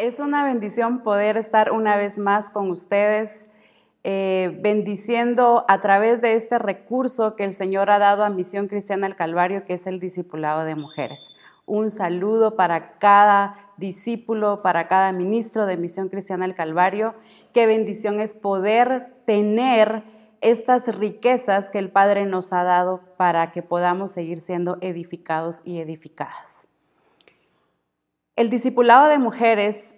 Es 0.00 0.18
una 0.18 0.44
bendición 0.44 1.02
poder 1.02 1.36
estar 1.36 1.72
una 1.72 1.94
vez 1.94 2.16
más 2.16 2.50
con 2.50 2.70
ustedes, 2.70 3.46
eh, 4.02 4.58
bendiciendo 4.62 5.66
a 5.68 5.82
través 5.82 6.22
de 6.22 6.36
este 6.36 6.58
recurso 6.58 7.36
que 7.36 7.44
el 7.44 7.52
Señor 7.52 7.90
ha 7.90 7.98
dado 7.98 8.24
a 8.24 8.30
Misión 8.30 8.66
Cristiana 8.66 9.06
al 9.06 9.14
Calvario, 9.14 9.66
que 9.66 9.74
es 9.74 9.86
el 9.86 10.00
discipulado 10.00 10.64
de 10.64 10.74
mujeres. 10.74 11.28
Un 11.66 11.90
saludo 11.90 12.56
para 12.56 12.92
cada 12.98 13.72
discípulo, 13.76 14.62
para 14.62 14.88
cada 14.88 15.12
ministro 15.12 15.66
de 15.66 15.76
Misión 15.76 16.08
Cristiana 16.08 16.46
al 16.46 16.54
Calvario. 16.54 17.14
Qué 17.52 17.66
bendición 17.66 18.20
es 18.20 18.34
poder 18.34 19.12
tener 19.26 20.02
estas 20.40 20.86
riquezas 20.96 21.70
que 21.70 21.78
el 21.78 21.90
Padre 21.90 22.24
nos 22.24 22.54
ha 22.54 22.64
dado 22.64 23.02
para 23.18 23.52
que 23.52 23.60
podamos 23.62 24.12
seguir 24.12 24.40
siendo 24.40 24.78
edificados 24.80 25.60
y 25.66 25.78
edificadas. 25.78 26.69
El 28.36 28.48
discipulado 28.48 29.08
de 29.08 29.18
mujeres, 29.18 29.96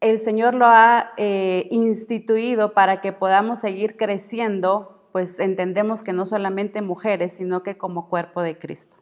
el 0.00 0.18
Señor 0.18 0.54
lo 0.54 0.66
ha 0.66 1.12
eh, 1.16 1.66
instituido 1.70 2.72
para 2.72 3.00
que 3.00 3.12
podamos 3.12 3.58
seguir 3.58 3.96
creciendo, 3.96 5.08
pues 5.12 5.40
entendemos 5.40 6.02
que 6.02 6.12
no 6.12 6.26
solamente 6.26 6.82
mujeres, 6.82 7.32
sino 7.32 7.62
que 7.62 7.76
como 7.76 8.08
cuerpo 8.08 8.42
de 8.42 8.58
Cristo. 8.58 8.96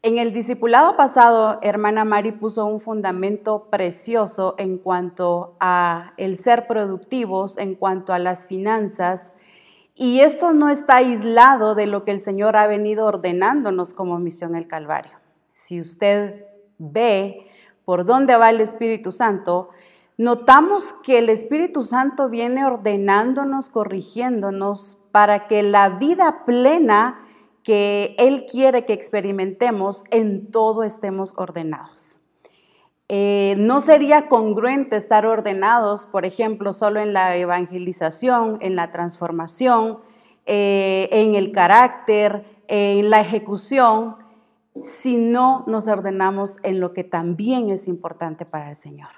En 0.00 0.16
el 0.18 0.32
discipulado 0.32 0.96
pasado, 0.96 1.58
hermana 1.60 2.04
Mari 2.04 2.30
puso 2.30 2.64
un 2.66 2.78
fundamento 2.78 3.66
precioso 3.68 4.54
en 4.56 4.78
cuanto 4.78 5.56
a 5.58 6.12
el 6.16 6.36
ser 6.36 6.68
productivos, 6.68 7.58
en 7.58 7.74
cuanto 7.74 8.12
a 8.12 8.20
las 8.20 8.46
finanzas, 8.46 9.32
y 9.96 10.20
esto 10.20 10.52
no 10.52 10.68
está 10.68 10.96
aislado 10.96 11.74
de 11.74 11.88
lo 11.88 12.04
que 12.04 12.12
el 12.12 12.20
Señor 12.20 12.56
ha 12.56 12.68
venido 12.68 13.06
ordenándonos 13.06 13.92
como 13.92 14.20
misión 14.20 14.54
el 14.54 14.68
Calvario. 14.68 15.18
Si 15.52 15.80
usted 15.80 16.47
ve 16.78 17.46
por 17.84 18.04
dónde 18.04 18.36
va 18.36 18.50
el 18.50 18.60
Espíritu 18.60 19.12
Santo, 19.12 19.70
notamos 20.16 20.92
que 21.02 21.18
el 21.18 21.28
Espíritu 21.28 21.82
Santo 21.82 22.28
viene 22.28 22.64
ordenándonos, 22.66 23.70
corrigiéndonos 23.70 24.98
para 25.12 25.46
que 25.46 25.62
la 25.62 25.88
vida 25.90 26.44
plena 26.44 27.18
que 27.62 28.14
Él 28.18 28.46
quiere 28.50 28.84
que 28.84 28.94
experimentemos, 28.94 30.04
en 30.10 30.50
todo 30.50 30.84
estemos 30.84 31.34
ordenados. 31.36 32.20
Eh, 33.10 33.54
no 33.56 33.80
sería 33.80 34.28
congruente 34.28 34.96
estar 34.96 35.24
ordenados, 35.24 36.04
por 36.04 36.26
ejemplo, 36.26 36.72
solo 36.74 37.00
en 37.00 37.14
la 37.14 37.36
evangelización, 37.36 38.58
en 38.60 38.76
la 38.76 38.90
transformación, 38.90 39.98
eh, 40.44 41.08
en 41.10 41.34
el 41.34 41.52
carácter, 41.52 42.44
en 42.68 43.08
la 43.08 43.20
ejecución, 43.20 44.16
si 44.82 45.16
no 45.16 45.64
nos 45.66 45.88
ordenamos 45.88 46.56
en 46.62 46.80
lo 46.80 46.92
que 46.92 47.04
también 47.04 47.70
es 47.70 47.88
importante 47.88 48.44
para 48.44 48.70
el 48.70 48.76
Señor. 48.76 49.10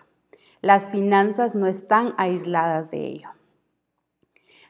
Las 0.61 0.91
finanzas 0.91 1.55
no 1.55 1.67
están 1.67 2.15
aisladas 2.19 2.91
de 2.91 3.07
ello. 3.07 3.29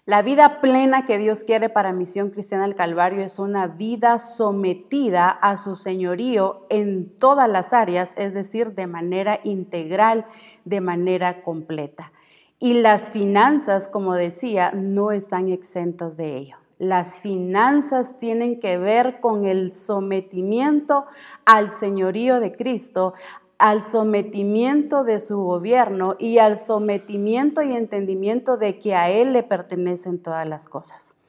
La 0.06 0.22
vida 0.22 0.60
plena 0.60 1.06
que 1.06 1.18
Dios 1.18 1.44
quiere 1.44 1.68
para 1.68 1.92
Misión 1.92 2.30
Cristiana 2.30 2.64
del 2.64 2.74
Calvario 2.74 3.22
es 3.22 3.38
una 3.38 3.66
vida 3.66 4.18
sometida 4.18 5.28
a 5.28 5.56
su 5.56 5.76
señorío 5.76 6.66
en 6.68 7.16
todas 7.16 7.48
las 7.48 7.72
áreas, 7.72 8.14
es 8.16 8.34
decir, 8.34 8.74
de 8.74 8.86
manera 8.86 9.40
integral, 9.44 10.26
de 10.64 10.80
manera 10.80 11.42
completa. 11.42 12.12
Y 12.58 12.74
las 12.74 13.10
finanzas, 13.10 13.88
como 13.88 14.14
decía, 14.14 14.72
no 14.72 15.12
están 15.12 15.48
exentos 15.48 16.16
de 16.16 16.36
ello. 16.36 16.56
Las 16.80 17.20
finanzas 17.20 18.18
tienen 18.18 18.58
que 18.58 18.78
ver 18.78 19.20
con 19.20 19.44
el 19.44 19.76
sometimiento 19.76 21.04
al 21.44 21.70
señorío 21.70 22.40
de 22.40 22.56
Cristo, 22.56 23.12
al 23.58 23.84
sometimiento 23.84 25.04
de 25.04 25.18
su 25.18 25.42
gobierno 25.42 26.16
y 26.18 26.38
al 26.38 26.56
sometimiento 26.56 27.60
y 27.60 27.72
entendimiento 27.72 28.56
de 28.56 28.78
que 28.78 28.94
a 28.94 29.10
Él 29.10 29.34
le 29.34 29.42
pertenecen 29.42 30.22
todas 30.22 30.48
las 30.48 30.70
cosas. 30.70 31.20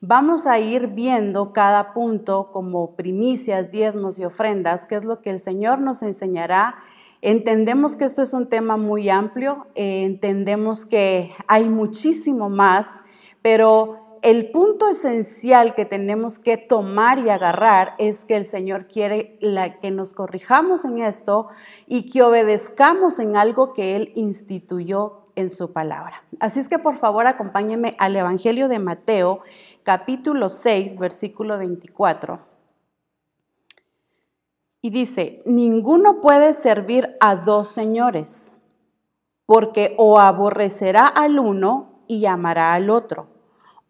Vamos 0.00 0.44
a 0.44 0.58
ir 0.58 0.88
viendo 0.88 1.52
cada 1.52 1.94
punto 1.94 2.50
como 2.50 2.96
primicias, 2.96 3.70
diezmos 3.70 4.18
y 4.18 4.24
ofrendas, 4.24 4.88
que 4.88 4.96
es 4.96 5.04
lo 5.04 5.22
que 5.22 5.30
el 5.30 5.38
Señor 5.38 5.78
nos 5.78 6.02
enseñará. 6.02 6.78
Entendemos 7.22 7.94
que 7.94 8.06
esto 8.06 8.22
es 8.22 8.34
un 8.34 8.48
tema 8.48 8.76
muy 8.76 9.08
amplio, 9.08 9.68
eh, 9.76 10.02
entendemos 10.02 10.84
que 10.84 11.32
hay 11.46 11.68
muchísimo 11.68 12.50
más, 12.50 13.02
pero 13.40 14.05
el 14.26 14.50
punto 14.50 14.88
esencial 14.88 15.76
que 15.76 15.84
tenemos 15.84 16.40
que 16.40 16.56
tomar 16.56 17.20
y 17.20 17.28
agarrar 17.28 17.94
es 17.98 18.24
que 18.24 18.34
el 18.34 18.44
Señor 18.44 18.88
quiere 18.88 19.38
que 19.80 19.92
nos 19.92 20.14
corrijamos 20.14 20.84
en 20.84 20.98
esto 20.98 21.46
y 21.86 22.10
que 22.10 22.24
obedezcamos 22.24 23.20
en 23.20 23.36
algo 23.36 23.72
que 23.72 23.94
Él 23.94 24.10
instituyó 24.16 25.28
en 25.36 25.48
su 25.48 25.72
palabra. 25.72 26.24
Así 26.40 26.58
es 26.58 26.68
que 26.68 26.80
por 26.80 26.96
favor 26.96 27.28
acompáñenme 27.28 27.94
al 28.00 28.16
Evangelio 28.16 28.68
de 28.68 28.80
Mateo, 28.80 29.42
capítulo 29.84 30.48
6, 30.48 30.98
versículo 30.98 31.56
24. 31.58 32.40
Y 34.82 34.90
dice, 34.90 35.40
ninguno 35.46 36.20
puede 36.20 36.52
servir 36.52 37.16
a 37.20 37.36
dos 37.36 37.68
señores, 37.68 38.56
porque 39.46 39.94
o 39.98 40.18
aborrecerá 40.18 41.06
al 41.06 41.38
uno 41.38 42.02
y 42.08 42.26
amará 42.26 42.74
al 42.74 42.90
otro 42.90 43.35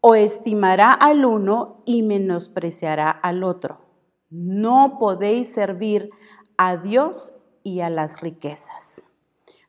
o 0.08 0.14
estimará 0.14 0.92
al 0.92 1.24
uno 1.24 1.82
y 1.84 2.02
menospreciará 2.02 3.10
al 3.10 3.42
otro. 3.42 3.80
No 4.30 4.98
podéis 5.00 5.52
servir 5.52 6.10
a 6.56 6.76
Dios 6.76 7.34
y 7.64 7.80
a 7.80 7.90
las 7.90 8.20
riquezas. 8.20 9.08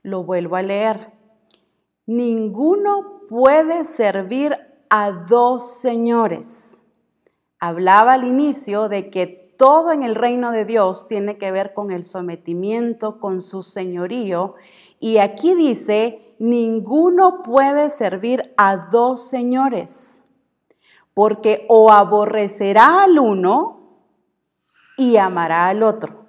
Lo 0.03 0.23
vuelvo 0.23 0.55
a 0.55 0.61
leer. 0.61 1.11
Ninguno 2.05 3.23
puede 3.27 3.83
servir 3.83 4.55
a 4.91 5.11
dos 5.11 5.71
señores. 5.79 6.83
Hablaba 7.59 8.13
al 8.13 8.23
inicio 8.23 8.89
de 8.89 9.09
que 9.09 9.55
todo 9.57 9.91
en 9.91 10.03
el 10.03 10.13
reino 10.13 10.51
de 10.51 10.65
Dios 10.65 11.07
tiene 11.07 11.39
que 11.39 11.51
ver 11.51 11.73
con 11.73 11.89
el 11.89 12.05
sometimiento, 12.05 13.19
con 13.19 13.41
su 13.41 13.63
señorío. 13.63 14.53
Y 14.99 15.17
aquí 15.17 15.55
dice, 15.55 16.29
ninguno 16.37 17.41
puede 17.41 17.89
servir 17.89 18.53
a 18.55 18.77
dos 18.91 19.27
señores 19.27 20.21
porque 21.17 21.65
o 21.67 21.91
aborrecerá 21.91 23.01
al 23.01 23.17
uno 23.17 24.03
y 24.97 25.17
amará 25.17 25.67
al 25.67 25.81
otro, 25.81 26.27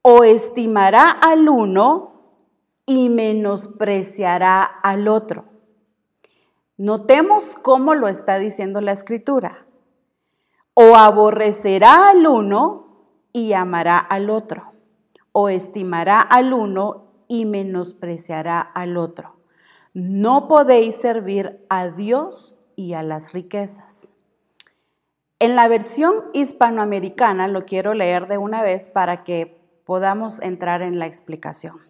o 0.00 0.24
estimará 0.24 1.10
al 1.10 1.46
uno 1.50 2.22
y 2.86 3.10
menospreciará 3.10 4.62
al 4.62 5.08
otro. 5.08 5.44
Notemos 6.78 7.54
cómo 7.54 7.94
lo 7.94 8.08
está 8.08 8.38
diciendo 8.38 8.80
la 8.80 8.92
escritura. 8.92 9.66
O 10.72 10.96
aborrecerá 10.96 12.08
al 12.08 12.26
uno 12.26 13.04
y 13.34 13.52
amará 13.52 13.98
al 13.98 14.30
otro, 14.30 14.72
o 15.32 15.50
estimará 15.50 16.22
al 16.22 16.54
uno 16.54 17.12
y 17.28 17.44
menospreciará 17.44 18.58
al 18.58 18.96
otro. 18.96 19.36
No 19.92 20.48
podéis 20.48 20.94
servir 20.94 21.66
a 21.68 21.90
Dios 21.90 22.56
y 22.76 22.94
a 22.94 23.02
las 23.02 23.32
riquezas. 23.32 24.14
En 25.42 25.56
la 25.56 25.68
versión 25.68 26.26
hispanoamericana 26.34 27.48
lo 27.48 27.64
quiero 27.64 27.94
leer 27.94 28.28
de 28.28 28.36
una 28.36 28.62
vez 28.62 28.90
para 28.90 29.24
que 29.24 29.58
podamos 29.86 30.38
entrar 30.42 30.82
en 30.82 30.98
la 30.98 31.06
explicación. 31.06 31.80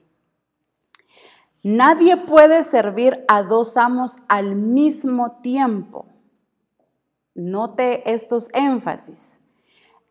Nadie 1.65 2.17
puede 2.17 2.63
servir 2.63 3.25
a 3.27 3.43
dos 3.43 3.77
amos 3.77 4.19
al 4.29 4.55
mismo 4.55 5.41
tiempo. 5.43 6.07
Note 7.35 8.09
estos 8.11 8.51
énfasis. 8.55 9.41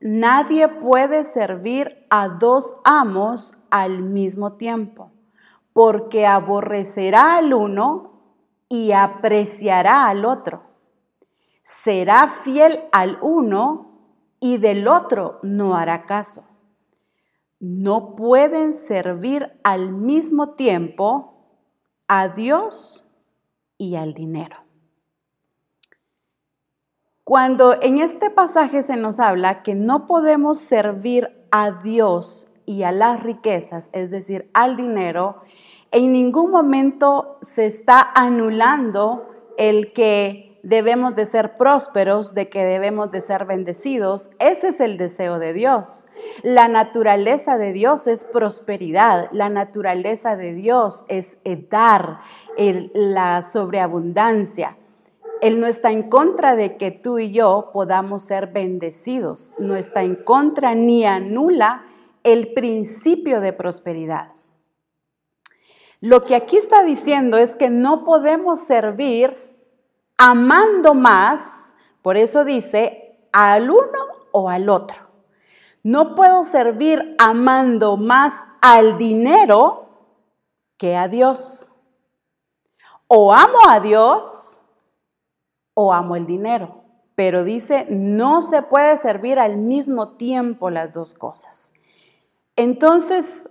Nadie 0.01 0.67
puede 0.67 1.23
servir 1.23 2.05
a 2.09 2.27
dos 2.27 2.75
amos 2.83 3.57
al 3.69 4.01
mismo 4.01 4.53
tiempo, 4.53 5.11
porque 5.71 6.27
aborrecerá 6.27 7.37
al 7.37 7.53
uno 7.53 8.21
y 8.67 8.91
apreciará 8.91 10.07
al 10.07 10.25
otro 10.25 10.68
será 11.69 12.27
fiel 12.27 12.79
al 12.91 13.19
uno 13.21 13.91
y 14.39 14.57
del 14.57 14.87
otro 14.87 15.37
no 15.43 15.75
hará 15.75 16.07
caso. 16.07 16.47
No 17.59 18.15
pueden 18.15 18.73
servir 18.73 19.51
al 19.63 19.91
mismo 19.91 20.55
tiempo 20.55 21.45
a 22.07 22.29
Dios 22.29 23.07
y 23.77 23.97
al 23.97 24.15
dinero. 24.15 24.55
Cuando 27.23 27.79
en 27.79 27.99
este 27.99 28.31
pasaje 28.31 28.81
se 28.81 28.97
nos 28.97 29.19
habla 29.19 29.61
que 29.61 29.75
no 29.75 30.07
podemos 30.07 30.57
servir 30.57 31.45
a 31.51 31.69
Dios 31.69 32.51
y 32.65 32.81
a 32.81 32.91
las 32.91 33.21
riquezas, 33.21 33.91
es 33.93 34.09
decir, 34.09 34.49
al 34.55 34.75
dinero, 34.75 35.43
en 35.91 36.13
ningún 36.13 36.49
momento 36.49 37.37
se 37.43 37.67
está 37.67 38.01
anulando 38.15 39.29
el 39.55 39.93
que 39.93 40.48
debemos 40.63 41.15
de 41.15 41.25
ser 41.25 41.57
prósperos, 41.57 42.33
de 42.33 42.49
que 42.49 42.63
debemos 42.63 43.11
de 43.11 43.21
ser 43.21 43.45
bendecidos. 43.45 44.29
Ese 44.39 44.69
es 44.69 44.79
el 44.79 44.97
deseo 44.97 45.39
de 45.39 45.53
Dios. 45.53 46.07
La 46.43 46.67
naturaleza 46.67 47.57
de 47.57 47.73
Dios 47.73 48.07
es 48.07 48.25
prosperidad, 48.25 49.29
la 49.31 49.49
naturaleza 49.49 50.35
de 50.35 50.53
Dios 50.53 51.05
es 51.07 51.37
dar, 51.69 52.19
la 52.57 53.41
sobreabundancia. 53.41 54.77
Él 55.41 55.61
no 55.61 55.67
está 55.67 55.91
en 55.91 56.09
contra 56.09 56.55
de 56.55 56.75
que 56.75 56.91
tú 56.91 57.19
y 57.19 57.31
yo 57.31 57.69
podamos 57.71 58.23
ser 58.23 58.47
bendecidos, 58.47 59.53
no 59.57 59.75
está 59.75 60.03
en 60.03 60.15
contra 60.15 60.75
ni 60.75 61.05
anula 61.05 61.85
el 62.23 62.53
principio 62.53 63.39
de 63.39 63.53
prosperidad. 63.53 64.33
Lo 66.01 66.23
que 66.23 66.35
aquí 66.35 66.57
está 66.57 66.83
diciendo 66.83 67.37
es 67.37 67.55
que 67.55 67.69
no 67.69 68.05
podemos 68.05 68.61
servir 68.61 69.48
amando 70.19 70.93
más, 70.93 71.71
por 72.01 72.17
eso 72.17 72.43
dice, 72.43 73.25
al 73.31 73.71
uno 73.71 73.99
o 74.31 74.49
al 74.49 74.69
otro. 74.69 74.97
No 75.81 76.13
puedo 76.13 76.43
servir 76.43 77.15
amando 77.17 77.95
más 77.95 78.33
al 78.61 78.97
dinero 78.97 79.87
que 80.77 80.97
a 80.97 81.07
Dios. 81.07 81.71
O 83.07 83.33
amo 83.33 83.59
a 83.69 83.79
Dios 83.79 84.61
o 85.73 85.93
amo 85.93 86.17
el 86.17 86.25
dinero. 86.25 86.83
Pero 87.15 87.45
dice, 87.45 87.87
no 87.89 88.41
se 88.41 88.61
puede 88.61 88.97
servir 88.97 89.39
al 89.39 89.55
mismo 89.55 90.17
tiempo 90.17 90.69
las 90.69 90.91
dos 90.91 91.13
cosas. 91.13 91.71
Entonces, 92.57 93.49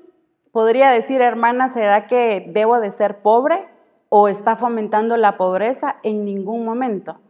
podría 0.52 0.90
decir, 0.90 1.22
hermana, 1.22 1.70
¿será 1.70 2.06
que 2.06 2.44
debo 2.46 2.78
de 2.78 2.90
ser 2.90 3.22
pobre 3.22 3.77
o 4.08 4.28
está 4.28 4.56
fomentando 4.56 5.16
la 5.16 5.36
pobreza? 5.36 5.96
En 6.02 6.24
ningún 6.24 6.64
momento. 6.64 7.20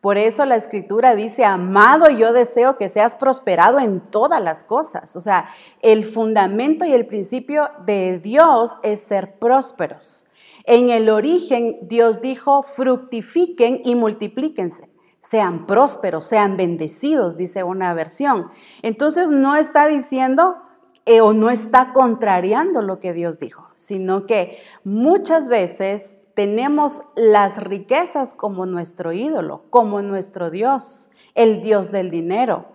Por 0.00 0.18
eso 0.18 0.44
la 0.44 0.56
escritura 0.56 1.16
dice, 1.16 1.44
amado, 1.44 2.10
yo 2.10 2.32
deseo 2.32 2.76
que 2.76 2.88
seas 2.88 3.16
prosperado 3.16 3.78
en 3.78 4.00
todas 4.00 4.40
las 4.40 4.62
cosas. 4.62 5.16
O 5.16 5.20
sea, 5.20 5.48
el 5.82 6.04
fundamento 6.04 6.84
y 6.84 6.92
el 6.92 7.06
principio 7.06 7.70
de 7.86 8.20
Dios 8.20 8.76
es 8.82 9.00
ser 9.00 9.38
prósperos. 9.38 10.26
En 10.64 10.90
el 10.90 11.08
origen 11.08 11.78
Dios 11.82 12.20
dijo, 12.20 12.62
fructifiquen 12.62 13.80
y 13.84 13.94
multiplíquense. 13.94 14.90
Sean 15.20 15.66
prósperos, 15.66 16.26
sean 16.26 16.56
bendecidos, 16.56 17.36
dice 17.36 17.64
una 17.64 17.94
versión. 17.94 18.50
Entonces 18.82 19.30
no 19.30 19.56
está 19.56 19.88
diciendo 19.88 20.56
eh, 21.04 21.20
o 21.20 21.32
no 21.32 21.50
está 21.50 21.92
contrariando 21.92 22.82
lo 22.82 23.00
que 23.00 23.12
Dios 23.12 23.40
dijo, 23.40 23.68
sino 23.74 24.26
que 24.26 24.58
muchas 24.84 25.48
veces 25.48 26.16
tenemos 26.36 27.02
las 27.16 27.56
riquezas 27.64 28.34
como 28.34 28.66
nuestro 28.66 29.12
ídolo, 29.12 29.64
como 29.70 30.02
nuestro 30.02 30.50
Dios, 30.50 31.10
el 31.34 31.62
Dios 31.62 31.90
del 31.90 32.10
dinero. 32.10 32.66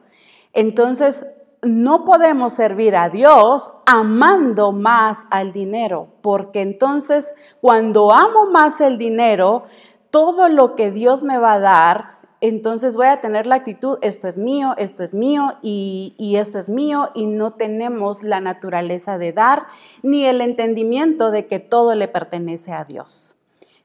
Entonces, 0.52 1.28
no 1.62 2.04
podemos 2.04 2.54
servir 2.54 2.96
a 2.96 3.10
Dios 3.10 3.72
amando 3.86 4.72
más 4.72 5.28
al 5.30 5.54
dinero, 5.54 6.08
porque 6.22 6.62
entonces 6.62 7.34
cuando 7.62 8.12
amo 8.12 8.48
más 8.52 8.81
el 8.81 8.98
dinero, 8.98 9.64
todo 10.10 10.50
lo 10.50 10.75
que 10.75 10.90
Dios 10.90 11.22
me 11.22 11.38
va 11.38 11.54
a 11.54 11.60
dar 11.60 12.22
entonces 12.44 12.96
voy 12.96 13.06
a 13.06 13.22
tener 13.22 13.46
la 13.46 13.54
actitud, 13.54 14.00
esto 14.02 14.28
es 14.28 14.40
mío, 14.40 14.74
esto 14.78 15.04
es 15.04 15.14
mío 15.14 15.60
y, 15.62 16.16
esto 16.38 16.57
es 16.57 16.69
mío 16.69 17.10
y 17.14 17.28
no 17.28 17.54
tenemos 17.54 18.24
la 18.24 18.40
naturaleza 18.40 19.19
de 19.19 19.31
dar 19.31 19.68
ni 20.02 20.25
el 20.25 20.42
entendimiento 20.42 21.30
de 21.30 21.46
que 21.46 21.60
todo 21.60 21.94
le 21.94 22.07
pertenece 22.07 22.74
a 22.74 22.84
Dios. 22.84 23.36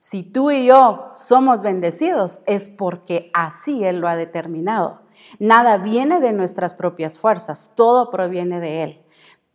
Si 0.08 0.22
tú 0.22 0.52
y 0.52 0.66
yo 0.66 1.10
somos 1.14 1.64
bendecidos 1.64 2.40
es 2.46 2.68
porque 2.68 3.28
así 3.34 3.82
Él 3.84 3.98
lo 3.98 4.06
ha 4.06 4.14
determinado. 4.14 5.02
Nada 5.40 5.78
viene 5.78 6.20
de 6.20 6.32
nuestras 6.32 6.74
propias 6.74 7.18
fuerzas, 7.18 7.72
todo 7.74 8.08
proviene 8.12 8.60
de 8.60 8.84
Él. 8.84 9.05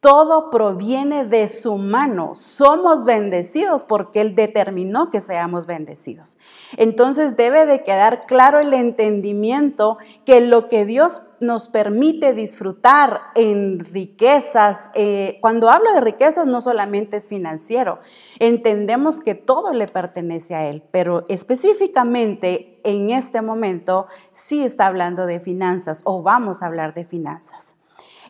Todo 0.01 0.50
proviene 0.50 1.25
de 1.25 1.48
su 1.48 1.77
mano. 1.77 2.31
Somos 2.36 3.03
bendecidos 3.03 3.83
porque 3.83 4.19
Él 4.21 4.33
determinó 4.33 5.12
que 5.12 5.21
seamos 5.21 5.68
bendecidos. 5.68 6.39
Entonces 6.75 7.38
debe 7.38 7.68
de 7.68 7.83
quedar 7.83 8.25
claro 8.25 8.59
el 8.59 8.74
entendimiento 8.74 10.00
que 10.25 10.42
lo 10.42 10.69
que 10.69 10.88
Dios 10.88 11.21
nos 11.39 11.68
permite 11.68 12.33
disfrutar 12.33 13.21
en 13.36 13.80
riquezas, 13.80 14.89
eh, 14.95 15.38
cuando 15.39 15.69
hablo 15.69 15.94
de 15.94 16.01
riquezas 16.01 16.48
no 16.48 16.62
solamente 16.62 17.18
es 17.18 17.30
financiero, 17.30 18.00
entendemos 18.39 19.19
que 19.19 19.36
todo 19.36 19.71
le 19.71 19.88
pertenece 19.88 20.56
a 20.56 20.68
Él, 20.68 20.81
pero 20.89 21.25
específicamente 21.30 22.81
en 22.83 23.12
este 23.12 23.44
momento 23.44 24.07
sí 24.31 24.63
está 24.63 24.88
hablando 24.88 25.27
de 25.27 25.39
finanzas 25.39 26.01
o 26.06 26.24
vamos 26.24 26.63
a 26.63 26.65
hablar 26.65 26.95
de 26.95 27.06
finanzas. 27.06 27.75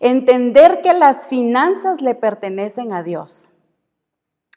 Entender 0.01 0.81
que 0.81 0.95
las 0.95 1.27
finanzas 1.27 2.01
le 2.01 2.15
pertenecen 2.15 2.92
a 2.92 3.03
Dios. 3.03 3.53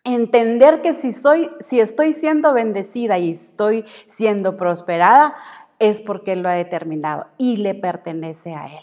Entender 0.03 0.81
que 0.81 0.95
si, 0.95 1.13
soy, 1.13 1.51
si 1.61 1.81
estoy 1.81 2.15
siendo 2.15 2.55
bendecida 2.55 3.19
y 3.19 3.31
estoy 3.31 3.85
siendo 4.07 4.57
prosperada, 4.57 5.35
es 5.79 6.01
porque 6.01 6.33
Él 6.33 6.43
lo 6.43 6.49
ha 6.49 6.55
determinado 6.55 7.27
y 7.37 7.59
le 7.59 7.75
pertenece 7.75 8.55
a 8.55 8.67
Él. 8.67 8.83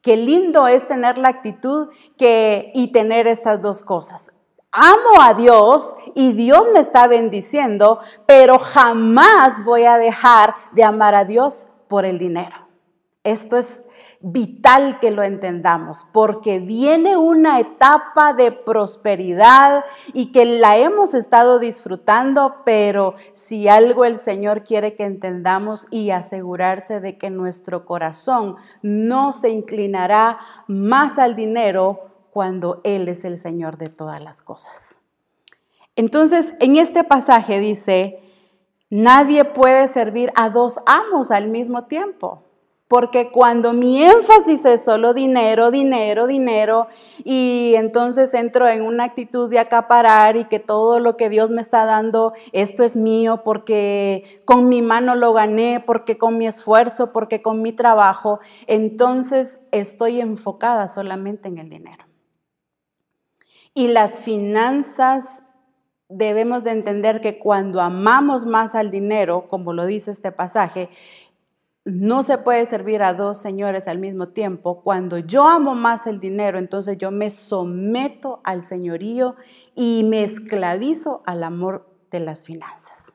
Qué 0.00 0.16
lindo 0.16 0.66
es 0.66 0.88
tener 0.88 1.18
la 1.18 1.28
actitud 1.28 1.90
que, 2.16 2.72
y 2.74 2.92
tener 2.92 3.26
estas 3.26 3.60
dos 3.60 3.82
cosas. 3.82 4.32
Amo 4.72 5.20
a 5.20 5.34
Dios 5.34 5.94
y 6.14 6.32
Dios 6.32 6.64
me 6.72 6.80
está 6.80 7.08
bendiciendo, 7.08 7.98
pero 8.24 8.58
jamás 8.58 9.64
voy 9.66 9.84
a 9.84 9.98
dejar 9.98 10.54
de 10.72 10.82
amar 10.82 11.14
a 11.14 11.26
Dios 11.26 11.68
por 11.88 12.06
el 12.06 12.18
dinero. 12.18 12.56
Esto 13.22 13.58
es 13.58 13.82
vital 14.22 14.98
que 15.00 15.10
lo 15.10 15.22
entendamos, 15.22 16.06
porque 16.12 16.58
viene 16.58 17.16
una 17.16 17.58
etapa 17.58 18.34
de 18.34 18.52
prosperidad 18.52 19.84
y 20.12 20.30
que 20.30 20.44
la 20.44 20.76
hemos 20.76 21.14
estado 21.14 21.58
disfrutando, 21.58 22.56
pero 22.66 23.14
si 23.32 23.66
algo 23.66 24.04
el 24.04 24.18
Señor 24.18 24.62
quiere 24.62 24.94
que 24.94 25.04
entendamos 25.04 25.86
y 25.90 26.10
asegurarse 26.10 27.00
de 27.00 27.16
que 27.16 27.30
nuestro 27.30 27.86
corazón 27.86 28.56
no 28.82 29.32
se 29.32 29.48
inclinará 29.48 30.38
más 30.66 31.18
al 31.18 31.34
dinero 31.34 32.10
cuando 32.30 32.82
Él 32.84 33.08
es 33.08 33.24
el 33.24 33.38
Señor 33.38 33.78
de 33.78 33.88
todas 33.88 34.20
las 34.20 34.42
cosas. 34.42 35.00
Entonces, 35.96 36.52
en 36.60 36.76
este 36.76 37.04
pasaje 37.04 37.58
dice, 37.58 38.22
nadie 38.90 39.46
puede 39.46 39.88
servir 39.88 40.30
a 40.36 40.50
dos 40.50 40.80
amos 40.84 41.30
al 41.30 41.48
mismo 41.48 41.86
tiempo. 41.86 42.49
Porque 42.90 43.30
cuando 43.30 43.72
mi 43.72 44.02
énfasis 44.02 44.64
es 44.64 44.84
solo 44.84 45.14
dinero, 45.14 45.70
dinero, 45.70 46.26
dinero, 46.26 46.88
y 47.22 47.74
entonces 47.76 48.34
entro 48.34 48.66
en 48.66 48.82
una 48.82 49.04
actitud 49.04 49.48
de 49.48 49.60
acaparar 49.60 50.36
y 50.36 50.46
que 50.46 50.58
todo 50.58 50.98
lo 50.98 51.16
que 51.16 51.28
Dios 51.28 51.50
me 51.50 51.60
está 51.60 51.84
dando, 51.84 52.32
esto 52.50 52.82
es 52.82 52.96
mío 52.96 53.42
porque 53.44 54.40
con 54.44 54.68
mi 54.68 54.82
mano 54.82 55.14
lo 55.14 55.32
gané, 55.32 55.78
porque 55.78 56.18
con 56.18 56.36
mi 56.36 56.48
esfuerzo, 56.48 57.12
porque 57.12 57.42
con 57.42 57.62
mi 57.62 57.72
trabajo, 57.72 58.40
entonces 58.66 59.60
estoy 59.70 60.20
enfocada 60.20 60.88
solamente 60.88 61.46
en 61.46 61.58
el 61.58 61.70
dinero. 61.70 62.06
Y 63.72 63.86
las 63.86 64.24
finanzas 64.24 65.44
debemos 66.08 66.64
de 66.64 66.72
entender 66.72 67.20
que 67.20 67.38
cuando 67.38 67.80
amamos 67.80 68.46
más 68.46 68.74
al 68.74 68.90
dinero, 68.90 69.46
como 69.46 69.72
lo 69.72 69.86
dice 69.86 70.10
este 70.10 70.32
pasaje, 70.32 70.90
no 71.84 72.22
se 72.22 72.38
puede 72.38 72.66
servir 72.66 73.02
a 73.02 73.14
dos 73.14 73.40
señores 73.40 73.88
al 73.88 73.98
mismo 73.98 74.28
tiempo. 74.28 74.82
Cuando 74.82 75.18
yo 75.18 75.46
amo 75.46 75.74
más 75.74 76.06
el 76.06 76.20
dinero, 76.20 76.58
entonces 76.58 76.98
yo 76.98 77.10
me 77.10 77.30
someto 77.30 78.40
al 78.44 78.64
señorío 78.64 79.36
y 79.74 80.04
me 80.04 80.22
esclavizo 80.24 81.22
al 81.24 81.42
amor 81.42 81.88
de 82.10 82.20
las 82.20 82.44
finanzas. 82.44 83.14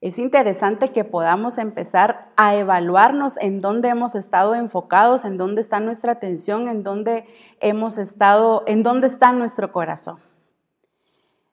Es 0.00 0.18
interesante 0.18 0.92
que 0.92 1.02
podamos 1.02 1.56
empezar 1.56 2.30
a 2.36 2.54
evaluarnos 2.54 3.38
en 3.38 3.62
dónde 3.62 3.88
hemos 3.88 4.14
estado 4.14 4.54
enfocados, 4.54 5.24
en 5.24 5.38
dónde 5.38 5.62
está 5.62 5.80
nuestra 5.80 6.12
atención, 6.12 6.68
en 6.68 6.82
dónde 6.82 7.24
hemos 7.60 7.96
estado, 7.96 8.64
en 8.66 8.82
dónde 8.82 9.06
está 9.06 9.32
nuestro 9.32 9.72
corazón. 9.72 10.18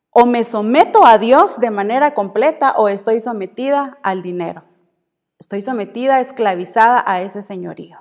O 0.09 0.25
me 0.25 0.43
someto 0.43 1.05
a 1.05 1.17
Dios 1.17 1.61
de 1.61 1.71
manera 1.71 2.13
completa 2.13 2.73
o 2.75 2.89
estoy 2.89 3.21
sometida 3.21 3.97
al 4.03 4.21
dinero. 4.21 4.65
Estoy 5.41 5.61
sometida, 5.61 6.19
esclavizada 6.19 7.03
a 7.03 7.23
ese 7.23 7.41
señorío. 7.41 7.97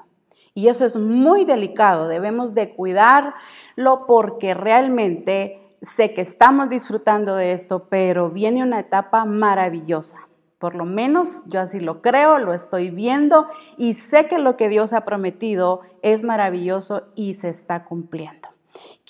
Y 0.52 0.68
eso 0.68 0.85
es 0.85 0.99
muy 0.99 1.47
delicado, 1.47 2.06
debemos 2.06 2.52
de 2.52 2.75
cuidarlo 2.75 4.04
porque 4.06 4.52
realmente 4.52 5.75
sé 5.80 6.12
que 6.12 6.20
estamos 6.20 6.68
disfrutando 6.68 7.37
de 7.37 7.52
esto, 7.52 7.87
pero 7.88 8.28
viene 8.28 8.62
una 8.62 8.80
etapa 8.80 9.25
maravillosa. 9.25 10.18
Por 10.59 10.75
lo 10.75 10.85
menos 10.85 11.44
yo 11.47 11.61
así 11.61 11.80
lo 11.80 12.02
creo, 12.02 12.38
lo 12.38 12.52
estoy 12.52 12.90
viendo 12.90 13.49
y 13.78 13.94
sé 13.94 14.26
que 14.26 14.38
lo 14.38 14.59
que 14.59 14.68
Dios 14.68 14.92
ha 14.92 15.06
prometido 15.06 15.80
es 16.02 16.23
maravilloso 16.23 17.04
y 17.14 17.32
se 17.32 17.49
está 17.49 17.85
cumpliendo. 17.85 18.50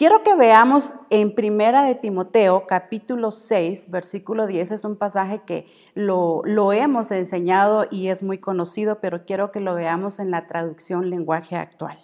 Quiero 0.00 0.22
que 0.22 0.34
veamos 0.34 0.94
en 1.10 1.34
Primera 1.34 1.82
de 1.82 1.94
Timoteo, 1.94 2.66
capítulo 2.66 3.30
6, 3.30 3.90
versículo 3.90 4.46
10. 4.46 4.70
Es 4.70 4.86
un 4.86 4.96
pasaje 4.96 5.42
que 5.44 5.70
lo, 5.92 6.40
lo, 6.46 6.72
hemos 6.72 7.10
enseñado 7.10 7.84
y 7.90 8.08
es 8.08 8.22
muy 8.22 8.38
conocido, 8.38 8.98
pero 9.02 9.26
quiero 9.26 9.52
que 9.52 9.60
lo 9.60 9.74
veamos 9.74 10.18
en 10.18 10.30
la 10.30 10.46
traducción 10.46 11.10
lenguaje 11.10 11.56
actual. 11.56 11.98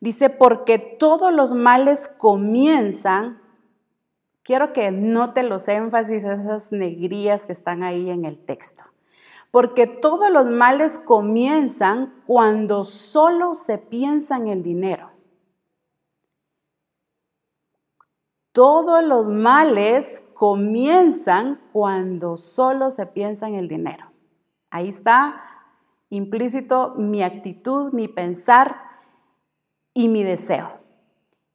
Dice, 0.00 0.28
porque 0.28 0.80
todos 0.80 1.32
los 1.32 1.52
males 1.52 2.10
comienzan, 2.18 3.40
quiero 4.42 4.72
que 4.72 4.90
note 4.90 5.44
los 5.44 5.68
énfasis, 5.68 6.24
esas 6.24 6.72
negrías 6.72 7.46
que 7.46 7.52
están 7.52 7.84
ahí 7.84 8.10
en 8.10 8.24
el 8.24 8.40
texto. 8.40 8.82
Porque 9.52 9.86
todos 9.86 10.32
los 10.32 10.46
males 10.46 10.98
comienzan 10.98 12.12
cuando 12.26 12.82
solo 12.82 13.54
se 13.54 13.78
piensa 13.78 14.36
en 14.36 14.48
el 14.48 14.64
dinero. 14.64 15.11
Todos 18.52 19.02
los 19.02 19.28
males 19.28 20.22
comienzan 20.34 21.58
cuando 21.72 22.36
solo 22.36 22.90
se 22.90 23.06
piensa 23.06 23.48
en 23.48 23.54
el 23.54 23.66
dinero. 23.66 24.12
Ahí 24.70 24.88
está 24.88 25.42
implícito 26.10 26.94
mi 26.98 27.22
actitud, 27.22 27.94
mi 27.94 28.08
pensar 28.08 28.82
y 29.94 30.08
mi 30.08 30.22
deseo. 30.22 30.68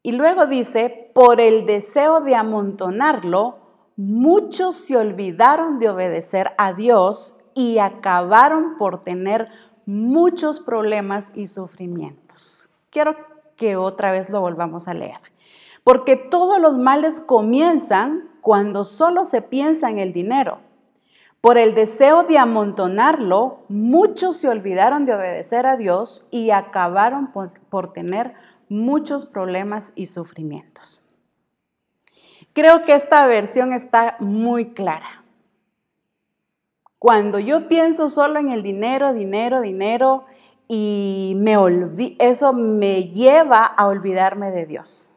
Y 0.01 0.13
luego 0.13 0.48
dice, 0.48 1.12
por 1.13 1.39
el 1.39 1.68
deseo 1.68 2.22
de 2.22 2.34
amontonarlo, 2.34 3.60
muchos 3.96 4.75
se 4.75 4.98
olvidaron 4.98 5.77
de 5.77 5.89
obedecer 5.89 6.54
a 6.58 6.74
Dios 6.74 7.38
y 7.54 7.77
acabaron 7.77 8.75
por 8.80 9.04
tener 9.04 9.50
muchos 9.86 10.60
problemas 10.60 11.32
y 11.36 11.46
sufrimientos. 11.46 12.75
Quiero 12.89 13.16
que 13.56 13.75
otra 13.75 14.12
vez 14.12 14.32
lo 14.32 14.42
volvamos 14.42 14.88
a 14.88 14.96
leer 14.96 15.20
porque 15.88 16.17
todos 16.17 16.60
los 16.60 16.77
males 16.77 17.22
comienzan 17.22 18.27
cuando 18.41 18.84
solo 18.84 19.24
se 19.24 19.41
piensa 19.41 19.89
en 19.89 20.00
el 20.00 20.12
dinero. 20.12 20.60
Por 21.39 21.58
el 21.58 21.75
deseo 21.75 22.24
de 22.24 22.38
amontonarlo, 22.38 23.60
muchos 23.70 24.36
se 24.36 24.50
olvidaron 24.50 25.06
de 25.06 25.15
obedecer 25.15 25.65
a 25.65 25.77
Dios 25.77 26.27
y 26.29 26.51
acabaron 26.51 27.32
por, 27.32 27.94
tener 27.94 28.34
muchos 28.67 29.25
problemas 29.25 29.94
y 29.96 30.08
sufrimientos. 30.08 31.10
Creo 32.51 32.82
que 32.82 32.94
esta 32.94 33.25
versión 33.25 33.72
está 33.72 34.17
muy 34.20 34.74
clara. 34.74 35.24
Cuando 37.00 37.39
yo 37.39 37.70
pienso 37.70 38.10
solo 38.10 38.39
en 38.39 38.51
el 38.51 38.62
dinero, 38.62 39.13
dinero, 39.13 39.62
dinero, 39.62 40.25
y 40.67 41.36
me 41.38 41.56
eso 42.20 42.51
me 42.51 43.06
lleva 43.06 43.63
a 43.63 43.88
olvidarme 43.88 44.51
de 44.51 44.65
Dios. 44.65 45.13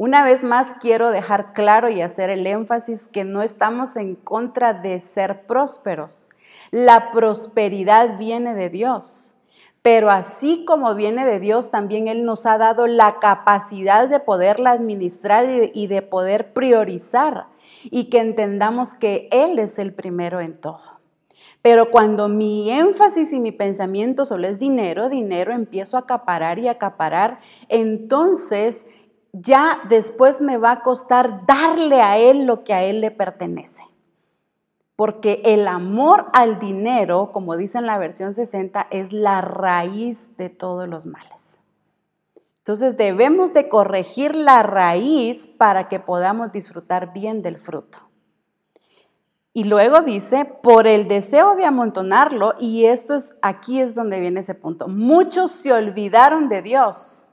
Una 0.00 0.22
vez 0.22 0.44
más 0.44 0.68
quiero 0.80 1.10
dejar 1.10 1.52
claro 1.52 1.90
y 1.90 2.02
hacer 2.02 2.30
el 2.30 2.46
énfasis 2.46 3.08
que 3.08 3.24
no 3.24 3.42
estamos 3.42 3.96
en 3.96 4.14
contra 4.14 4.72
de 4.72 5.00
ser 5.00 5.44
prósperos. 5.44 6.30
La 6.70 7.10
prosperidad 7.10 8.16
viene 8.16 8.54
de 8.54 8.70
Dios. 8.70 9.34
Pero 9.82 10.12
así 10.12 10.64
como 10.64 10.94
viene 10.94 11.26
de 11.26 11.40
Dios, 11.40 11.72
también 11.72 12.06
Él 12.06 12.24
nos 12.24 12.46
ha 12.46 12.58
dado 12.58 12.86
la 12.86 13.18
capacidad 13.18 14.08
de 14.08 14.20
poderla 14.20 14.70
administrar 14.70 15.48
y 15.74 15.88
de 15.88 16.02
poder 16.02 16.52
priorizar 16.52 17.46
y 17.82 18.04
que 18.04 18.20
entendamos 18.20 18.90
que 18.90 19.28
Él 19.32 19.58
es 19.58 19.80
el 19.80 19.92
primero 19.92 20.40
en 20.40 20.60
todo. 20.60 20.98
Pero 21.60 21.90
cuando 21.90 22.28
mi 22.28 22.70
énfasis 22.70 23.32
y 23.32 23.40
mi 23.40 23.50
pensamiento 23.50 24.24
solo 24.24 24.46
es 24.46 24.60
dinero, 24.60 25.08
dinero, 25.08 25.52
empiezo 25.52 25.96
a 25.96 26.00
acaparar 26.00 26.60
y 26.60 26.68
acaparar, 26.68 27.40
entonces 27.68 28.86
ya 29.32 29.80
después 29.88 30.40
me 30.40 30.58
va 30.58 30.72
a 30.72 30.82
costar 30.82 31.46
darle 31.46 32.00
a 32.00 32.18
Él 32.18 32.44
lo 32.44 32.64
que 32.64 32.74
a 32.74 32.82
Él 32.84 33.00
le 33.00 33.10
pertenece. 33.10 33.84
Porque 34.96 35.42
el 35.44 35.68
amor 35.68 36.26
al 36.32 36.58
dinero, 36.58 37.30
como 37.32 37.56
dice 37.56 37.78
en 37.78 37.86
la 37.86 37.98
versión 37.98 38.32
60, 38.32 38.88
es 38.90 39.12
la 39.12 39.40
raíz 39.40 40.36
de 40.36 40.48
todos 40.48 40.88
los 40.88 41.06
males. 41.06 41.60
Entonces 42.58 42.96
debemos 42.96 43.54
de 43.54 43.68
corregir 43.68 44.34
la 44.34 44.62
raíz 44.62 45.46
para 45.46 45.88
que 45.88 46.00
podamos 46.00 46.52
disfrutar 46.52 47.12
bien 47.12 47.42
del 47.42 47.58
fruto. 47.58 48.00
Y 49.54 49.64
luego 49.64 50.02
dice, 50.02 50.44
por 50.44 50.86
el 50.86 51.08
deseo 51.08 51.56
de 51.56 51.64
amontonarlo, 51.64 52.54
y 52.60 52.84
esto 52.84 53.14
es, 53.14 53.34
aquí 53.40 53.80
es 53.80 53.94
donde 53.94 54.20
viene 54.20 54.40
ese 54.40 54.54
punto, 54.54 54.86
muchos 54.86 55.50
se 55.50 55.72
olvidaron 55.72 56.48
de 56.48 56.62
Dios 56.62 57.24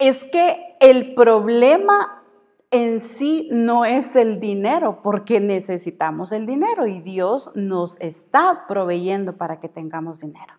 es 0.00 0.24
que 0.24 0.76
el 0.80 1.14
problema 1.14 2.24
en 2.70 3.00
sí 3.00 3.48
no 3.50 3.84
es 3.84 4.16
el 4.16 4.40
dinero, 4.40 5.00
porque 5.02 5.40
necesitamos 5.40 6.32
el 6.32 6.46
dinero 6.46 6.86
y 6.86 7.00
Dios 7.00 7.52
nos 7.54 8.00
está 8.00 8.64
proveyendo 8.66 9.36
para 9.36 9.60
que 9.60 9.68
tengamos 9.68 10.20
dinero. 10.20 10.54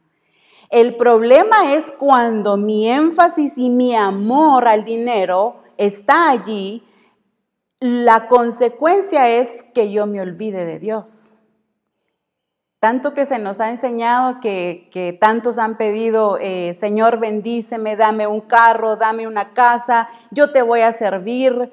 El 0.70 0.96
problema 0.96 1.74
es 1.74 1.92
cuando 1.92 2.56
mi 2.56 2.90
énfasis 2.90 3.58
y 3.58 3.70
mi 3.70 3.96
amor 3.96 4.68
al 4.68 4.86
dinero 4.86 5.56
está 5.78 6.30
allí, 6.30 6.84
la 7.80 8.28
consecuencia 8.28 9.30
es 9.30 9.64
que 9.74 9.92
yo 9.92 10.06
me 10.06 10.22
olvide 10.22 10.66
de 10.66 10.80
Dios. 10.80 11.38
Tanto 12.82 13.14
que 13.14 13.26
se 13.28 13.38
nos 13.38 13.60
ha 13.60 13.70
enseñado 13.70 14.40
que, 14.40 15.16
tantos 15.22 15.60
han 15.60 15.78
pedido, 15.78 16.40
eh, 16.42 16.74
Señor, 16.74 17.20
bendíceme, 17.20 17.96
dame 17.96 18.26
un 18.26 18.42
carro, 18.42 18.96
dame 18.96 19.28
una 19.28 19.54
casa, 19.54 20.10
yo 20.32 20.52
te 20.52 20.64
voy 20.64 20.82
a 20.82 20.92
servir. 20.92 21.72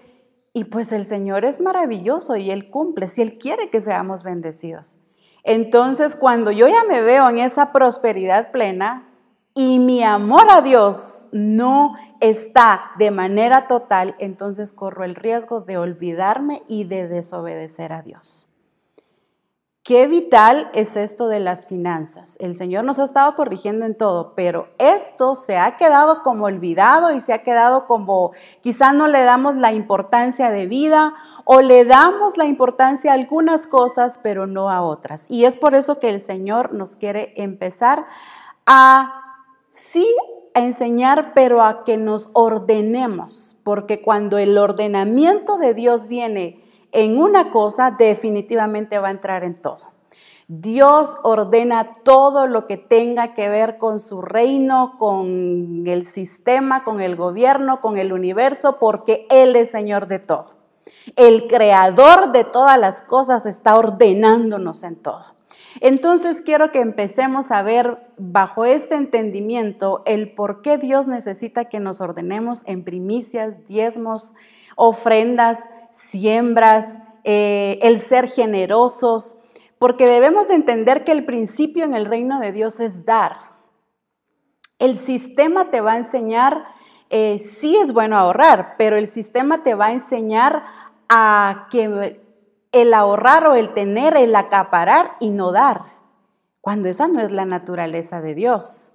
Y 0.52 0.64
pues 0.64 0.92
el 0.92 1.06
Señor 1.06 1.46
es 1.46 1.62
maravilloso 1.62 2.36
y 2.36 2.50
Él 2.50 2.68
cumple, 2.68 3.08
si 3.08 3.22
Él 3.22 3.38
quiere 3.38 3.70
que 3.70 3.80
seamos 3.80 4.22
bendecidos. 4.22 4.98
Entonces, 5.44 6.14
cuando 6.14 6.50
yo 6.50 6.68
ya 6.68 6.84
me 6.86 7.00
veo 7.00 7.30
en 7.30 7.38
esa 7.38 7.72
prosperidad 7.72 8.50
plena 8.50 9.08
y 9.54 9.78
mi 9.78 10.02
amor 10.02 10.48
a 10.50 10.60
Dios 10.60 11.26
no 11.32 11.94
está 12.20 12.90
de 12.98 13.10
manera 13.10 13.66
total, 13.66 14.14
entonces 14.18 14.74
corro 14.74 15.04
el 15.04 15.14
riesgo 15.14 15.62
de 15.62 15.78
olvidarme 15.78 16.62
y 16.68 16.84
de 16.84 17.08
desobedecer 17.08 17.94
a 17.94 18.02
Dios. 18.02 18.47
Qué 19.88 20.06
vital 20.06 20.70
es 20.74 20.96
esto 20.96 21.28
de 21.28 21.40
las 21.40 21.66
finanzas. 21.66 22.36
El 22.40 22.56
Señor 22.56 22.84
nos 22.84 22.98
ha 22.98 23.04
estado 23.04 23.34
corrigiendo 23.34 23.86
en 23.86 23.96
todo, 23.96 24.34
pero 24.34 24.68
esto 24.76 25.34
se 25.34 25.56
ha 25.56 25.78
quedado 25.78 26.22
como 26.22 26.44
olvidado 26.44 27.10
y 27.10 27.20
se 27.20 27.32
ha 27.32 27.42
quedado 27.42 27.86
como 27.86 28.32
quizá 28.60 28.92
no 28.92 29.08
le 29.08 29.22
damos 29.22 29.56
la 29.56 29.72
importancia 29.72 30.50
de 30.50 30.66
vida 30.66 31.14
o 31.46 31.62
le 31.62 31.86
damos 31.86 32.36
la 32.36 32.44
importancia 32.44 33.12
a 33.12 33.14
algunas 33.14 33.66
cosas, 33.66 34.20
pero 34.22 34.46
no 34.46 34.68
a 34.68 34.82
otras. 34.82 35.24
Y 35.30 35.46
es 35.46 35.56
por 35.56 35.74
eso 35.74 35.98
que 35.98 36.10
el 36.10 36.20
Señor 36.20 36.74
nos 36.74 36.96
quiere 36.96 37.32
empezar 37.36 38.04
a 38.66 39.22
sí 39.68 40.06
a 40.52 40.60
enseñar, 40.60 41.32
pero 41.34 41.62
a 41.62 41.84
que 41.84 41.96
nos 41.96 42.28
ordenemos, 42.34 43.56
porque 43.64 44.02
cuando 44.02 44.36
el 44.36 44.58
ordenamiento 44.58 45.56
de 45.56 45.72
Dios 45.72 46.08
viene, 46.08 46.62
en 46.92 47.18
una 47.18 47.50
cosa, 47.50 47.94
definitivamente 47.98 48.98
va 48.98 49.08
a 49.08 49.12
entrar 49.12 49.44
en 49.44 49.60
todo. 49.60 49.98
Dios 50.50 51.14
ordena 51.24 51.98
todo 52.04 52.46
lo 52.46 52.66
que 52.66 52.78
tenga 52.78 53.34
que 53.34 53.50
ver 53.50 53.76
con 53.76 54.00
su 54.00 54.22
reino, 54.22 54.96
con 54.98 55.82
el 55.86 56.06
sistema, 56.06 56.84
con 56.84 57.02
el 57.02 57.16
gobierno, 57.16 57.82
con 57.82 57.98
el 57.98 58.14
universo, 58.14 58.78
porque 58.78 59.26
Él 59.28 59.56
es 59.56 59.70
Señor 59.70 60.06
de 60.06 60.20
todo. 60.20 60.56
El 61.16 61.48
creador 61.48 62.32
de 62.32 62.44
todas 62.44 62.78
las 62.78 63.02
cosas 63.02 63.44
está 63.44 63.76
ordenándonos 63.76 64.84
en 64.84 64.96
todo. 64.96 65.22
Entonces 65.80 66.40
quiero 66.40 66.72
que 66.72 66.80
empecemos 66.80 67.50
a 67.50 67.62
ver 67.62 67.98
bajo 68.16 68.64
este 68.64 68.94
entendimiento 68.94 70.02
el 70.06 70.32
por 70.32 70.62
qué 70.62 70.78
Dios 70.78 71.06
necesita 71.06 71.66
que 71.66 71.78
nos 71.78 72.00
ordenemos 72.00 72.62
en 72.66 72.84
primicias, 72.84 73.66
diezmos, 73.66 74.34
ofrendas, 74.78 75.68
siembras, 75.90 77.00
eh, 77.24 77.80
el 77.82 78.00
ser 78.00 78.28
generosos, 78.28 79.36
porque 79.78 80.06
debemos 80.06 80.48
de 80.48 80.54
entender 80.54 81.04
que 81.04 81.12
el 81.12 81.24
principio 81.24 81.84
en 81.84 81.94
el 81.94 82.06
reino 82.06 82.38
de 82.38 82.52
Dios 82.52 82.78
es 82.78 83.04
dar. 83.04 83.36
El 84.78 84.96
sistema 84.96 85.70
te 85.70 85.80
va 85.80 85.94
a 85.94 85.98
enseñar, 85.98 86.64
eh, 87.10 87.38
sí 87.38 87.76
es 87.76 87.92
bueno 87.92 88.16
ahorrar, 88.16 88.76
pero 88.78 88.96
el 88.96 89.08
sistema 89.08 89.64
te 89.64 89.74
va 89.74 89.86
a 89.86 89.92
enseñar 89.92 90.62
a 91.08 91.66
que 91.70 92.20
el 92.70 92.94
ahorrar 92.94 93.48
o 93.48 93.54
el 93.54 93.74
tener, 93.74 94.16
el 94.16 94.34
acaparar 94.36 95.16
y 95.18 95.30
no 95.30 95.50
dar, 95.50 95.96
cuando 96.60 96.88
esa 96.88 97.08
no 97.08 97.20
es 97.20 97.32
la 97.32 97.44
naturaleza 97.44 98.20
de 98.20 98.36
Dios. 98.36 98.92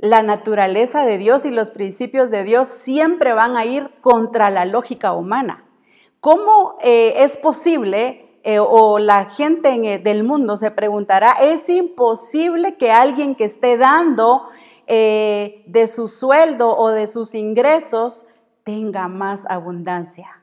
La 0.00 0.22
naturaleza 0.22 1.04
de 1.04 1.18
Dios 1.18 1.44
y 1.44 1.50
los 1.50 1.70
principios 1.70 2.30
de 2.30 2.42
Dios 2.42 2.68
siempre 2.68 3.34
van 3.34 3.56
a 3.56 3.66
ir 3.66 3.90
contra 4.00 4.48
la 4.48 4.64
lógica 4.64 5.12
humana. 5.12 5.66
¿Cómo 6.20 6.78
eh, 6.80 7.14
es 7.18 7.36
posible 7.36 8.30
eh, 8.42 8.58
o 8.58 8.98
la 8.98 9.28
gente 9.28 9.98
del 9.98 10.24
mundo 10.24 10.56
se 10.56 10.70
preguntará, 10.70 11.32
es 11.32 11.68
imposible 11.68 12.76
que 12.78 12.90
alguien 12.90 13.34
que 13.34 13.44
esté 13.44 13.76
dando 13.76 14.46
eh, 14.86 15.62
de 15.66 15.86
su 15.86 16.08
sueldo 16.08 16.74
o 16.74 16.90
de 16.90 17.06
sus 17.06 17.34
ingresos 17.34 18.24
tenga 18.64 19.08
más 19.08 19.44
abundancia. 19.46 20.42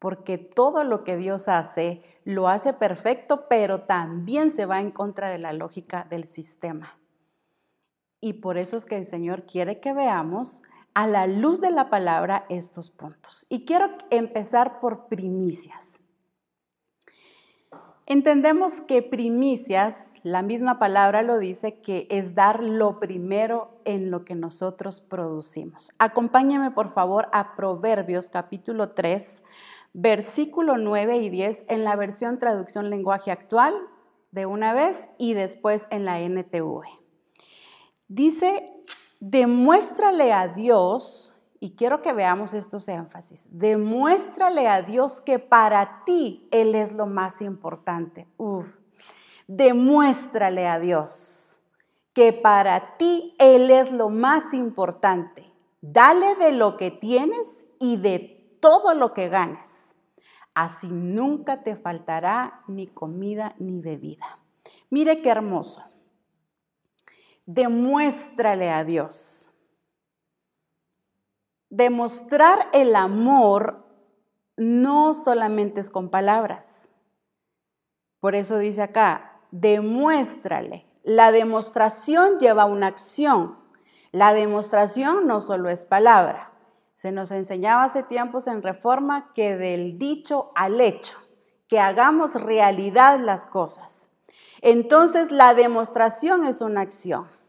Porque 0.00 0.38
todo 0.38 0.82
lo 0.82 1.04
que 1.04 1.16
Dios 1.16 1.46
hace, 1.46 2.02
lo 2.24 2.48
hace 2.48 2.72
perfecto, 2.72 3.46
pero 3.48 3.82
también 3.82 4.50
se 4.50 4.66
va 4.66 4.80
en 4.80 4.90
contra 4.90 5.30
de 5.30 5.38
la 5.38 5.52
lógica 5.52 6.06
del 6.10 6.24
sistema. 6.24 6.99
Y 8.20 8.34
por 8.34 8.58
eso 8.58 8.76
es 8.76 8.84
que 8.84 8.96
el 8.96 9.06
Señor 9.06 9.44
quiere 9.46 9.80
que 9.80 9.92
veamos 9.92 10.62
a 10.94 11.06
la 11.06 11.26
luz 11.26 11.60
de 11.60 11.70
la 11.70 11.88
palabra 11.88 12.44
estos 12.48 12.90
puntos. 12.90 13.46
Y 13.48 13.64
quiero 13.64 13.90
empezar 14.10 14.80
por 14.80 15.06
primicias. 15.06 16.00
Entendemos 18.10 18.80
que 18.80 19.02
primicias, 19.02 20.12
la 20.24 20.42
misma 20.42 20.80
palabra 20.80 21.22
lo 21.22 21.38
dice, 21.38 21.80
que 21.80 22.08
es 22.10 22.34
dar 22.34 22.60
lo 22.60 22.98
primero 22.98 23.80
en 23.84 24.10
lo 24.10 24.24
que 24.24 24.34
nosotros 24.34 25.00
producimos. 25.00 25.92
Acompáñeme 26.00 26.72
por 26.72 26.90
favor 26.90 27.28
a 27.32 27.54
Proverbios 27.54 28.28
capítulo 28.28 28.90
3, 28.90 29.44
versículo 29.92 30.76
9 30.76 31.18
y 31.18 31.30
10 31.30 31.66
en 31.68 31.84
la 31.84 31.94
versión 31.94 32.40
traducción 32.40 32.90
lenguaje 32.90 33.30
actual 33.30 33.74
de 34.32 34.44
una 34.44 34.74
vez 34.74 35.08
y 35.16 35.34
después 35.34 35.86
en 35.90 36.04
la 36.04 36.18
NTV. 36.18 36.99
Dice, 38.10 38.72
demuéstrale 39.20 40.32
a 40.32 40.48
Dios, 40.48 41.32
y 41.60 41.76
quiero 41.76 42.02
que 42.02 42.12
veamos 42.12 42.54
estos 42.54 42.88
énfasis, 42.88 43.46
demuéstrale 43.52 44.66
a 44.66 44.82
Dios 44.82 45.20
que 45.20 45.38
para 45.38 46.02
ti 46.04 46.48
Él 46.50 46.74
es 46.74 46.90
lo 46.90 47.06
más 47.06 47.40
importante. 47.40 48.26
Demuéstrale 49.46 50.66
a 50.66 50.80
Dios 50.80 51.60
que 52.12 52.32
para 52.32 52.96
ti 52.96 53.36
Él 53.38 53.70
es 53.70 53.92
lo 53.92 54.08
más 54.08 54.54
importante. 54.54 55.48
Dale 55.80 56.34
de 56.34 56.50
lo 56.50 56.76
que 56.76 56.90
tienes 56.90 57.64
y 57.78 57.96
de 57.96 58.56
todo 58.60 58.94
lo 58.94 59.14
que 59.14 59.28
ganes. 59.28 59.94
Así 60.52 60.88
nunca 60.88 61.62
te 61.62 61.76
faltará 61.76 62.64
ni 62.66 62.88
comida 62.88 63.54
ni 63.60 63.80
bebida. 63.80 64.40
Mire 64.90 65.22
qué 65.22 65.28
hermoso 65.28 65.89
demuéstrale 67.54 68.70
a 68.70 68.84
Dios. 68.84 69.52
Demostrar 71.68 72.68
el 72.72 72.94
amor 72.94 73.86
no 74.56 75.14
solamente 75.14 75.80
es 75.80 75.90
con 75.90 76.10
palabras. 76.10 76.92
Por 78.20 78.36
eso 78.36 78.58
dice 78.58 78.82
acá, 78.82 79.40
demuéstrale. 79.50 80.86
La 81.02 81.32
demostración 81.32 82.38
lleva 82.38 82.66
una 82.66 82.86
acción. 82.86 83.58
La 84.12 84.32
demostración 84.32 85.26
no 85.26 85.40
solo 85.40 85.70
es 85.70 85.86
palabra. 85.86 86.52
Se 86.94 87.10
nos 87.10 87.30
enseñaba 87.30 87.84
hace 87.84 88.02
tiempos 88.02 88.46
en 88.46 88.62
reforma 88.62 89.32
que 89.32 89.56
del 89.56 89.98
dicho 89.98 90.52
al 90.54 90.80
hecho, 90.80 91.18
que 91.66 91.80
hagamos 91.80 92.34
realidad 92.34 93.18
las 93.18 93.48
cosas. 93.48 94.08
Entonces 94.60 95.32
la 95.32 95.54
demostración 95.54 96.44
es 96.44 96.60
una 96.60 96.82
acción. 96.82 97.39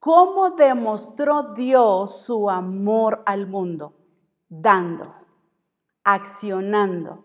¿Cómo 0.00 0.50
demostró 0.50 1.54
Dios 1.54 2.22
su 2.24 2.48
amor 2.48 3.22
al 3.26 3.48
mundo? 3.48 3.94
Dando, 4.48 5.12
accionando. 6.04 7.24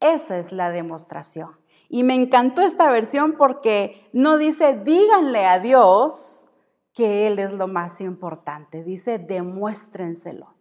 Esa 0.00 0.38
es 0.38 0.52
la 0.52 0.70
demostración. 0.70 1.58
Y 1.88 2.04
me 2.04 2.14
encantó 2.14 2.60
esta 2.62 2.90
versión 2.90 3.32
porque 3.38 4.08
no 4.12 4.36
dice 4.36 4.74
díganle 4.84 5.46
a 5.46 5.58
Dios 5.58 6.46
que 6.92 7.26
Él 7.26 7.38
es 7.38 7.52
lo 7.52 7.68
más 7.68 8.00
importante, 8.00 8.84
dice 8.84 9.18
demuéstrenselo. 9.18 10.54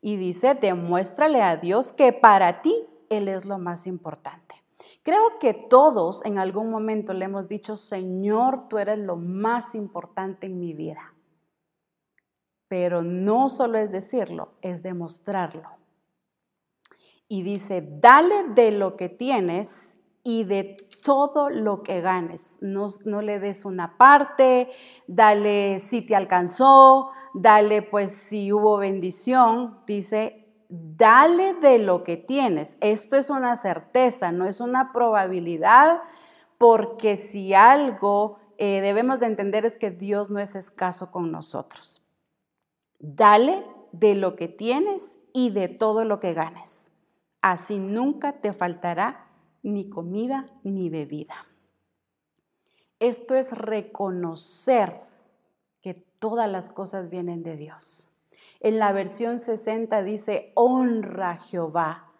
Y 0.00 0.16
dice 0.16 0.54
demuéstrale 0.54 1.40
a 1.42 1.56
Dios 1.56 1.92
que 1.92 2.12
para 2.12 2.62
ti 2.62 2.74
Él 3.10 3.28
es 3.28 3.44
lo 3.44 3.58
más 3.58 3.86
importante. 3.86 4.59
Creo 5.02 5.38
que 5.40 5.54
todos 5.54 6.24
en 6.26 6.38
algún 6.38 6.70
momento 6.70 7.14
le 7.14 7.24
hemos 7.24 7.48
dicho, 7.48 7.74
Señor, 7.76 8.68
tú 8.68 8.78
eres 8.78 9.00
lo 9.00 9.16
más 9.16 9.74
importante 9.74 10.46
en 10.46 10.58
mi 10.58 10.74
vida. 10.74 11.14
Pero 12.68 13.02
no 13.02 13.48
solo 13.48 13.78
es 13.78 13.90
decirlo, 13.90 14.52
es 14.60 14.82
demostrarlo. 14.82 15.68
Y 17.28 17.42
dice, 17.42 17.86
dale 18.00 18.44
de 18.54 18.72
lo 18.72 18.96
que 18.96 19.08
tienes 19.08 19.98
y 20.22 20.44
de 20.44 20.76
todo 21.02 21.48
lo 21.48 21.82
que 21.82 22.00
ganes. 22.00 22.58
No, 22.60 22.88
no, 23.04 23.22
le 23.22 23.38
des 23.40 23.64
una 23.64 23.96
parte, 23.96 24.68
dale 25.06 25.78
si 25.78 26.02
te 26.02 26.14
alcanzó, 26.14 27.10
dale 27.32 27.82
pues 27.82 28.12
si 28.12 28.52
hubo 28.52 28.76
bendición. 28.76 29.78
Dice, 29.86 30.39
dale 30.70 31.54
de 31.54 31.78
lo 31.78 32.04
que 32.04 32.16
tienes. 32.16 32.76
Esto 32.80 33.16
es 33.16 33.28
una 33.28 33.56
certeza, 33.56 34.32
no 34.32 34.46
es 34.46 34.60
una 34.60 34.92
probabilidad, 34.92 36.02
porque 36.58 37.16
si 37.16 37.52
algo 37.52 38.38
eh, 38.56 38.80
debemos 38.80 39.20
de 39.20 39.26
entender 39.26 39.66
es 39.66 39.78
que 39.78 39.90
Dios 39.90 40.30
no 40.30 40.38
es 40.38 40.54
escaso 40.54 41.10
con 41.10 41.32
nosotros. 41.32 42.06
Dale 42.98 43.66
de 43.92 44.14
lo 44.14 44.36
que 44.36 44.48
tienes 44.48 45.18
y 45.32 45.50
de 45.50 45.68
todo 45.68 46.04
lo 46.04 46.20
que 46.20 46.34
ganes. 46.34 46.92
Así 47.40 47.78
nunca 47.78 48.40
te 48.40 48.52
faltará 48.52 49.26
ni 49.62 49.88
comida 49.88 50.50
ni 50.62 50.88
bebida. 50.88 51.34
Esto 52.98 53.34
es 53.34 53.50
reconocer 53.52 55.00
que 55.80 55.94
todas 55.94 56.48
las 56.50 56.70
cosas 56.70 57.08
vienen 57.08 57.42
de 57.42 57.56
Dios. 57.56 58.09
En 58.60 58.78
la 58.78 58.92
versión 58.92 59.38
60 59.38 60.02
dice, 60.02 60.52
honra 60.54 61.30
a 61.30 61.38
Jehová. 61.38 62.12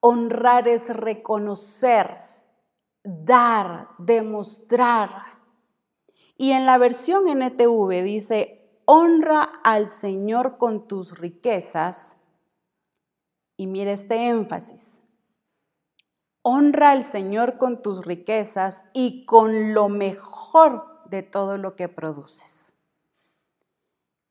Honrar 0.00 0.66
es 0.66 0.94
reconocer, 0.94 2.18
dar, 3.04 3.88
demostrar. 3.98 5.22
Y 6.36 6.50
en 6.50 6.66
la 6.66 6.76
versión 6.76 7.28
NTV 7.28 8.02
dice, 8.02 8.80
honra 8.84 9.44
al 9.62 9.88
Señor 9.88 10.58
con 10.58 10.88
tus 10.88 11.16
riquezas. 11.16 12.16
Y 13.56 13.68
mire 13.68 13.92
este 13.92 14.28
énfasis. 14.28 15.00
Honra 16.42 16.90
al 16.90 17.04
Señor 17.04 17.58
con 17.58 17.80
tus 17.80 18.04
riquezas 18.04 18.90
y 18.92 19.24
con 19.24 19.72
lo 19.72 19.88
mejor 19.88 21.04
de 21.08 21.22
todo 21.22 21.58
lo 21.58 21.76
que 21.76 21.88
produces 21.88 22.77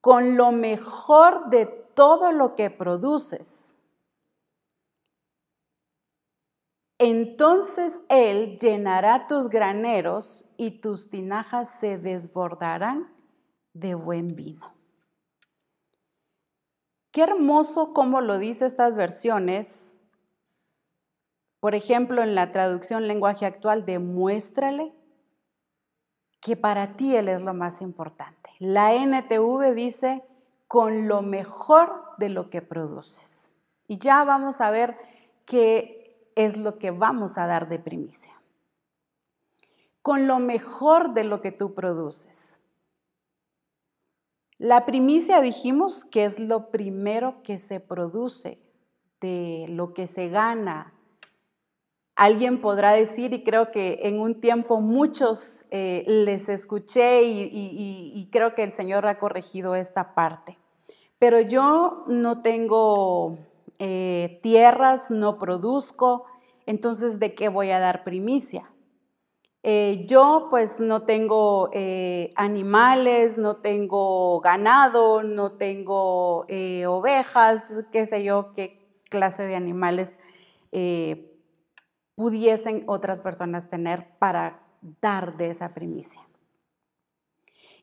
con 0.08 0.38
lo 0.38 0.54
mejor 0.54 1.50
de 1.50 1.66
todo 1.66 2.32
lo 2.32 2.56
que 2.56 2.70
produces. 2.70 3.76
Entonces 6.98 8.00
Él 8.08 8.58
llenará 8.58 9.28
tus 9.28 9.50
graneros 9.50 10.50
y 10.56 10.80
tus 10.80 11.10
tinajas 11.10 11.70
se 11.82 11.98
desbordarán 11.98 13.14
de 13.74 13.96
buen 13.96 14.38
vino. 14.38 14.74
Qué 17.12 17.24
hermoso 17.24 17.94
como 17.94 18.22
lo 18.22 18.38
dice 18.38 18.66
estas 18.66 18.96
versiones. 18.96 19.92
Por 21.60 21.76
ejemplo, 21.76 22.24
en 22.24 22.34
la 22.34 22.54
traducción 22.54 23.10
lenguaje 23.10 23.46
actual, 23.46 23.86
demuéstrale 23.86 24.94
que 26.40 26.56
para 26.56 26.96
ti 26.96 27.16
Él 27.16 27.30
es 27.30 27.42
lo 27.42 27.54
más 27.54 27.82
importante. 27.82 28.52
La 28.60 28.94
NTV 28.94 29.74
dice 29.74 30.24
con 30.68 31.08
lo 31.08 31.22
mejor 31.22 32.04
de 32.18 32.30
lo 32.30 32.50
que 32.50 32.62
produces. 32.62 33.52
Y 33.88 33.98
ya 33.98 34.24
vamos 34.24 34.62
a 34.62 34.70
ver 34.72 34.98
qué 35.46 36.32
es 36.36 36.58
lo 36.58 36.78
que 36.78 36.92
vamos 36.92 37.38
a 37.38 37.48
dar 37.48 37.70
de 37.70 37.80
primicia. 37.80 38.34
Con 40.02 40.28
lo 40.28 40.40
mejor 40.40 41.14
de 41.14 41.24
lo 41.24 41.42
que 41.42 41.52
tú 41.52 41.74
produces. 41.74 42.62
La 44.58 44.86
primicia 44.86 45.42
dijimos 45.42 46.04
que 46.04 46.26
es 46.26 46.40
lo 46.40 46.72
primero 46.72 47.44
que 47.44 47.60
se 47.60 47.80
produce, 47.80 48.60
de 49.22 49.66
lo 49.70 49.94
que 49.94 50.08
se 50.08 50.30
gana, 50.30 50.94
alguien 52.18 52.60
podrá 52.62 52.94
decir, 52.94 53.32
y 53.34 53.44
creo 53.44 53.72
que 53.72 54.00
en 54.02 54.20
un 54.20 54.42
tiempo 54.42 54.82
muchos 54.82 55.66
eh, 55.70 56.04
les 56.08 56.50
escuché 56.50 57.22
y, 57.24 58.28
creo 58.32 58.56
que 58.56 58.64
el 58.64 58.72
Señor 58.72 59.06
ha 59.08 59.20
corregido 59.20 59.76
esta 59.76 60.16
parte, 60.16 60.58
pero 61.20 61.40
yo 61.40 62.04
no 62.08 62.42
tengo 62.42 63.38
eh, 63.80 64.40
tierras, 64.42 65.12
no 65.12 65.38
produzco, 65.38 66.26
entonces 66.66 67.20
¿de 67.20 67.36
qué 67.36 67.50
voy 67.50 67.70
a 67.70 67.80
dar 67.80 68.04
primicia? 68.04 68.70
Eh, 69.62 70.06
yo 70.08 70.48
pues 70.50 70.80
no 70.80 71.04
tengo 71.04 71.70
animales, 72.36 73.38
no 73.38 73.58
tengo 73.58 74.40
ganado, 74.42 75.22
no 75.22 75.52
tengo 75.52 76.48
ovejas, 76.88 77.66
qué 77.92 78.06
sé 78.08 78.24
yo, 78.24 78.54
qué 78.56 79.04
clase 79.10 79.44
de 79.44 79.56
animales 79.56 80.18
pudiesen 82.18 82.84
otras 82.88 83.22
personas 83.22 83.70
tener 83.70 84.08
para 84.18 84.60
dar 85.02 85.38
de 85.38 85.52
esa 85.52 85.76
primicia. 85.76 86.20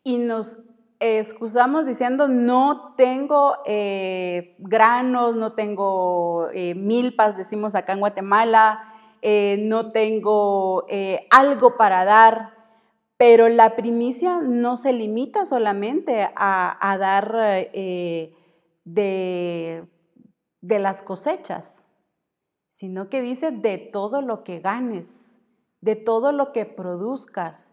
Y 0.03 0.18
nos 0.18 0.59
excusamos 0.99 1.87
diciendo 1.87 2.27
no 2.27 2.94
tengo 2.97 3.59
eh, 3.64 4.57
granos, 4.59 5.37
no 5.37 5.53
tengo 5.53 6.49
eh, 6.53 6.75
milpas, 6.75 7.37
decimos 7.37 7.77
acá 7.77 7.92
en 7.92 8.01
Guatemala, 8.01 8.83
eh, 9.23 9.57
no 9.68 9.92
tengo 9.92 10.85
algo 11.31 11.77
para 11.77 12.05
dar, 12.05 12.57
pero 13.16 13.49
la 13.49 13.77
primicia 13.77 14.40
no 14.40 14.75
se 14.75 14.92
limita 14.92 15.47
solamente 15.47 16.29
a, 16.35 16.97
dar 16.99 17.33
de, 18.85 19.88
de 20.61 20.79
las 20.81 21.05
cosechas, 21.05 21.84
sino 22.75 23.09
que 23.09 23.23
dice 23.23 23.53
de 23.53 23.79
todo 23.79 24.21
lo 24.21 24.43
que 24.43 24.59
ganes, 24.59 25.39
de 25.81 25.95
todo 25.95 26.33
lo 26.33 26.51
que 26.51 26.67
produzcas. 26.67 27.73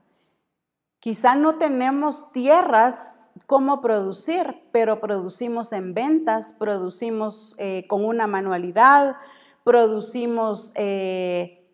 Quizá 1.00 1.34
no 1.34 1.56
tenemos 1.58 2.32
tierras 2.32 3.20
cómo 3.48 3.82
producir, 3.82 4.62
pero 4.72 5.02
producimos 5.02 5.74
en 5.74 5.96
ventas, 5.96 6.54
producimos 6.54 7.56
eh, 7.58 7.88
con 7.88 8.06
una 8.06 8.28
manualidad, 8.28 9.16
producimos 9.64 10.72
eh, 10.76 11.68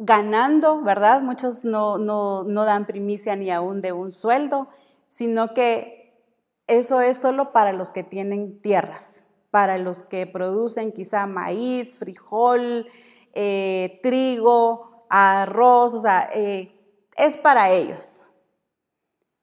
ganando, 0.00 0.82
¿verdad? 0.82 1.22
Muchos 1.22 1.64
no, 1.64 1.98
no, 1.98 2.64
dan 2.64 2.84
primicia 2.84 3.36
ni 3.36 3.48
aún 3.52 3.80
de 3.80 3.92
un 3.92 4.10
sueldo, 4.10 4.66
sino 5.06 5.54
que 5.54 6.20
eso 6.66 7.00
es 7.00 7.16
solo 7.16 7.52
para 7.52 7.72
los 7.72 7.92
que 7.92 8.02
tienen 8.02 8.60
tierras, 8.60 9.24
para 9.52 9.78
los 9.78 10.02
que 10.02 10.26
producen 10.26 10.90
quizá 10.90 11.26
maíz, 11.26 11.98
frijol, 11.98 12.88
eh, 13.34 14.00
trigo, 14.02 15.06
arroz, 15.08 15.94
o 15.94 16.00
sea, 16.00 16.28
es 16.32 17.36
para 17.36 17.70
ellos. 17.70 18.24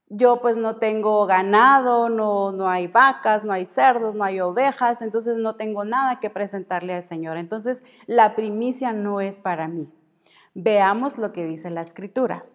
Yo 0.07 0.41
pues 0.41 0.57
no 0.57 0.77
tengo 0.77 1.27
ganado, 1.27 2.09
no, 2.09 2.51
no 2.51 2.67
hay 2.67 2.87
vacas, 2.87 3.43
no 3.43 3.53
hay 3.53 3.65
cerdos, 3.65 4.15
no 4.15 4.23
hay 4.23 4.41
ovejas, 4.41 5.03
entonces 5.03 5.37
no 5.37 5.55
tengo 5.55 5.85
nada 5.85 6.19
que 6.19 6.31
presentarle 6.31 6.95
al 6.95 7.03
Señor. 7.03 7.37
Entonces 7.37 7.83
la 8.07 8.35
primicia 8.35 8.91
no 8.91 9.21
es 9.21 9.39
para 9.39 9.67
mí. 9.67 9.93
Veamos 10.55 11.19
lo 11.19 11.31
que 11.31 11.45
dice 11.45 11.69
la 11.69 11.81
escritura. 11.81 12.45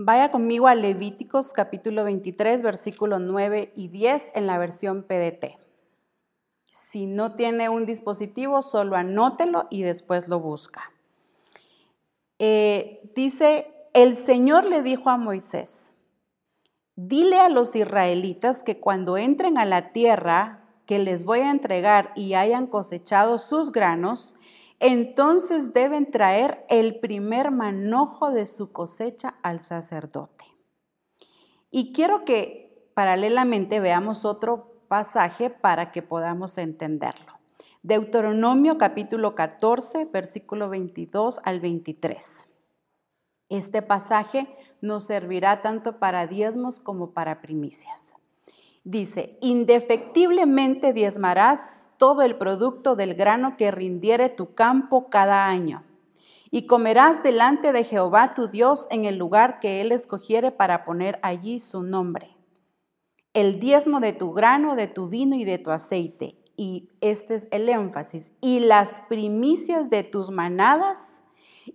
Vaya 0.00 0.30
conmigo 0.30 0.68
a 0.68 0.76
Levíticos 0.76 1.52
capítulo 1.52 2.04
23, 2.04 2.62
versículo 2.62 3.18
9 3.18 3.72
y 3.74 3.88
10 3.88 4.30
en 4.36 4.46
la 4.46 4.56
versión 4.56 5.02
PDT. 5.02 5.58
Si 6.70 7.06
no 7.06 7.34
tiene 7.34 7.68
un 7.68 7.84
dispositivo, 7.84 8.62
solo 8.62 8.94
anótelo 8.94 9.66
y 9.70 9.82
después 9.82 10.28
lo 10.28 10.38
busca. 10.38 10.92
Eh, 12.38 13.10
dice 13.16 13.74
el 13.92 14.16
Señor 14.16 14.66
le 14.66 14.82
dijo 14.82 15.10
a 15.10 15.16
Moisés, 15.16 15.92
dile 16.94 17.40
a 17.40 17.48
los 17.48 17.74
israelitas 17.74 18.62
que 18.62 18.78
cuando 18.78 19.18
entren 19.18 19.58
a 19.58 19.64
la 19.64 19.90
tierra 19.90 20.60
que 20.86 21.00
les 21.00 21.24
voy 21.24 21.40
a 21.40 21.50
entregar 21.50 22.12
y 22.14 22.34
hayan 22.34 22.68
cosechado 22.68 23.36
sus 23.36 23.72
granos, 23.72 24.36
entonces 24.80 25.72
deben 25.72 26.10
traer 26.10 26.64
el 26.68 27.00
primer 27.00 27.50
manojo 27.50 28.30
de 28.30 28.46
su 28.46 28.72
cosecha 28.72 29.34
al 29.42 29.60
sacerdote. 29.60 30.44
Y 31.70 31.92
quiero 31.92 32.24
que 32.24 32.90
paralelamente 32.94 33.80
veamos 33.80 34.24
otro 34.24 34.82
pasaje 34.88 35.50
para 35.50 35.92
que 35.92 36.02
podamos 36.02 36.58
entenderlo. 36.58 37.32
Deuteronomio 37.82 38.78
capítulo 38.78 39.34
14, 39.34 40.06
versículo 40.06 40.68
22 40.68 41.40
al 41.44 41.60
23. 41.60 42.48
Este 43.48 43.82
pasaje 43.82 44.46
nos 44.80 45.06
servirá 45.06 45.62
tanto 45.62 45.98
para 45.98 46.26
diezmos 46.26 46.80
como 46.80 47.12
para 47.12 47.40
primicias. 47.40 48.17
Dice, 48.90 49.36
indefectiblemente 49.42 50.94
diezmarás 50.94 51.88
todo 51.98 52.22
el 52.22 52.38
producto 52.38 52.96
del 52.96 53.12
grano 53.12 53.58
que 53.58 53.70
rindiere 53.70 54.30
tu 54.30 54.54
campo 54.54 55.10
cada 55.10 55.44
año, 55.44 55.84
y 56.50 56.64
comerás 56.64 57.22
delante 57.22 57.74
de 57.74 57.84
Jehová 57.84 58.32
tu 58.32 58.48
Dios 58.48 58.86
en 58.90 59.04
el 59.04 59.18
lugar 59.18 59.60
que 59.60 59.82
él 59.82 59.92
escogiere 59.92 60.52
para 60.52 60.86
poner 60.86 61.18
allí 61.22 61.58
su 61.58 61.82
nombre. 61.82 62.34
El 63.34 63.60
diezmo 63.60 64.00
de 64.00 64.14
tu 64.14 64.32
grano, 64.32 64.74
de 64.74 64.86
tu 64.86 65.06
vino 65.08 65.36
y 65.36 65.44
de 65.44 65.58
tu 65.58 65.70
aceite, 65.70 66.38
y 66.56 66.88
este 67.02 67.34
es 67.34 67.48
el 67.50 67.68
énfasis, 67.68 68.32
y 68.40 68.60
las 68.60 69.00
primicias 69.00 69.90
de 69.90 70.02
tus 70.02 70.30
manadas 70.30 71.22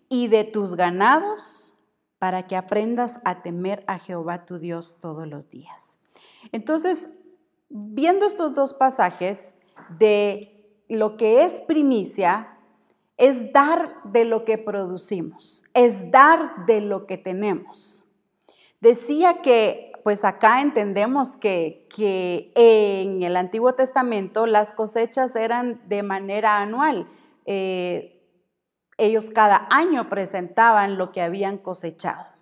y 0.09 0.29
de 0.29 0.45
tus 0.45 0.73
ganados 0.73 1.77
para 2.17 2.47
que 2.47 2.55
aprendas 2.55 3.19
a 3.23 3.43
temer 3.43 3.83
a 3.85 3.99
Jehová 3.99 4.41
tu 4.41 4.57
Dios 4.57 4.97
todos 4.99 5.27
los 5.27 5.51
días. 5.51 5.99
Entonces, 6.51 7.09
viendo 7.69 8.25
estos 8.25 8.53
dos 8.53 8.73
pasajes 8.73 9.55
de 9.97 10.83
lo 10.89 11.17
que 11.17 11.43
es 11.43 11.61
primicia, 11.61 12.57
es 13.17 13.53
dar 13.53 14.01
de 14.03 14.25
lo 14.25 14.43
que 14.43 14.57
producimos, 14.57 15.63
es 15.73 16.11
dar 16.11 16.65
de 16.65 16.81
lo 16.81 17.05
que 17.05 17.17
tenemos. 17.17 18.05
Decía 18.81 19.41
que, 19.41 19.93
pues 20.03 20.25
acá 20.25 20.61
entendemos 20.61 21.37
que, 21.37 21.87
en 22.55 23.23
el 23.23 23.37
Antiguo 23.37 23.73
Testamento 23.75 24.45
las 24.45 24.73
cosechas 24.73 25.35
eran 25.35 25.81
de 25.87 26.03
manera 26.03 26.57
anual. 26.57 27.07
Eh, 27.45 28.21
ellos 28.97 29.29
cada 29.29 29.67
año 29.71 30.09
presentaban 30.09 30.97
lo 30.97 31.11
que 31.11 31.21
habían 31.21 31.57
cosechado. 31.57 32.32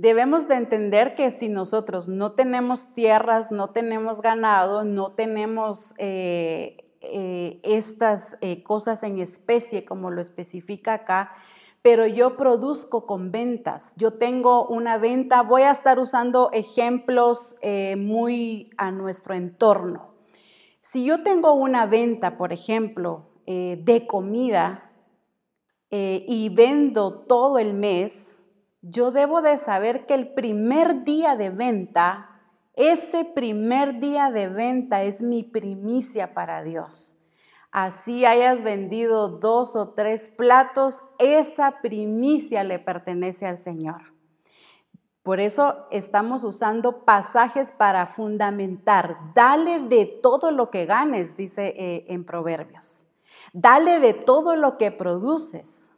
Debemos 0.00 0.48
de 0.48 0.54
entender 0.54 1.14
que 1.14 1.30
si 1.30 1.50
nosotros 1.50 2.08
no 2.08 2.32
tenemos 2.32 2.94
tierras, 2.94 3.52
no 3.52 3.68
tenemos 3.68 4.22
ganado, 4.22 4.82
no 4.82 5.12
tenemos 5.12 5.92
eh, 5.98 6.90
eh, 7.02 7.60
estas 7.64 8.38
eh, 8.40 8.62
cosas 8.62 9.02
en 9.02 9.18
especie 9.18 9.84
como 9.84 10.10
lo 10.10 10.22
especifica 10.22 10.94
acá, 10.94 11.34
pero 11.82 12.06
yo 12.06 12.38
produzco 12.38 13.04
con 13.04 13.30
ventas. 13.30 13.92
Yo 13.98 14.14
tengo 14.14 14.66
una 14.68 14.96
venta, 14.96 15.42
voy 15.42 15.62
a 15.62 15.70
estar 15.70 15.98
usando 15.98 16.48
ejemplos 16.54 17.58
muy 17.98 18.70
a 18.78 18.90
nuestro 18.92 19.34
entorno. 19.34 20.14
Si 20.80 21.04
yo 21.04 21.22
tengo 21.22 21.52
una 21.52 21.84
venta, 21.84 22.38
por 22.38 22.54
ejemplo, 22.54 23.26
de 23.44 24.06
comida 24.08 24.92
y 25.90 26.48
vendo 26.54 27.18
todo 27.26 27.58
el 27.58 27.74
mes, 27.74 28.39
yo 28.82 29.10
debo 29.10 29.42
de 29.42 29.58
saber 29.58 30.06
que 30.06 30.14
el 30.14 30.32
primer 30.32 31.04
día 31.04 31.36
de 31.36 31.50
venta, 31.50 32.40
ese 32.74 33.24
primer 33.24 34.00
día 34.00 34.30
de 34.30 34.48
venta 34.48 35.02
es 35.02 35.20
mi 35.20 35.42
primicia 35.42 36.34
para 36.34 36.62
Dios. 36.62 37.16
Así 37.72 38.24
hayas 38.24 38.64
vendido 38.64 39.28
dos 39.28 39.76
o 39.76 39.90
tres 39.90 40.30
platos, 40.30 41.02
esa 41.18 41.80
primicia 41.82 42.64
le 42.64 42.78
pertenece 42.78 43.46
al 43.46 43.58
Señor. 43.58 44.12
Por 45.22 45.38
eso 45.38 45.86
estamos 45.90 46.42
usando 46.44 47.04
pasajes 47.04 47.72
para 47.72 48.06
fundamentar. 48.06 49.18
Dale 49.34 49.80
de 49.80 50.06
todo 50.06 50.50
lo 50.50 50.70
que 50.70 50.86
ganes, 50.86 51.36
dice 51.36 51.74
eh, 51.76 52.04
en 52.08 52.24
Proverbios. 52.24 53.06
Dale 53.52 54.00
de 54.00 54.14
todo 54.14 54.56
lo 54.56 54.78
que 54.78 54.90
produces. 54.90 55.89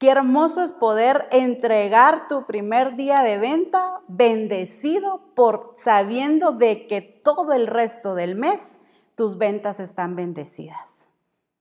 Qué 0.00 0.08
hermoso 0.08 0.62
es 0.62 0.72
poder 0.72 1.28
entregar 1.30 2.26
tu 2.26 2.46
primer 2.46 2.96
día 2.96 3.22
de 3.22 3.36
venta 3.36 4.00
bendecido 4.08 5.34
por 5.34 5.74
sabiendo 5.76 6.52
de 6.52 6.86
que 6.86 7.02
todo 7.02 7.52
el 7.52 7.66
resto 7.66 8.14
del 8.14 8.34
mes 8.34 8.78
tus 9.14 9.36
ventas 9.36 9.78
están 9.78 10.16
bendecidas. 10.16 11.06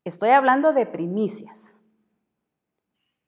Estoy 0.05 0.29
hablando 0.29 0.71
de 0.71 0.85
primicias. 0.85 1.75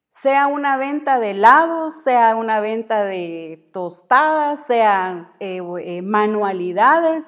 Sea 0.08 0.46
una 0.46 0.78
venta 0.78 1.20
de 1.20 1.32
helados, 1.32 2.02
sea 2.02 2.34
una 2.34 2.62
venta 2.62 3.04
de 3.04 3.68
tostadas, 3.70 4.64
sean 4.64 5.30
eh, 5.40 5.60
eh, 5.82 6.00
manualidades, 6.00 7.26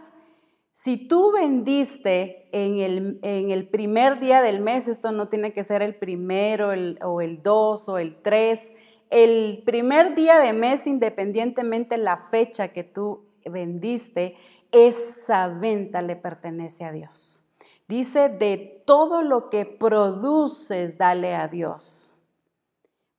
si 0.76 1.06
tú 1.06 1.32
vendiste 1.32 2.43
en 2.54 2.78
el, 2.78 3.18
en 3.22 3.50
el, 3.50 3.68
primer 3.68 4.20
día 4.20 4.40
del 4.40 4.60
mes, 4.60 4.86
esto 4.86 5.10
no 5.10 5.28
tiene 5.28 5.52
que 5.52 5.64
ser 5.64 5.82
el 5.82 5.96
primero 5.96 6.68
o 7.02 7.20
el 7.20 7.42
dos 7.42 7.88
o 7.88 7.98
el 7.98 8.22
tres, 8.22 8.72
el 9.10 9.62
primer 9.66 10.14
día 10.14 10.38
de 10.38 10.52
mes, 10.52 10.86
independientemente 10.86 11.98
la 11.98 12.28
fecha 12.30 12.68
que 12.68 12.84
tú 12.84 13.26
vendiste, 13.44 14.36
esa 14.70 15.48
venta 15.48 16.00
le 16.00 16.14
pertenece 16.14 16.84
a 16.84 16.92
Dios. 16.92 17.42
Dice, 17.88 18.28
de 18.28 18.82
todo 18.86 19.22
lo 19.22 19.50
que 19.50 19.66
produces, 19.66 20.96
dale 20.96 21.34
a 21.34 21.48
Dios. 21.48 22.13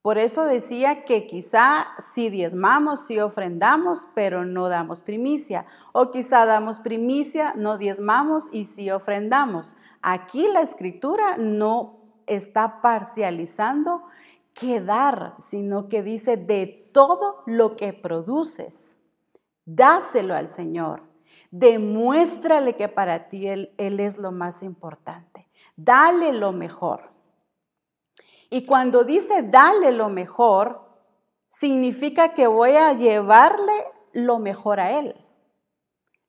Por 0.05 0.19
eso 0.19 0.45
decía 0.45 1.03
que 1.03 1.25
quizá 1.25 1.87
si 1.97 2.29
diezmamos, 2.29 3.07
si 3.07 3.19
ofrendamos, 3.19 4.07
pero 4.13 4.45
no 4.45 4.69
damos 4.69 5.01
primicia. 5.01 5.65
O 5.93 6.11
quizá 6.11 6.45
damos 6.45 6.79
primicia, 6.79 7.55
no 7.55 7.79
diezmamos 7.79 8.49
y 8.51 8.65
si 8.65 8.91
ofrendamos. 8.91 9.75
Aquí 10.03 10.47
la 10.47 10.61
escritura 10.61 11.37
no 11.37 12.01
está 12.27 12.83
parcializando 12.83 14.03
qué 14.53 14.79
dar, 14.79 15.33
sino 15.39 15.87
que 15.87 16.03
dice 16.03 16.37
de 16.37 16.87
todo 16.93 17.41
lo 17.47 17.75
que 17.75 17.91
produces, 17.91 18.99
dáselo 19.65 20.35
al 20.35 20.51
Señor. 20.51 21.01
Demuéstrale 21.49 22.75
que 22.75 22.89
para 22.89 23.27
ti 23.27 23.47
él 23.47 23.73
es 23.75 24.19
lo 24.19 24.31
más 24.31 24.61
importante. 24.61 25.49
Dale 25.75 26.31
lo 26.31 26.51
mejor. 26.51 27.14
Y 28.49 28.65
cuando 28.65 29.03
dice 29.03 29.43
dale 29.43 29.91
lo 29.91 30.09
mejor, 30.09 30.85
significa 31.47 32.33
que 32.33 32.47
voy 32.47 32.71
a 32.71 32.93
llevarle 32.93 33.73
lo 34.13 34.39
mejor 34.39 34.79
a 34.79 34.99
Él, 34.99 35.15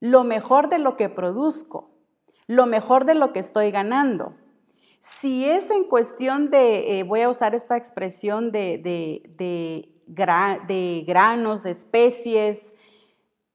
lo 0.01 0.25
mejor 0.25 0.69
de 0.69 0.79
lo 0.79 0.97
que 0.97 1.09
produzco, 1.09 1.91
lo 2.47 2.67
mejor 2.67 3.05
de 3.05 3.15
lo 3.15 3.33
que 3.33 3.41
estoy 3.41 3.71
ganando. 3.71 4.35
Si 4.99 5.45
es 5.45 5.71
en 5.71 5.85
cuestión 5.85 6.51
de, 6.51 6.99
eh, 6.99 7.03
voy 7.03 7.23
a 7.23 7.29
usar 7.29 7.55
esta 7.55 7.77
expresión 7.77 8.51
de, 8.51 8.79
de, 8.79 11.05
granos, 11.07 11.63
de 11.63 11.71
especies, 11.71 12.75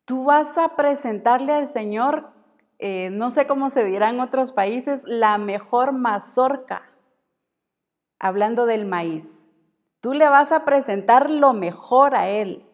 tú 0.06 0.26
vas 0.26 0.58
a 0.58 0.76
presentarle 0.76 1.54
al 1.54 1.68
Señor, 1.68 2.32
eh, 2.80 3.10
no 3.12 3.32
sé 3.32 3.48
cómo 3.48 3.70
se 3.70 3.86
dirá 3.86 4.10
en 4.10 4.20
otros 4.20 4.52
países, 4.52 5.04
la 5.06 5.38
mejor 5.38 5.94
mazorca, 5.94 6.91
hablando 8.22 8.66
del 8.66 8.86
maíz. 8.86 9.50
Tú 10.00 10.14
le 10.14 10.30
vas 10.30 10.52
a 10.52 10.64
presentar 10.64 11.30
lo 11.30 11.54
mejor 11.54 12.16
a 12.16 12.30
Él. 12.30 12.66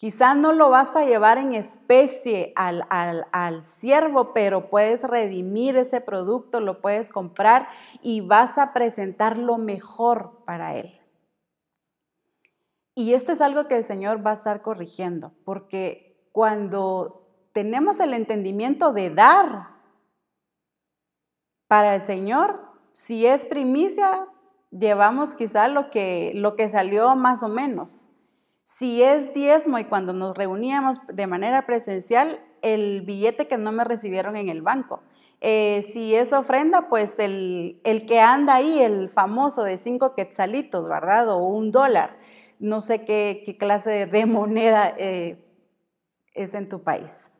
Quizá 0.00 0.34
no 0.34 0.54
lo 0.54 0.70
vas 0.70 0.96
a 0.96 1.04
llevar 1.04 1.36
en 1.36 1.54
especie 1.54 2.54
al, 2.56 2.86
al, 2.88 3.64
siervo, 3.64 4.32
pero 4.32 4.70
puedes 4.70 5.04
redimir 5.04 5.76
ese 5.76 6.00
producto, 6.00 6.60
lo 6.60 6.80
puedes 6.80 7.12
comprar 7.12 7.68
y 8.00 8.22
vas 8.22 8.56
a 8.56 8.72
presentar 8.72 9.36
lo 9.36 9.58
mejor 9.58 10.42
para 10.46 10.74
él. 10.74 10.98
Y 12.94 13.12
esto 13.12 13.32
es 13.32 13.42
algo 13.42 13.68
que 13.68 13.76
el 13.76 13.84
Señor 13.84 14.26
va 14.26 14.30
a 14.30 14.32
estar 14.32 14.62
corrigiendo, 14.62 15.32
porque 15.44 16.26
cuando 16.32 17.28
tenemos 17.52 18.00
el 18.00 18.14
entendimiento 18.14 18.94
de 18.94 19.10
dar 19.10 19.68
para 21.68 21.94
el 21.94 22.00
Señor, 22.00 22.70
si 22.94 23.26
es 23.26 23.44
primicia, 23.44 24.26
llevamos 24.70 25.34
quizá 25.34 25.68
lo 25.68 25.90
que, 25.90 26.32
lo 26.34 26.56
que 26.56 26.68
salió 26.68 27.14
más 27.16 27.42
o 27.42 27.48
menos. 27.48 28.08
Si 28.64 29.02
es 29.02 29.34
diezmo 29.34 29.78
y 29.78 29.84
cuando 29.84 30.12
nos 30.12 30.36
reuníamos 30.36 30.98
de 31.12 31.26
manera 31.26 31.66
presencial, 31.66 32.40
el 32.62 33.02
billete 33.02 33.48
que 33.48 33.58
no 33.58 33.72
me 33.72 33.84
recibieron 33.84 34.36
en 34.36 34.48
el 34.48 34.62
banco. 34.62 35.00
Eh, 35.40 35.82
si 35.92 36.14
es 36.14 36.32
ofrenda, 36.32 36.88
pues 36.88 37.18
el, 37.18 37.80
que 38.06 38.20
anda 38.20 38.54
ahí, 38.54 38.78
el 38.80 39.08
famoso 39.08 39.64
de 39.64 39.76
cinco 39.76 40.14
quetzalitos, 40.14 40.86
¿verdad? 40.88 41.30
O 41.30 41.38
un 41.38 41.72
dólar. 41.72 42.18
No 42.58 42.80
sé 42.80 43.04
qué, 43.04 43.42
clase 43.58 44.06
de 44.06 44.26
moneda 44.26 44.94
eh, 44.98 45.42
es 46.34 46.54
en 46.54 46.68
tu 46.68 46.82
país. 46.82 47.30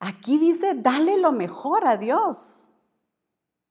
Aquí 0.00 0.38
dice, 0.38 0.74
dale 0.74 1.18
lo 1.18 1.32
mejor 1.32 1.86
a 1.86 1.96
Dios. 1.96 2.70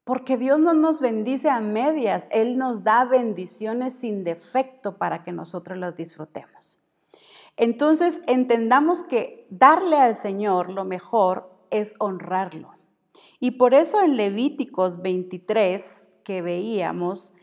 Porque 0.04 0.38
Dios 0.38 0.60
no 0.60 0.74
nos 0.74 1.00
bendice 1.00 1.50
a 1.50 1.60
medias, 1.60 2.28
Él 2.32 2.58
nos 2.58 2.84
da 2.84 3.06
bendiciones 3.06 3.94
sin 3.94 4.24
defecto 4.24 4.98
para 4.98 5.24
que 5.24 5.32
nosotros 5.32 5.78
las 5.78 5.96
disfrutemos. 5.96 6.86
Entonces, 7.56 8.20
entendamos 8.28 9.04
que 9.04 9.48
darle 9.50 9.98
al 9.98 10.16
Señor 10.16 10.72
lo 10.72 10.86
mejor 10.86 11.52
es 11.70 11.96
honrarlo. 12.00 12.74
Y 13.40 13.52
por 13.52 13.74
eso 13.74 14.02
en 14.02 14.18
Levíticos 14.18 15.02
23, 15.02 16.10
que 16.24 16.42
veíamos, 16.42 17.34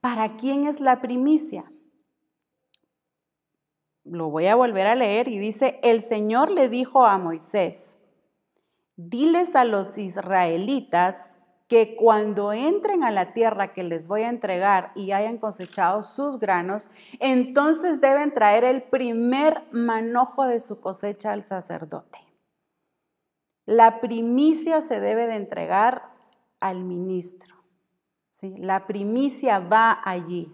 ¿para 0.00 0.36
quién 0.36 0.66
es 0.66 0.80
la 0.80 1.00
primicia? 1.00 1.70
Lo 4.04 4.30
voy 4.30 4.46
a 4.46 4.56
volver 4.56 4.86
a 4.86 4.94
leer 4.94 5.28
y 5.28 5.38
dice, 5.38 5.78
el 5.82 6.02
Señor 6.02 6.50
le 6.50 6.68
dijo 6.68 7.04
a 7.04 7.18
Moisés, 7.18 7.98
diles 8.96 9.54
a 9.54 9.64
los 9.64 9.98
israelitas 9.98 11.36
que 11.70 11.94
cuando 11.94 12.52
entren 12.52 13.04
a 13.04 13.12
la 13.12 13.32
tierra 13.32 13.72
que 13.72 13.84
les 13.84 14.08
voy 14.08 14.22
a 14.22 14.28
entregar 14.28 14.90
y 14.96 15.12
hayan 15.12 15.38
cosechado 15.38 16.02
sus 16.02 16.40
granos, 16.40 16.90
entonces 17.20 18.00
deben 18.00 18.34
traer 18.34 18.64
el 18.64 18.82
primer 18.82 19.62
manojo 19.70 20.48
de 20.48 20.58
su 20.58 20.80
cosecha 20.80 21.30
al 21.30 21.46
sacerdote. 21.46 22.18
La 23.66 24.00
primicia 24.00 24.82
se 24.82 24.98
debe 24.98 25.28
de 25.28 25.36
entregar 25.36 26.10
al 26.58 26.82
ministro. 26.82 27.54
¿sí? 28.32 28.56
La 28.58 28.88
primicia 28.88 29.60
va 29.60 30.00
allí. 30.02 30.52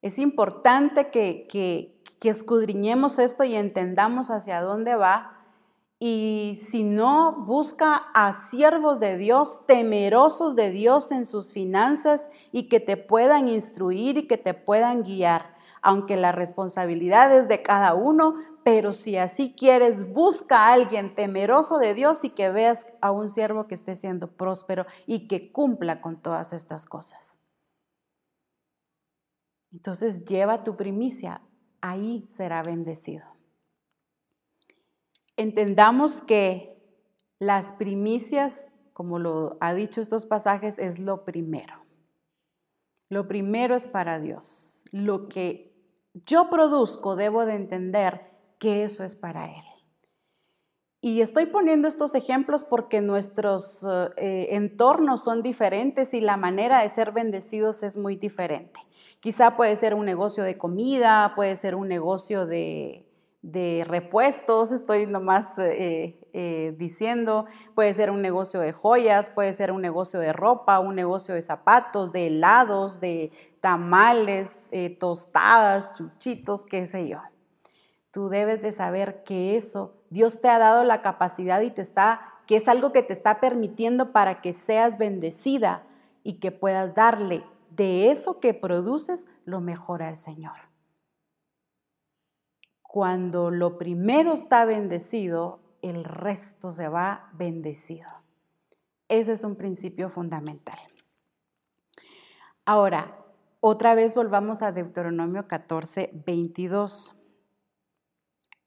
Es 0.00 0.20
importante 0.20 1.10
que, 1.10 1.48
que, 1.48 2.00
que 2.20 2.28
escudriñemos 2.28 3.18
esto 3.18 3.42
y 3.42 3.56
entendamos 3.56 4.30
hacia 4.30 4.60
dónde 4.60 4.94
va 4.94 5.41
y 6.04 6.56
si 6.56 6.82
no, 6.82 7.44
busca 7.46 7.94
a 8.12 8.32
siervos 8.32 8.98
de 8.98 9.16
Dios, 9.16 9.64
temerosos 9.68 10.56
de 10.56 10.72
Dios 10.72 11.12
en 11.12 11.24
sus 11.24 11.52
finanzas 11.52 12.28
y 12.50 12.68
que 12.68 12.80
te 12.80 12.96
puedan 12.96 13.46
instruir 13.46 14.18
y 14.18 14.26
que 14.26 14.36
te 14.36 14.52
puedan 14.52 15.04
guiar. 15.04 15.54
Aunque 15.80 16.16
la 16.16 16.32
responsabilidad 16.32 17.32
es 17.32 17.46
de 17.46 17.62
cada 17.62 17.94
uno, 17.94 18.34
pero 18.64 18.92
si 18.92 19.16
así 19.16 19.54
quieres, 19.56 20.12
busca 20.12 20.66
a 20.66 20.72
alguien 20.72 21.14
temeroso 21.14 21.78
de 21.78 21.94
Dios 21.94 22.24
y 22.24 22.30
que 22.30 22.50
veas 22.50 22.88
a 23.00 23.12
un 23.12 23.28
siervo 23.28 23.68
que 23.68 23.74
esté 23.74 23.94
siendo 23.94 24.26
próspero 24.26 24.86
y 25.06 25.28
que 25.28 25.52
cumpla 25.52 26.00
con 26.00 26.20
todas 26.20 26.52
estas 26.52 26.84
cosas. 26.84 27.38
Entonces 29.70 30.24
lleva 30.24 30.64
tu 30.64 30.76
primicia, 30.76 31.42
ahí 31.80 32.26
será 32.28 32.64
bendecido 32.64 33.31
entendamos 35.36 36.22
que 36.22 36.72
las 37.38 37.72
primicias, 37.72 38.72
como 38.92 39.18
lo 39.18 39.56
ha 39.60 39.74
dicho 39.74 40.00
estos 40.00 40.26
pasajes, 40.26 40.78
es 40.78 40.98
lo 40.98 41.24
primero. 41.24 41.74
Lo 43.08 43.28
primero 43.28 43.74
es 43.74 43.88
para 43.88 44.20
Dios. 44.20 44.84
Lo 44.90 45.28
que 45.28 45.74
yo 46.26 46.50
produzco, 46.50 47.16
debo 47.16 47.44
de 47.44 47.54
entender 47.54 48.30
que 48.58 48.84
eso 48.84 49.04
es 49.04 49.16
para 49.16 49.46
Él. 49.46 49.64
Y 51.04 51.20
estoy 51.20 51.46
poniendo 51.46 51.88
estos 51.88 52.14
ejemplos 52.14 52.62
porque 52.62 53.00
nuestros 53.00 53.84
eh, 54.16 54.46
entornos 54.50 55.24
son 55.24 55.42
diferentes 55.42 56.14
y 56.14 56.20
la 56.20 56.36
manera 56.36 56.80
de 56.80 56.88
ser 56.88 57.10
bendecidos 57.10 57.82
es 57.82 57.96
muy 57.96 58.14
diferente. 58.14 58.78
Quizá 59.18 59.56
puede 59.56 59.74
ser 59.74 59.94
un 59.94 60.06
negocio 60.06 60.44
de 60.44 60.56
comida, 60.56 61.32
puede 61.34 61.56
ser 61.56 61.74
un 61.74 61.88
negocio 61.88 62.46
de, 62.46 63.11
de 63.42 63.84
repuestos, 63.88 64.70
estoy 64.70 65.06
nomás 65.06 65.58
eh, 65.58 66.16
eh, 66.32 66.74
diciendo, 66.78 67.46
puede 67.74 67.92
ser 67.92 68.10
un 68.10 68.22
negocio 68.22 68.60
de 68.60 68.72
joyas, 68.72 69.30
puede 69.30 69.52
ser 69.52 69.72
un 69.72 69.82
negocio 69.82 70.20
de 70.20 70.32
ropa, 70.32 70.78
un 70.78 70.94
negocio 70.94 71.34
de 71.34 71.42
zapatos, 71.42 72.12
de 72.12 72.28
helados, 72.28 73.00
de 73.00 73.32
tamales, 73.60 74.52
eh, 74.70 74.90
tostadas, 74.90 75.92
chuchitos, 75.94 76.64
qué 76.64 76.86
sé 76.86 77.08
yo. 77.08 77.18
Tú 78.12 78.28
debes 78.28 78.62
de 78.62 78.70
saber 78.70 79.24
que 79.24 79.56
eso, 79.56 79.94
Dios 80.08 80.40
te 80.40 80.48
ha 80.48 80.58
dado 80.58 80.84
la 80.84 81.00
capacidad 81.00 81.60
y 81.62 81.70
te 81.70 81.82
está, 81.82 82.20
que 82.46 82.56
es 82.56 82.68
algo 82.68 82.92
que 82.92 83.02
te 83.02 83.12
está 83.12 83.40
permitiendo 83.40 84.12
para 84.12 84.40
que 84.40 84.52
seas 84.52 84.98
bendecida 84.98 85.82
y 86.22 86.34
que 86.34 86.52
puedas 86.52 86.94
darle 86.94 87.44
de 87.70 88.10
eso 88.10 88.38
que 88.38 88.54
produces 88.54 89.26
lo 89.44 89.60
mejor 89.60 90.02
al 90.02 90.16
Señor 90.16 90.71
cuando 92.92 93.50
lo 93.50 93.78
primero 93.78 94.34
está 94.34 94.66
bendecido, 94.66 95.60
el 95.80 96.04
resto 96.04 96.70
se 96.72 96.88
va 96.88 97.30
bendecido. 97.32 98.06
Ese 99.08 99.32
es 99.32 99.44
un 99.44 99.56
principio 99.56 100.10
fundamental. 100.10 100.78
Ahora, 102.66 103.16
otra 103.60 103.94
vez 103.94 104.14
volvamos 104.14 104.60
a 104.60 104.72
Deuteronomio 104.72 105.48
14, 105.48 106.10
22. 106.26 107.18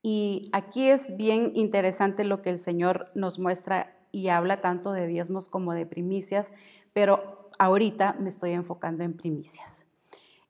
Y 0.01 0.49
aquí 0.53 0.87
es 0.87 1.15
bien 1.17 1.51
interesante 1.53 2.23
lo 2.23 2.41
que 2.41 2.49
el 2.49 2.57
Señor 2.57 3.11
nos 3.13 3.37
muestra 3.37 3.95
y 4.11 4.29
habla 4.29 4.59
tanto 4.59 4.91
de 4.91 5.05
diezmos 5.05 5.49
como 5.49 5.75
de 5.75 5.85
primicias, 5.85 6.51
pero 6.93 7.51
ahorita 7.59 8.15
me 8.19 8.29
estoy 8.29 8.53
enfocando 8.53 9.03
en 9.03 9.15
primicias. 9.15 9.85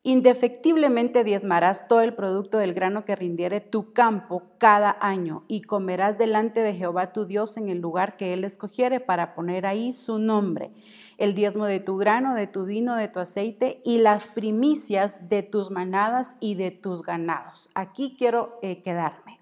Indefectiblemente 0.07 1.23
diezmarás 1.23 1.87
todo 1.87 2.01
el 2.01 2.13
producto 2.13 2.59
del 2.59 2.75
grano 2.75 3.05
que 3.05 3.15
rindiere 3.15 3.59
tu 3.59 3.91
campo 3.91 4.43
cada 4.59 4.95
año 5.01 5.45
y 5.47 5.63
comerás 5.63 6.19
delante 6.19 6.59
de 6.59 6.75
Jehová 6.75 7.11
tu 7.11 7.25
Dios 7.25 7.57
en 7.57 7.69
el 7.69 7.79
lugar 7.79 8.15
que 8.15 8.31
él 8.31 8.43
escogiere 8.43 8.99
para 8.99 9.33
poner 9.33 9.65
ahí 9.65 9.93
su 9.93 10.19
nombre. 10.19 10.69
El 11.17 11.33
diezmo 11.33 11.65
de 11.65 11.79
tu 11.79 11.97
grano, 11.97 12.35
de 12.35 12.45
tu 12.45 12.65
vino, 12.65 12.95
de 12.95 13.07
tu 13.07 13.19
aceite 13.19 13.81
y 13.83 13.97
las 13.97 14.27
primicias 14.27 15.27
de 15.27 15.41
tus 15.41 15.71
manadas 15.71 16.37
y 16.39 16.53
de 16.53 16.69
tus 16.69 17.01
ganados. 17.01 17.71
Aquí 17.73 18.15
quiero 18.15 18.59
eh, 18.61 18.83
quedarme. 18.83 19.39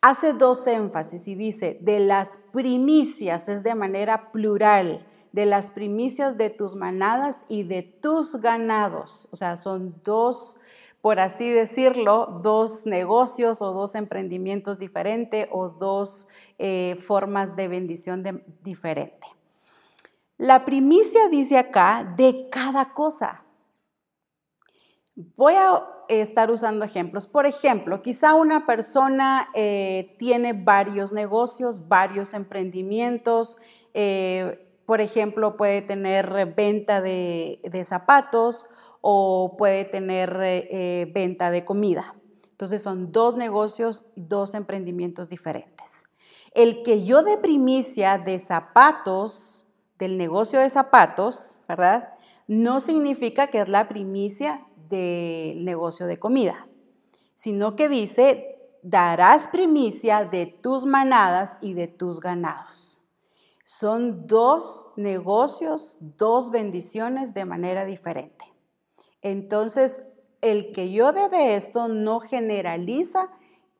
Hace 0.00 0.32
dos 0.32 0.66
énfasis 0.66 1.28
y 1.28 1.34
dice, 1.34 1.76
de 1.82 2.00
las 2.00 2.40
primicias 2.50 3.50
es 3.50 3.62
de 3.62 3.74
manera 3.74 4.32
plural 4.32 5.04
de 5.32 5.46
las 5.46 5.70
primicias 5.70 6.36
de 6.36 6.50
tus 6.50 6.74
manadas 6.74 7.44
y 7.48 7.62
de 7.62 7.82
tus 7.82 8.36
ganados. 8.36 9.28
O 9.32 9.36
sea, 9.36 9.56
son 9.56 9.94
dos 10.04 10.58
por 11.02 11.18
así 11.18 11.50
decirlo, 11.50 12.40
dos 12.44 12.86
negocios 12.86 13.60
o 13.60 13.72
dos 13.72 13.96
emprendimientos 13.96 14.78
diferentes 14.78 15.48
o 15.50 15.68
dos 15.68 16.28
eh, 16.58 16.96
formas 17.04 17.56
de 17.56 17.66
bendición 17.66 18.44
diferente. 18.62 19.26
La 20.38 20.64
primicia 20.64 21.28
dice 21.28 21.58
acá 21.58 22.14
de 22.16 22.48
cada 22.50 22.94
cosa. 22.94 23.42
Voy 25.36 25.54
a 25.54 25.84
estar 26.08 26.52
usando 26.52 26.84
ejemplos. 26.84 27.26
Por 27.26 27.46
ejemplo, 27.46 28.00
quizá 28.00 28.34
una 28.34 28.64
persona 28.64 29.48
eh, 29.54 30.14
tiene 30.20 30.52
varios 30.52 31.12
negocios, 31.12 31.88
varios 31.88 32.32
emprendimientos. 32.32 33.58
Eh, 33.92 34.71
por 34.86 35.00
ejemplo, 35.00 35.56
puede 35.56 35.82
tener 35.82 36.54
venta 36.54 37.00
de, 37.00 37.60
zapatos 37.84 38.66
o 39.00 39.56
puede 39.56 39.84
tener 39.84 40.36
eh, 40.40 41.10
venta 41.14 41.50
de 41.50 41.64
comida. 41.64 42.14
Entonces 42.50 42.82
son 42.82 43.10
dos 43.10 43.36
negocios, 43.36 44.10
dos 44.14 44.54
emprendimientos 44.54 45.28
diferentes. 45.28 46.02
El 46.54 46.82
que 46.82 47.04
yo 47.04 47.22
de 47.22 47.38
primicia 47.38 48.18
de 48.18 48.38
zapatos, 48.38 49.66
del 49.98 50.18
negocio 50.18 50.60
de 50.60 50.70
zapatos, 50.70 51.58
¿verdad? 51.68 52.10
No 52.46 52.80
significa 52.80 53.46
que 53.46 53.62
es 53.62 53.68
la 53.68 53.88
primicia 53.88 54.66
del 54.88 55.64
negocio 55.64 56.06
de 56.06 56.18
comida, 56.18 56.68
sino 57.34 57.74
que 57.74 57.88
dice, 57.88 58.58
darás 58.82 59.48
primicia 59.48 60.24
de 60.24 60.46
tus 60.46 60.84
manadas 60.84 61.56
y 61.60 61.74
de 61.74 61.88
tus 61.88 62.20
ganados. 62.20 63.01
Son 63.78 64.26
dos 64.26 64.88
negocios, 64.96 65.96
dos 65.98 66.50
bendiciones 66.50 67.32
de 67.32 67.46
manera 67.46 67.86
diferente. 67.86 68.44
Entonces, 69.22 70.04
el 70.42 70.72
que 70.72 70.92
yo 70.92 71.12
dé 71.12 71.30
de 71.30 71.56
esto 71.56 71.88
no 71.88 72.20
generaliza, 72.20 73.30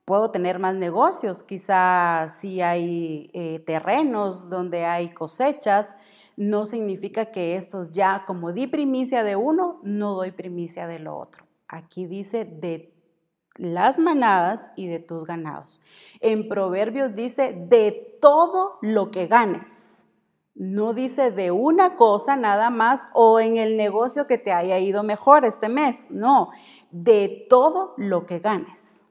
puedo 0.07 0.31
tener 0.31 0.59
más 0.59 0.74
negocios, 0.76 1.44
quizá 1.44 2.26
si 2.31 2.62
hay 2.62 3.28
eh, 3.35 3.59
terrenos 3.66 4.48
donde 4.48 4.87
hay 4.87 5.12
cosechas, 5.12 5.94
no 6.38 6.64
significa 6.64 7.26
que 7.26 7.57
estos 7.57 7.90
ya, 7.90 8.24
como 8.26 8.55
di 8.55 8.68
primicia 8.68 9.22
de 9.22 9.37
uno, 9.37 9.78
no 9.83 10.14
doy 10.14 10.31
primicia 10.31 10.87
de 10.87 11.00
lo 11.00 11.18
otro. 11.18 11.44
Aquí 11.68 12.07
dice 12.07 12.46
de 12.46 12.94
las 13.56 13.98
manadas 13.98 14.70
y 14.76 14.86
de 14.86 14.98
tus 14.98 15.24
ganados. 15.24 15.80
En 16.20 16.48
Proverbios 16.48 17.14
dice 17.14 17.52
de 17.68 18.18
todo 18.20 18.78
lo 18.82 19.10
que 19.10 19.26
ganes. 19.26 20.06
No 20.54 20.92
dice 20.92 21.30
de 21.30 21.50
una 21.50 21.96
cosa 21.96 22.36
nada 22.36 22.70
más 22.70 23.08
o 23.14 23.40
en 23.40 23.56
el 23.56 23.76
negocio 23.76 24.26
que 24.26 24.38
te 24.38 24.52
haya 24.52 24.78
ido 24.78 25.02
mejor 25.02 25.44
este 25.44 25.68
mes. 25.68 26.06
No, 26.10 26.50
de 26.90 27.46
todo 27.48 27.94
lo 27.96 28.26
que 28.26 28.38
ganes. 28.38 29.02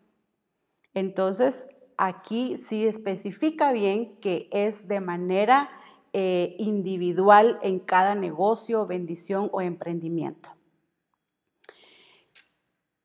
Entonces, 0.94 1.68
aquí 1.98 2.58
sí 2.58 2.86
especifica 2.86 3.72
bien 3.72 4.18
que 4.18 4.50
es 4.52 4.88
de 4.88 5.00
manera 5.00 5.70
eh, 6.14 6.56
individual 6.60 7.58
en 7.62 7.80
cada 7.80 8.16
negocio, 8.16 8.86
bendición 8.86 9.50
o 9.52 9.62
emprendimiento. 9.62 10.52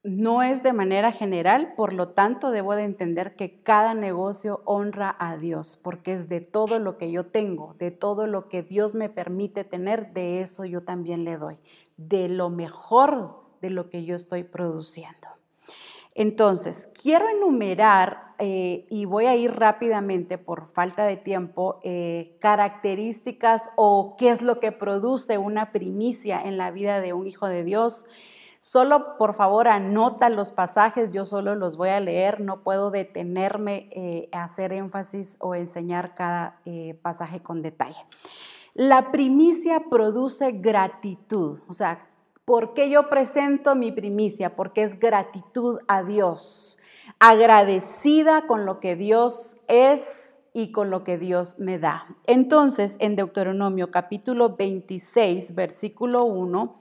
No 0.07 0.45
es 0.45 0.63
de 0.63 0.73
manera 0.73 1.11
general, 1.11 1.75
por 1.77 1.93
lo 1.93 2.11
tanto 2.11 2.53
debo 2.53 2.77
de 2.77 2.85
entender 2.85 3.35
que 3.35 3.57
cada 3.57 3.93
negocio 3.93 4.63
honra 4.65 5.17
a 5.19 5.37
Dios, 5.37 5.81
porque 5.83 6.13
es 6.13 6.29
de 6.29 6.41
todo 6.41 6.79
lo 6.79 6.97
que 6.97 7.11
yo 7.11 7.27
tengo, 7.27 7.75
de 7.81 7.91
todo 7.91 8.29
lo 8.29 8.49
que 8.49 8.63
Dios 8.63 8.95
me 8.95 9.09
permite 9.09 9.65
tener, 9.65 10.13
de 10.13 10.43
eso 10.43 10.65
yo 10.65 10.85
también 10.85 11.25
le 11.25 11.37
doy, 11.37 11.59
de 11.97 12.29
lo 12.29 12.51
mejor 12.51 13.41
de 13.61 13.71
lo 13.71 13.91
que 13.91 14.05
yo 14.05 14.15
estoy 14.15 14.45
produciendo. 14.45 15.27
Entonces, 16.15 16.89
quiero 16.95 17.29
enumerar, 17.29 18.33
eh, 18.39 18.87
y 18.89 19.07
voy 19.07 19.27
a 19.27 19.35
ir 19.35 19.57
rápidamente 19.57 20.39
por 20.39 20.69
falta 20.69 21.05
de 21.05 21.17
tiempo, 21.17 21.81
eh, 21.83 22.37
características 22.39 23.73
o 23.75 24.15
qué 24.17 24.31
es 24.31 24.41
lo 24.41 24.61
que 24.61 24.71
produce 24.71 25.37
una 25.37 25.73
primicia 25.73 26.41
en 26.41 26.59
la 26.59 26.71
vida 26.71 27.01
de 27.01 27.13
un 27.13 27.27
hijo 27.27 27.49
de 27.49 27.65
Dios. 27.65 28.07
Solo, 28.61 29.17
por 29.19 29.35
favor, 29.35 29.69
anota 29.69 30.29
los 30.29 30.51
pasajes, 30.51 31.13
yo 31.13 31.25
solo 31.25 31.55
los 31.55 31.77
voy 31.77 31.91
a 31.91 32.01
leer, 32.01 32.41
no 32.41 32.63
puedo 32.63 32.91
detenerme 32.91 33.89
eh, 33.93 34.29
a 34.33 34.45
hacer 34.45 34.73
énfasis 34.73 35.37
o 35.41 35.55
enseñar 35.55 36.15
cada 36.15 36.61
pasaje 37.03 37.41
con 37.43 37.63
detalle. 37.63 38.05
La 38.75 39.11
primicia 39.11 39.85
produce 39.89 40.53
gratitud, 40.53 41.61
o 41.69 41.73
sea, 41.73 42.07
¿Por 42.47 42.75
qué 42.75 42.89
yo 42.89 43.11
presento 43.11 43.75
mi 43.75 43.91
primicia? 43.91 44.55
Porque 44.55 44.85
es 44.85 45.01
gratitud 45.01 45.81
a 45.89 46.05
Dios, 46.05 46.79
agradecida 47.19 48.47
con 48.47 48.65
lo 48.65 48.79
que 48.79 48.95
Dios 48.95 49.59
es 49.67 50.39
y 50.53 50.71
con 50.71 50.89
lo 50.89 51.03
que 51.03 51.19
Dios 51.19 51.59
me 51.59 51.81
da. 51.81 52.07
Entonces, 52.25 52.99
en 53.01 53.17
Deuteronomio 53.17 53.91
capítulo 53.91 54.55
26, 54.55 55.57
versículo 55.57 56.25
1, 56.25 56.77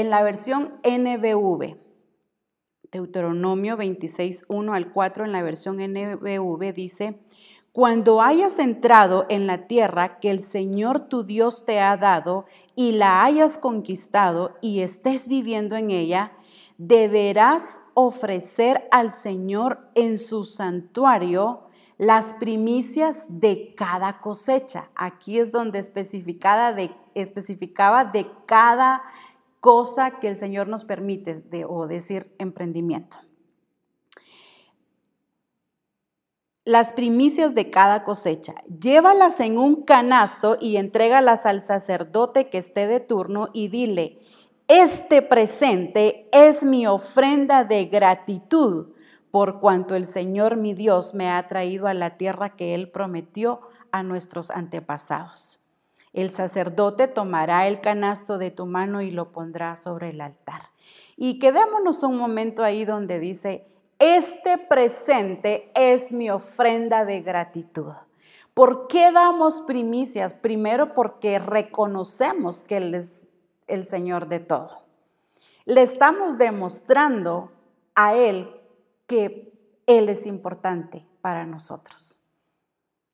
en 0.00 0.10
la 0.10 0.22
versión 0.22 0.74
NBV, 0.82 1.76
Deuteronomio 2.90 3.76
26, 3.76 4.44
1 4.48 4.74
al 4.74 4.92
4, 4.92 5.24
en 5.24 5.32
la 5.32 5.42
versión 5.42 5.76
NBV 5.76 6.72
dice, 6.72 7.20
cuando 7.72 8.20
hayas 8.20 8.58
entrado 8.58 9.26
en 9.28 9.46
la 9.46 9.68
tierra 9.68 10.18
que 10.18 10.30
el 10.30 10.40
Señor 10.40 11.08
tu 11.08 11.22
Dios 11.22 11.64
te 11.64 11.78
ha 11.78 11.96
dado 11.96 12.46
y 12.74 12.92
la 12.92 13.22
hayas 13.22 13.58
conquistado 13.58 14.56
y 14.60 14.80
estés 14.80 15.28
viviendo 15.28 15.76
en 15.76 15.92
ella, 15.92 16.32
deberás 16.78 17.80
ofrecer 17.94 18.88
al 18.90 19.12
Señor 19.12 19.90
en 19.94 20.18
su 20.18 20.42
santuario 20.42 21.68
las 21.96 22.34
primicias 22.34 23.26
de 23.28 23.74
cada 23.76 24.20
cosecha. 24.20 24.88
Aquí 24.96 25.38
es 25.38 25.52
donde 25.52 25.78
especificaba 25.78 26.72
de, 26.72 26.90
especificaba 27.14 28.04
de 28.04 28.26
cada 28.46 29.02
cosa 29.60 30.18
que 30.18 30.28
el 30.28 30.36
Señor 30.36 30.68
nos 30.68 30.84
permite, 30.84 31.40
de, 31.40 31.64
o 31.64 31.86
decir 31.86 32.34
emprendimiento. 32.38 33.18
las 36.66 36.92
primicias 36.92 37.54
de 37.54 37.68
cada 37.70 38.04
cosecha. 38.04 38.54
Llévalas 38.68 39.40
en 39.40 39.58
un 39.58 39.82
canasto 39.82 40.56
y 40.60 40.76
entrégalas 40.76 41.44
al 41.44 41.62
sacerdote 41.62 42.48
que 42.48 42.58
esté 42.58 42.86
de 42.86 43.00
turno 43.00 43.48
y 43.52 43.68
dile, 43.68 44.20
este 44.68 45.20
presente 45.20 46.28
es 46.32 46.62
mi 46.62 46.86
ofrenda 46.86 47.64
de 47.64 47.86
gratitud 47.86 48.92
por 49.32 49.58
cuanto 49.58 49.96
el 49.96 50.06
Señor 50.06 50.56
mi 50.56 50.74
Dios 50.74 51.12
me 51.12 51.28
ha 51.28 51.48
traído 51.48 51.88
a 51.88 51.94
la 51.94 52.16
tierra 52.16 52.56
que 52.56 52.74
Él 52.74 52.88
prometió 52.90 53.62
a 53.90 54.04
nuestros 54.04 54.50
antepasados. 54.50 55.59
El 56.12 56.30
sacerdote 56.30 57.06
tomará 57.06 57.68
el 57.68 57.80
canasto 57.80 58.38
de 58.38 58.50
tu 58.50 58.66
mano 58.66 59.00
y 59.00 59.10
lo 59.10 59.30
pondrá 59.30 59.76
sobre 59.76 60.10
el 60.10 60.20
altar. 60.20 60.70
Y 61.16 61.38
quedémonos 61.38 62.02
un 62.02 62.16
momento 62.16 62.64
ahí 62.64 62.84
donde 62.84 63.20
dice, 63.20 63.66
este 63.98 64.58
presente 64.58 65.70
es 65.74 66.10
mi 66.10 66.30
ofrenda 66.30 67.04
de 67.04 67.20
gratitud. 67.20 67.92
¿Por 68.54 68.88
qué 68.88 69.12
damos 69.12 69.60
primicias? 69.60 70.34
Primero 70.34 70.94
porque 70.94 71.38
reconocemos 71.38 72.64
que 72.64 72.78
Él 72.78 72.94
es 72.94 73.22
el 73.68 73.84
Señor 73.84 74.28
de 74.28 74.40
todo. 74.40 74.82
Le 75.64 75.82
estamos 75.82 76.36
demostrando 76.36 77.52
a 77.94 78.14
Él 78.14 78.50
que 79.06 79.52
Él 79.86 80.08
es 80.08 80.26
importante 80.26 81.06
para 81.20 81.46
nosotros. 81.46 82.19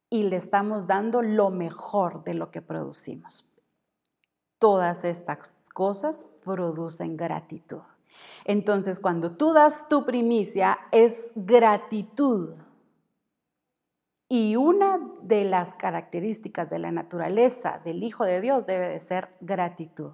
Y 0.09 0.25
le 0.25 0.37
estamos 0.37 0.87
dando 0.87 1.23
lo 1.23 1.51
mejor 1.51 2.25
de 2.25 2.35
lo 2.35 2.51
que 2.51 2.63
producimos. 2.63 3.45
Todas 4.59 5.05
estas 5.05 5.55
cosas 5.75 6.27
producen 6.45 7.17
gratitud. 7.17 7.83
Entonces, 8.45 9.01
cuando 9.01 9.33
tú 9.37 9.53
das 9.53 9.89
tu 9.89 10.05
primicia, 10.05 10.79
es 10.93 11.33
gratitud. 11.35 12.55
Y 14.29 14.57
una 14.57 14.99
de 15.23 15.45
las 15.45 15.77
características 15.77 16.69
de 16.71 16.79
la 16.79 16.91
naturaleza 16.91 17.81
del 17.85 18.03
Hijo 18.03 18.25
de 18.25 18.41
Dios 18.41 18.67
debe 18.67 18.89
de 18.89 18.99
ser 18.99 19.37
gratitud. 19.41 20.13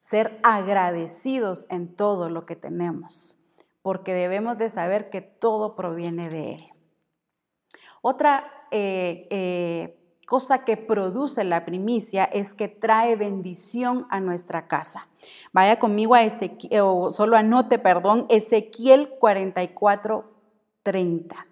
Ser 0.00 0.40
agradecidos 0.42 1.66
en 1.68 1.94
todo 1.94 2.30
lo 2.30 2.46
que 2.46 2.56
tenemos, 2.56 3.38
porque 3.82 4.14
debemos 4.14 4.58
de 4.58 4.70
saber 4.70 5.10
que 5.10 5.20
todo 5.20 5.76
proviene 5.76 6.30
de 6.30 6.54
Él. 6.54 6.64
Otra 8.02 8.50
eh, 8.70 9.26
eh, 9.30 9.96
cosa 10.26 10.64
que 10.64 10.76
produce 10.76 11.42
la 11.44 11.64
primicia 11.64 12.24
es 12.24 12.54
que 12.54 12.68
trae 12.68 13.16
bendición 13.16 14.06
a 14.10 14.20
nuestra 14.20 14.68
casa. 14.68 15.08
Vaya 15.52 15.78
conmigo 15.78 16.14
a 16.14 16.22
Ezequiel, 16.22 16.82
o 16.84 17.10
solo 17.10 17.36
anote, 17.36 17.78
perdón, 17.78 18.26
Ezequiel 18.28 19.10
44, 19.18 20.32
30. 20.82 21.46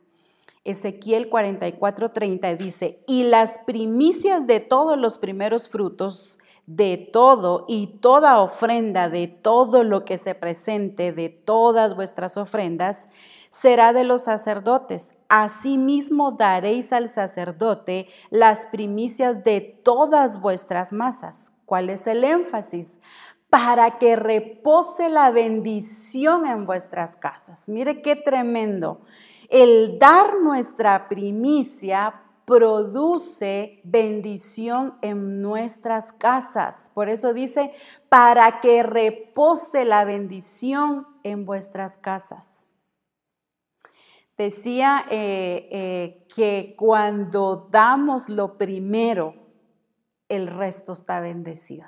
Ezequiel 0.65 1.29
44, 1.29 2.11
30 2.11 2.55
dice, 2.57 3.03
y 3.07 3.25
las 3.25 3.59
primicias 3.61 4.47
de 4.47 4.61
todos 4.61 4.99
los 4.99 5.19
primeros 5.19 5.69
frutos 5.69 6.38
de 6.69 6.99
todo 6.99 7.65
y 7.67 7.99
toda 8.03 8.41
ofrenda 8.41 9.09
de 9.09 9.27
todo 9.27 9.85
lo 9.85 10.05
que 10.05 10.19
se 10.19 10.35
presente, 10.35 11.15
de 11.15 11.31
todas 11.31 11.97
vuestras 11.97 12.37
ofrendas, 12.37 13.09
será 13.49 13.95
de 13.95 14.05
los 14.05 14.25
sacerdotes. 14.25 15.15
Asimismo 15.31 16.33
daréis 16.33 16.93
al 16.93 17.09
sacerdote 17.09 18.07
las 18.29 18.67
primicias 18.67 19.43
de 19.45 19.63
todas 19.63 20.43
vuestras 20.43 20.93
masas. 20.93 21.55
¿Cuál 21.65 21.89
es 21.89 22.07
el 22.07 22.23
énfasis? 22.23 22.99
Para 23.49 23.97
que 23.97 24.17
repose 24.17 25.09
la 25.09 25.31
bendición 25.31 26.45
en 26.45 26.67
vuestras 26.67 27.17
casas. 27.17 27.71
Mire 27.71 28.03
qué 28.03 28.15
tremendo. 28.15 29.01
El 29.49 29.99
dar 29.99 30.39
nuestra 30.43 31.09
primicia 31.09 32.25
produce 32.49 33.83
bendición 33.85 34.97
en 35.03 35.43
nuestras 35.43 36.15
casas. 36.15 36.91
Por 36.95 37.11
eso 37.11 37.35
dice, 37.35 37.75
para 38.09 38.61
que 38.61 38.83
repose 38.83 39.85
la 39.85 40.07
bendición 40.07 41.07
en 41.25 41.45
vuestras 41.45 41.99
casas. 41.99 42.65
Decía 44.39 45.05
eh, 45.11 45.69
eh, 45.71 46.27
que 46.35 46.75
cuando 46.79 47.69
damos 47.71 48.31
lo 48.31 48.57
primero, 48.57 49.35
el 50.31 50.47
resto 50.47 50.93
está 50.93 51.21
bendecido. 51.21 51.87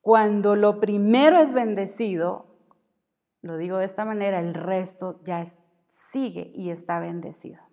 Cuando 0.00 0.54
lo 0.54 0.78
primero 0.78 1.38
es 1.38 1.52
bendecido, 1.52 2.46
lo 3.40 3.56
digo 3.56 3.78
de 3.78 3.84
esta 3.84 4.04
manera, 4.04 4.38
el 4.38 4.54
resto 4.54 5.18
ya 5.24 5.44
sigue 5.88 6.52
y 6.54 6.70
está 6.70 7.00
bendecido. 7.00 7.71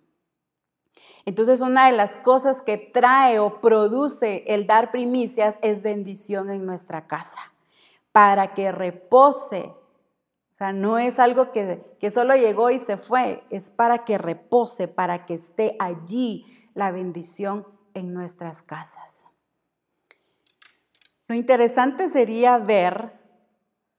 Entonces 1.24 1.60
una 1.60 1.86
de 1.86 1.92
las 1.92 2.16
cosas 2.16 2.62
que 2.62 2.78
trae 2.78 3.38
o 3.38 3.60
produce 3.60 4.44
el 4.46 4.66
dar 4.66 4.90
primicias 4.90 5.58
es 5.62 5.82
bendición 5.82 6.50
en 6.50 6.64
nuestra 6.66 7.06
casa, 7.06 7.52
para 8.12 8.54
que 8.54 8.72
repose. 8.72 9.72
O 10.52 10.54
sea, 10.54 10.72
no 10.72 10.98
es 10.98 11.18
algo 11.18 11.50
que, 11.50 11.96
que 11.98 12.10
solo 12.10 12.34
llegó 12.34 12.70
y 12.70 12.78
se 12.78 12.96
fue, 12.96 13.44
es 13.50 13.70
para 13.70 14.04
que 14.04 14.18
repose, 14.18 14.88
para 14.88 15.26
que 15.26 15.34
esté 15.34 15.76
allí 15.78 16.46
la 16.74 16.90
bendición 16.90 17.66
en 17.94 18.12
nuestras 18.14 18.62
casas. 18.62 19.24
Lo 21.28 21.34
interesante 21.34 22.08
sería 22.08 22.58
ver 22.58 23.19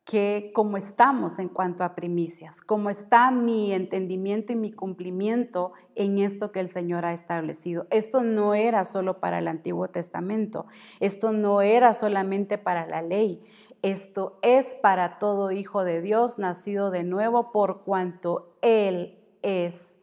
que 0.03 0.51
cómo 0.53 0.77
estamos 0.77 1.37
en 1.39 1.47
cuanto 1.47 1.83
a 1.83 1.95
primicias, 1.95 2.61
cómo 2.61 2.89
está 2.89 3.31
mi 3.31 3.71
entendimiento 3.71 4.51
y 4.51 4.55
mi 4.55 4.71
cumplimiento 4.71 5.73
en 5.95 6.19
esto 6.19 6.51
que 6.51 6.59
el 6.59 6.67
Señor 6.67 7.05
ha 7.05 7.13
establecido. 7.13 7.87
Esto 7.91 8.23
no 8.23 8.53
era 8.53 8.83
solo 8.85 9.19
para 9.19 9.39
el 9.39 9.47
Antiguo 9.47 9.89
Testamento, 9.89 10.65
esto 10.99 11.31
no 11.31 11.61
era 11.61 11.93
solamente 11.93 12.57
para 12.57 12.87
la 12.87 13.01
ley, 13.01 13.41
esto 13.83 14.39
es 14.41 14.75
para 14.81 15.19
todo 15.19 15.51
hijo 15.51 15.83
de 15.83 16.01
Dios 16.01 16.39
nacido 16.39 16.91
de 16.91 17.03
nuevo 17.03 17.51
por 17.51 17.83
cuanto 17.83 18.57
Él 18.61 19.19
es 19.41 19.97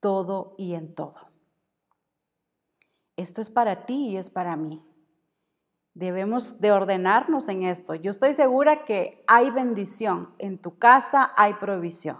todo 0.00 0.54
y 0.58 0.74
en 0.74 0.94
todo. 0.94 1.14
Esto 3.16 3.40
es 3.40 3.50
para 3.50 3.86
ti 3.86 4.10
y 4.10 4.16
es 4.16 4.28
para 4.28 4.56
mí. 4.56 4.84
Debemos 5.96 6.60
de 6.60 6.72
ordenarnos 6.72 7.48
en 7.48 7.62
esto. 7.62 7.94
Yo 7.94 8.10
estoy 8.10 8.34
segura 8.34 8.84
que 8.84 9.24
hay 9.26 9.50
bendición. 9.50 10.28
En 10.38 10.58
tu 10.58 10.76
casa 10.76 11.32
hay 11.38 11.54
provisión. 11.54 12.18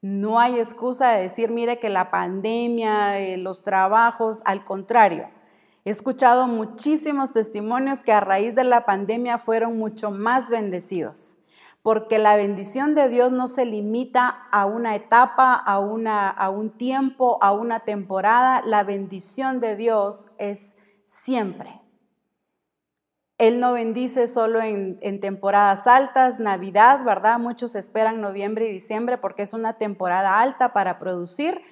No 0.00 0.38
hay 0.38 0.60
excusa 0.60 1.10
de 1.10 1.22
decir, 1.22 1.50
mire 1.50 1.80
que 1.80 1.88
la 1.88 2.12
pandemia, 2.12 3.18
eh, 3.18 3.38
los 3.38 3.64
trabajos, 3.64 4.40
al 4.44 4.64
contrario. 4.64 5.28
He 5.84 5.90
escuchado 5.90 6.46
muchísimos 6.46 7.32
testimonios 7.32 8.04
que 8.04 8.12
a 8.12 8.20
raíz 8.20 8.54
de 8.54 8.62
la 8.62 8.84
pandemia 8.84 9.38
fueron 9.38 9.76
mucho 9.76 10.12
más 10.12 10.48
bendecidos, 10.48 11.38
porque 11.82 12.20
la 12.20 12.36
bendición 12.36 12.94
de 12.94 13.08
Dios 13.08 13.32
no 13.32 13.48
se 13.48 13.64
limita 13.64 14.28
a 14.52 14.66
una 14.66 14.94
etapa, 14.94 15.54
a, 15.54 15.80
una, 15.80 16.28
a 16.28 16.50
un 16.50 16.70
tiempo, 16.70 17.42
a 17.42 17.50
una 17.50 17.80
temporada. 17.80 18.62
La 18.64 18.84
bendición 18.84 19.58
de 19.58 19.74
Dios 19.74 20.30
es 20.38 20.76
siempre. 21.04 21.79
Él 23.40 23.58
no 23.58 23.72
bendice 23.72 24.26
solo 24.26 24.60
en, 24.60 25.20
temporadas 25.20 25.86
altas, 25.86 26.38
Navidad, 26.38 27.02
¿verdad? 27.04 27.38
Muchos 27.38 27.74
esperan 27.74 28.20
noviembre 28.20 28.68
y 28.68 28.72
diciembre 28.72 29.16
porque 29.16 29.44
es 29.44 29.54
una 29.54 29.78
temporada 29.78 30.42
alta 30.42 30.74
para 30.74 30.98
producir. 30.98 31.62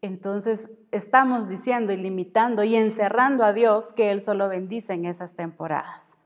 Entonces 0.00 0.70
estamos 0.90 1.50
diciendo 1.50 1.92
y 1.92 1.98
limitando 1.98 2.64
y 2.64 2.76
encerrando 2.76 3.44
a 3.44 3.52
Dios 3.52 3.92
que 3.92 4.10
Él 4.10 4.22
solo 4.22 4.48
bendice 4.48 4.94
en 4.94 5.04
esas 5.04 5.34
temporadas. 5.34 6.16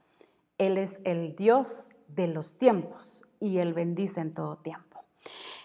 Él 0.57 0.79
es 0.79 1.01
el 1.03 1.35
Dios 1.35 1.91
de 2.07 2.29
los 2.29 2.57
tiempos 2.57 3.27
y 3.41 3.59
Él 3.59 3.75
bendice 3.75 4.21
en 4.21 4.31
todo 4.31 4.55
tiempo. 4.55 5.03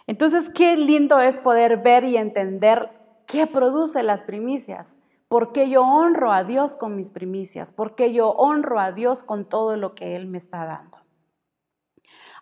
Entonces, 0.07 0.49
qué 0.49 0.75
lindo 0.77 1.19
es 1.19 1.37
poder 1.37 1.77
ver 1.77 2.05
y 2.05 2.17
entender 2.17 2.89
qué 3.27 3.45
produce 3.45 4.01
las 4.01 4.23
primicias. 4.23 4.97
¿Por 5.31 5.53
qué 5.53 5.69
yo 5.69 5.83
honro 5.83 6.33
a 6.33 6.43
Dios 6.43 6.75
con 6.75 6.97
mis 6.97 7.09
primicias? 7.09 7.71
¿Por 7.71 7.95
qué 7.95 8.11
yo 8.11 8.31
honro 8.31 8.81
a 8.81 8.91
Dios 8.91 9.23
con 9.23 9.45
todo 9.45 9.77
lo 9.77 9.95
que 9.95 10.17
Él 10.17 10.27
me 10.27 10.37
está 10.37 10.65
dando? 10.65 10.97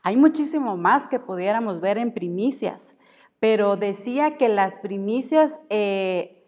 Hay 0.01 0.17
muchísimo 0.17 0.75
más 0.75 1.07
que 1.07 1.19
pudiéramos 1.19 1.81
ver 1.81 1.99
en 1.99 2.15
primicias, 2.15 2.95
pero 3.39 3.75
decía 3.75 4.37
que 4.37 4.49
las 4.49 4.79
primicias 4.79 5.61
eh, 5.69 6.47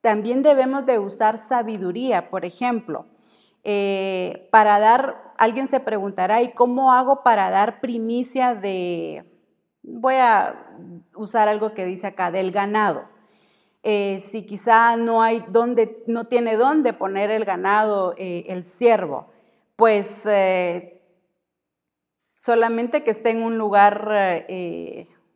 también 0.00 0.44
debemos 0.44 0.86
de 0.86 1.00
usar 1.00 1.38
sabiduría. 1.38 2.30
Por 2.30 2.44
ejemplo, 2.44 3.06
eh, 3.64 4.48
para 4.52 4.78
dar, 4.78 5.34
alguien 5.38 5.66
se 5.66 5.80
preguntará, 5.80 6.40
¿y 6.40 6.52
cómo 6.52 6.92
hago 6.92 7.24
para 7.24 7.50
dar 7.50 7.80
primicia 7.80 8.54
de, 8.54 9.28
voy 9.82 10.14
a 10.14 10.70
usar 11.16 11.48
algo 11.48 11.74
que 11.74 11.84
dice 11.84 12.06
acá, 12.06 12.30
del 12.30 12.52
ganado? 12.52 13.08
Eh, 13.82 14.18
si 14.18 14.44
quizá 14.44 14.96
no 14.96 15.22
hay 15.22 15.42
no 16.06 16.26
tiene 16.26 16.56
dónde 16.56 16.92
poner 16.92 17.30
el 17.30 17.44
ganado, 17.44 18.14
eh, 18.18 18.44
el 18.48 18.64
ciervo, 18.64 19.28
pues 19.76 20.26
eh, 20.26 21.00
solamente 22.34 23.02
que 23.02 23.10
esté 23.10 23.30
en 23.30 23.42
un 23.42 23.56
lugar 23.56 24.46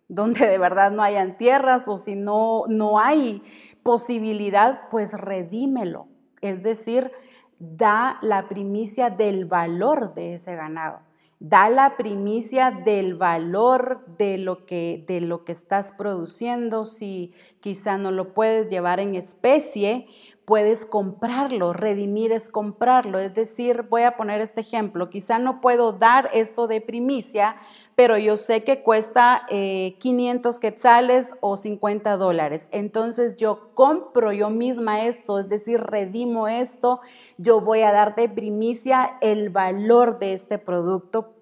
donde 0.09 0.47
de 0.47 0.59
verdad 0.59 0.91
no 0.91 1.03
hayan 1.03 1.39
tierras 1.39 1.89
o 1.89 1.97
si 1.97 2.17
no, 2.17 2.65
no 2.69 2.99
hay 2.99 3.43
posibilidad, 3.83 4.89
pues 4.91 5.15
redímelo. 5.15 6.09
Es 6.43 6.63
decir, 6.63 7.11
da 7.59 8.19
la 8.21 8.49
primicia 8.49 9.09
del 9.09 9.47
valor 9.47 10.13
de 10.13 10.35
ese 10.35 10.55
ganado 10.55 11.01
da 11.41 11.69
la 11.69 11.97
primicia 11.97 12.71
del 12.71 13.15
valor 13.15 14.05
de 14.19 14.39
lo 14.39 14.65
que, 14.67 15.05
de 15.07 15.21
lo 15.21 15.45
que 15.45 15.53
estás 15.53 15.93
produciendo. 15.93 16.85
Si 16.85 17.33
quizá 17.61 17.99
no 17.99 18.11
lo 18.11 18.35
puedes 18.35 18.69
llevar 18.69 19.01
en 19.01 19.15
especie, 19.15 20.07
puedes 20.45 20.87
comprarlo. 20.87 21.73
Redimir 21.73 22.33
es 22.33 22.51
comprarlo. 22.51 23.19
Es 23.19 23.35
decir, 23.35 23.83
voy 23.89 24.03
a 24.03 24.17
poner 24.17 24.41
este 24.41 24.61
ejemplo. 24.61 25.11
Quizá 25.11 25.39
no 25.39 25.61
puedo 25.61 25.93
dar 25.93 26.31
esto 26.33 26.67
de 26.67 26.81
primicia, 26.81 27.57
pero 27.97 28.19
yo 28.19 28.37
sé 28.37 28.65
que 28.65 28.83
cuesta 28.83 29.47
500 29.49 30.57
eh, 30.57 30.59
quetzales 30.61 31.35
o 31.41 31.57
50 31.57 32.17
dólares. 32.17 32.69
Entonces 32.73 33.37
yo 33.37 33.71
compro 33.75 34.33
yo 34.33 34.51
misma 34.51 35.05
esto, 35.05 35.39
es 35.39 35.49
decir, 35.49 35.81
redimo 35.81 36.49
esto. 36.49 37.01
Yo 37.39 37.61
voy 37.61 37.83
a 37.83 37.93
dar 37.93 38.15
de 38.15 38.29
primicia 38.29 39.17
el 39.21 39.51
valor 39.51 40.19
de 40.19 40.33
este 40.33 40.59
producto 40.59 41.35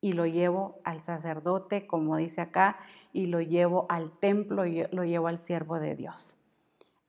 y 0.00 0.14
lo 0.14 0.26
llevo 0.26 0.80
al 0.84 1.02
sacerdote, 1.02 1.86
como 1.86 2.16
dice 2.16 2.40
acá, 2.40 2.78
y 3.12 3.26
lo 3.26 3.40
llevo 3.40 3.86
al 3.90 4.12
templo 4.12 4.64
y 4.64 4.84
lo 4.92 5.04
llevo 5.04 5.28
al 5.28 5.38
siervo 5.38 5.78
de 5.78 5.94
Dios. 5.94 6.38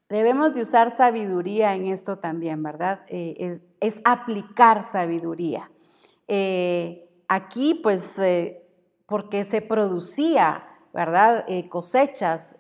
Debemos 0.10 0.54
de 0.54 0.62
usar 0.62 0.92
sabiduría 0.92 1.74
en 1.74 1.88
esto 1.88 2.18
también, 2.18 2.62
¿verdad? 2.62 3.06
Eh, 3.08 3.62
es, 3.80 4.02
aplicar 4.04 4.84
sabiduría. 4.84 5.72
Eh, 6.28 7.08
aquí, 7.32 7.76
pues, 7.76 8.20
eh, 8.20 8.68
porque 9.06 9.44
se 9.44 9.62
producía, 9.62 10.68
¿verdad? 10.94 11.46
cosechas 11.70 12.56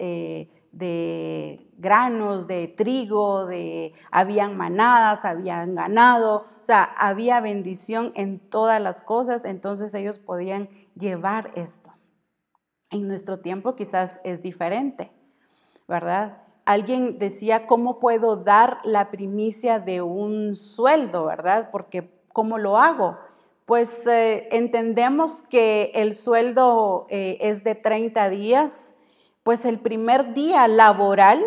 de 0.72 1.70
granos, 1.78 2.48
de 2.48 2.68
trigo, 2.68 3.46
de 3.46 3.94
habían 4.12 4.56
manadas, 4.56 5.26
habían 5.26 5.76
ganado, 5.76 6.46
o 6.62 6.64
sea, 6.64 6.84
había 6.84 7.42
bendición 7.42 8.12
en 8.16 8.40
todas 8.40 8.82
las 8.82 9.02
cosas, 9.02 9.46
entonces 9.46 9.94
ellos 9.94 10.20
podían 10.20 10.70
llevar 10.96 11.52
esto. 11.56 11.92
En 12.90 13.08
nuestro 13.08 13.40
tiempo 13.40 13.76
quizás 13.76 14.22
es 14.24 14.42
diferente, 14.42 15.12
¿verdad? 15.88 16.44
Alguien 16.66 17.20
decía, 17.20 17.68
¿cómo 17.68 18.00
puedo 18.00 18.38
dar 18.38 18.80
la 18.84 19.12
primicia 19.12 19.80
de 19.80 20.02
un 20.02 20.56
sueldo, 20.56 21.26
verdad? 21.26 21.70
Porque, 21.72 22.24
¿cómo 22.32 22.58
lo 22.58 22.78
hago? 22.78 23.18
Pues 23.72 24.06
eh, 24.06 24.50
entendemos 24.52 25.44
que 25.44 25.94
el 25.96 26.14
sueldo 26.14 27.08
eh, 27.10 27.38
es 27.40 27.64
de 27.64 27.74
30 27.74 28.30
días, 28.30 28.96
pues 29.44 29.64
el 29.64 29.80
primer 29.80 30.34
día 30.34 30.68
laboral, 30.68 31.42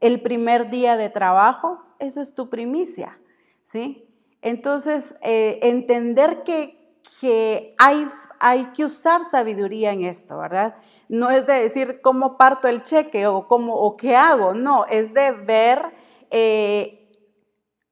el 0.00 0.20
primer 0.20 0.70
día 0.70 0.96
de 0.96 1.08
trabajo, 1.08 1.78
esa 2.00 2.20
es 2.20 2.34
tu 2.34 2.50
primicia, 2.50 3.20
¿sí? 3.62 4.08
Entonces, 4.42 5.16
eh, 5.22 5.60
entender 5.62 6.42
que, 6.42 6.96
que 7.20 7.70
hay, 7.78 8.08
hay 8.40 8.64
que 8.72 8.82
usar 8.82 9.24
sabiduría 9.24 9.92
en 9.92 10.02
esto, 10.02 10.36
¿verdad? 10.36 10.74
No 11.08 11.30
es 11.30 11.46
de 11.46 11.62
decir 11.62 12.00
cómo 12.00 12.36
parto 12.36 12.66
el 12.66 12.82
cheque 12.82 13.28
o, 13.28 13.46
cómo, 13.46 13.76
o 13.76 13.96
qué 13.96 14.16
hago, 14.16 14.52
no, 14.52 14.84
es 14.86 15.14
de 15.14 15.30
ver 15.30 15.92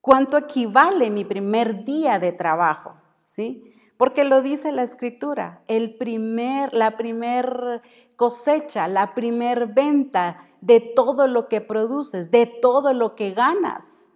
cuánto 0.00 0.36
equivale 0.36 1.08
mi 1.08 1.24
primer 1.24 1.84
día 1.84 2.18
de 2.18 2.32
trabajo, 2.32 2.96
¿sí? 3.22 3.74
Porque 3.96 4.24
lo 4.24 4.42
dice 4.42 4.72
la 4.72 4.82
escritura, 4.82 5.62
el 5.68 5.96
primer, 5.96 6.74
la 6.74 6.96
primer 6.96 7.82
cosecha, 8.16 8.88
la 8.88 9.14
primer 9.14 9.68
venta 9.68 10.46
de 10.60 10.80
todo 10.80 11.26
lo 11.26 11.48
que 11.48 11.60
produces, 11.60 12.30
de 12.30 12.46
todo 12.46 12.92
lo 12.92 13.14
que 13.14 13.32
ganas, 13.32 14.10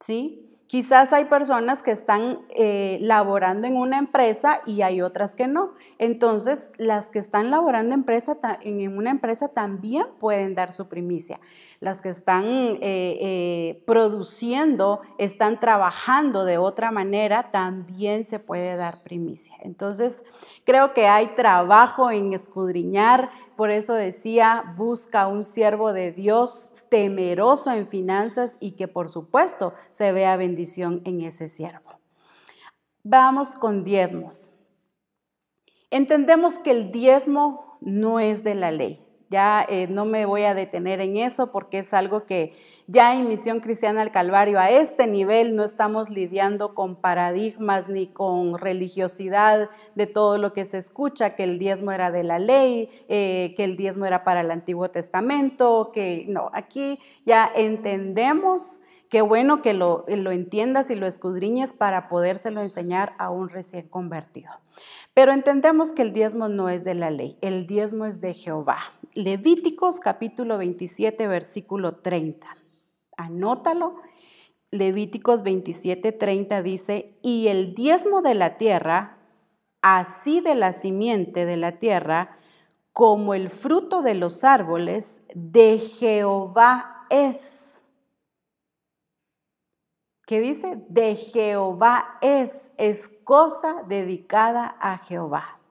¿sí? 0.00 0.51
Quizás 0.72 1.12
hay 1.12 1.26
personas 1.26 1.82
que 1.82 1.90
están 1.90 2.46
eh, 2.48 2.96
laborando 3.02 3.66
en 3.66 3.76
una 3.76 3.98
empresa 3.98 4.62
y 4.64 4.80
hay 4.80 5.02
otras 5.02 5.36
que 5.36 5.46
no. 5.46 5.74
Entonces, 5.98 6.70
las 6.78 7.08
que 7.08 7.18
están 7.18 7.50
laborando 7.50 7.94
en 7.94 8.96
una 8.96 9.10
empresa 9.10 9.48
también 9.48 10.06
pueden 10.18 10.54
dar 10.54 10.72
su 10.72 10.88
primicia. 10.88 11.40
Las 11.80 12.00
que 12.00 12.08
están 12.08 12.46
eh, 12.46 12.78
eh, 12.80 13.82
produciendo, 13.86 15.02
están 15.18 15.60
trabajando 15.60 16.46
de 16.46 16.56
otra 16.56 16.90
manera, 16.90 17.50
también 17.50 18.24
se 18.24 18.38
puede 18.38 18.74
dar 18.76 19.02
primicia. 19.02 19.56
Entonces, 19.60 20.24
creo 20.64 20.94
que 20.94 21.06
hay 21.06 21.34
trabajo 21.34 22.10
en 22.10 22.32
escudriñar. 22.32 23.28
Por 23.56 23.70
eso 23.70 23.92
decía, 23.92 24.72
busca 24.78 25.26
un 25.26 25.44
siervo 25.44 25.92
de 25.92 26.12
Dios 26.12 26.71
temeroso 26.92 27.70
en 27.70 27.88
finanzas 27.88 28.58
y 28.60 28.72
que 28.72 28.86
por 28.86 29.08
supuesto 29.08 29.72
se 29.88 30.12
vea 30.12 30.36
bendición 30.36 31.00
en 31.06 31.22
ese 31.22 31.48
siervo. 31.48 31.98
Vamos 33.02 33.56
con 33.56 33.82
diezmos. 33.82 34.52
Entendemos 35.90 36.58
que 36.58 36.70
el 36.70 36.92
diezmo 36.92 37.78
no 37.80 38.20
es 38.20 38.44
de 38.44 38.54
la 38.54 38.72
ley. 38.72 39.02
Ya 39.30 39.64
eh, 39.66 39.86
no 39.88 40.04
me 40.04 40.26
voy 40.26 40.42
a 40.42 40.52
detener 40.52 41.00
en 41.00 41.16
eso 41.16 41.50
porque 41.50 41.78
es 41.78 41.94
algo 41.94 42.26
que 42.26 42.52
ya 42.86 43.14
en 43.14 43.28
Misión 43.28 43.60
Cristiana 43.60 44.02
al 44.02 44.10
Calvario 44.10 44.58
a 44.58 44.70
este 44.70 45.06
nivel 45.06 45.54
no 45.54 45.64
estamos 45.64 46.10
lidiando 46.10 46.74
con 46.74 46.96
paradigmas 46.96 47.88
ni 47.88 48.06
con 48.06 48.58
religiosidad 48.58 49.70
de 49.94 50.06
todo 50.06 50.38
lo 50.38 50.52
que 50.52 50.64
se 50.64 50.78
escucha, 50.78 51.34
que 51.34 51.44
el 51.44 51.58
diezmo 51.58 51.92
era 51.92 52.10
de 52.10 52.24
la 52.24 52.38
ley, 52.38 52.88
eh, 53.08 53.54
que 53.56 53.64
el 53.64 53.76
diezmo 53.76 54.06
era 54.06 54.24
para 54.24 54.40
el 54.40 54.50
Antiguo 54.50 54.90
Testamento, 54.90 55.90
que 55.92 56.26
no, 56.28 56.50
aquí 56.52 56.98
ya 57.24 57.50
entendemos 57.54 58.82
Qué 59.12 59.20
bueno 59.20 59.60
que 59.60 59.74
lo, 59.74 60.06
lo, 60.08 60.30
entiendas 60.30 60.90
y 60.90 60.94
lo 60.94 61.06
escudriñes 61.06 61.74
para 61.74 62.08
podérselo 62.08 62.62
enseñar 62.62 63.12
a 63.18 63.28
un 63.28 63.50
recién 63.50 63.86
convertido. 63.86 64.50
Pero 65.12 65.32
entendemos 65.32 65.90
que 65.90 66.00
el 66.00 66.14
diezmo 66.14 66.48
no 66.48 66.70
es 66.70 66.82
de 66.82 66.94
la 66.94 67.10
ley, 67.10 67.36
el 67.42 67.66
diezmo 67.66 68.06
es 68.06 68.22
de 68.22 68.32
Jehová. 68.32 68.78
Levíticos 69.12 70.00
capítulo 70.00 70.56
27, 70.56 71.26
versículo 71.26 71.96
30. 71.96 72.61
Anótalo. 73.16 73.96
Levíticos 74.70 75.42
27, 75.42 76.12
30 76.12 76.62
dice, 76.62 77.18
y 77.22 77.48
el 77.48 77.74
diezmo 77.74 78.22
de 78.22 78.34
la 78.34 78.56
tierra, 78.56 79.18
así 79.82 80.40
de 80.40 80.54
la 80.54 80.72
simiente 80.72 81.44
de 81.44 81.56
la 81.56 81.78
tierra, 81.78 82.38
como 82.92 83.34
el 83.34 83.50
fruto 83.50 84.02
de 84.02 84.14
los 84.14 84.44
árboles, 84.44 85.22
de 85.34 85.78
Jehová 85.78 87.06
es. 87.10 87.84
¿Qué 90.26 90.40
dice? 90.40 90.82
De 90.88 91.16
Jehová 91.16 92.18
es, 92.22 92.70
es 92.78 93.10
cosa 93.24 93.82
dedicada 93.86 94.76
a 94.80 94.96
Jehová. 94.96 95.61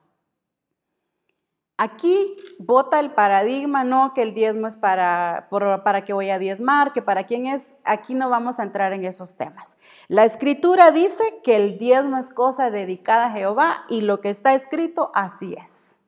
Aquí 1.84 2.36
vota 2.60 3.00
el 3.00 3.10
paradigma, 3.10 3.82
no 3.82 4.12
que 4.14 4.22
el 4.22 4.34
diezmo 4.34 4.68
es 4.68 4.76
para, 4.76 5.48
para 5.50 6.04
que 6.04 6.12
voy 6.12 6.30
a 6.30 6.38
diezmar, 6.38 6.92
que 6.92 7.02
para 7.02 7.24
quién 7.24 7.48
es. 7.48 7.74
Aquí 7.82 8.14
no 8.14 8.30
vamos 8.30 8.60
a 8.60 8.62
entrar 8.62 8.92
en 8.92 9.04
esos 9.04 9.34
temas. 9.36 9.76
La 10.06 10.24
escritura 10.24 10.92
dice 10.92 11.40
que 11.42 11.56
el 11.56 11.80
diezmo 11.80 12.18
es 12.18 12.30
cosa 12.30 12.70
dedicada 12.70 13.26
a 13.26 13.30
Jehová 13.30 13.84
y 13.88 14.02
lo 14.02 14.20
que 14.20 14.30
está 14.30 14.54
escrito 14.54 15.10
así 15.12 15.56
es. 15.60 15.98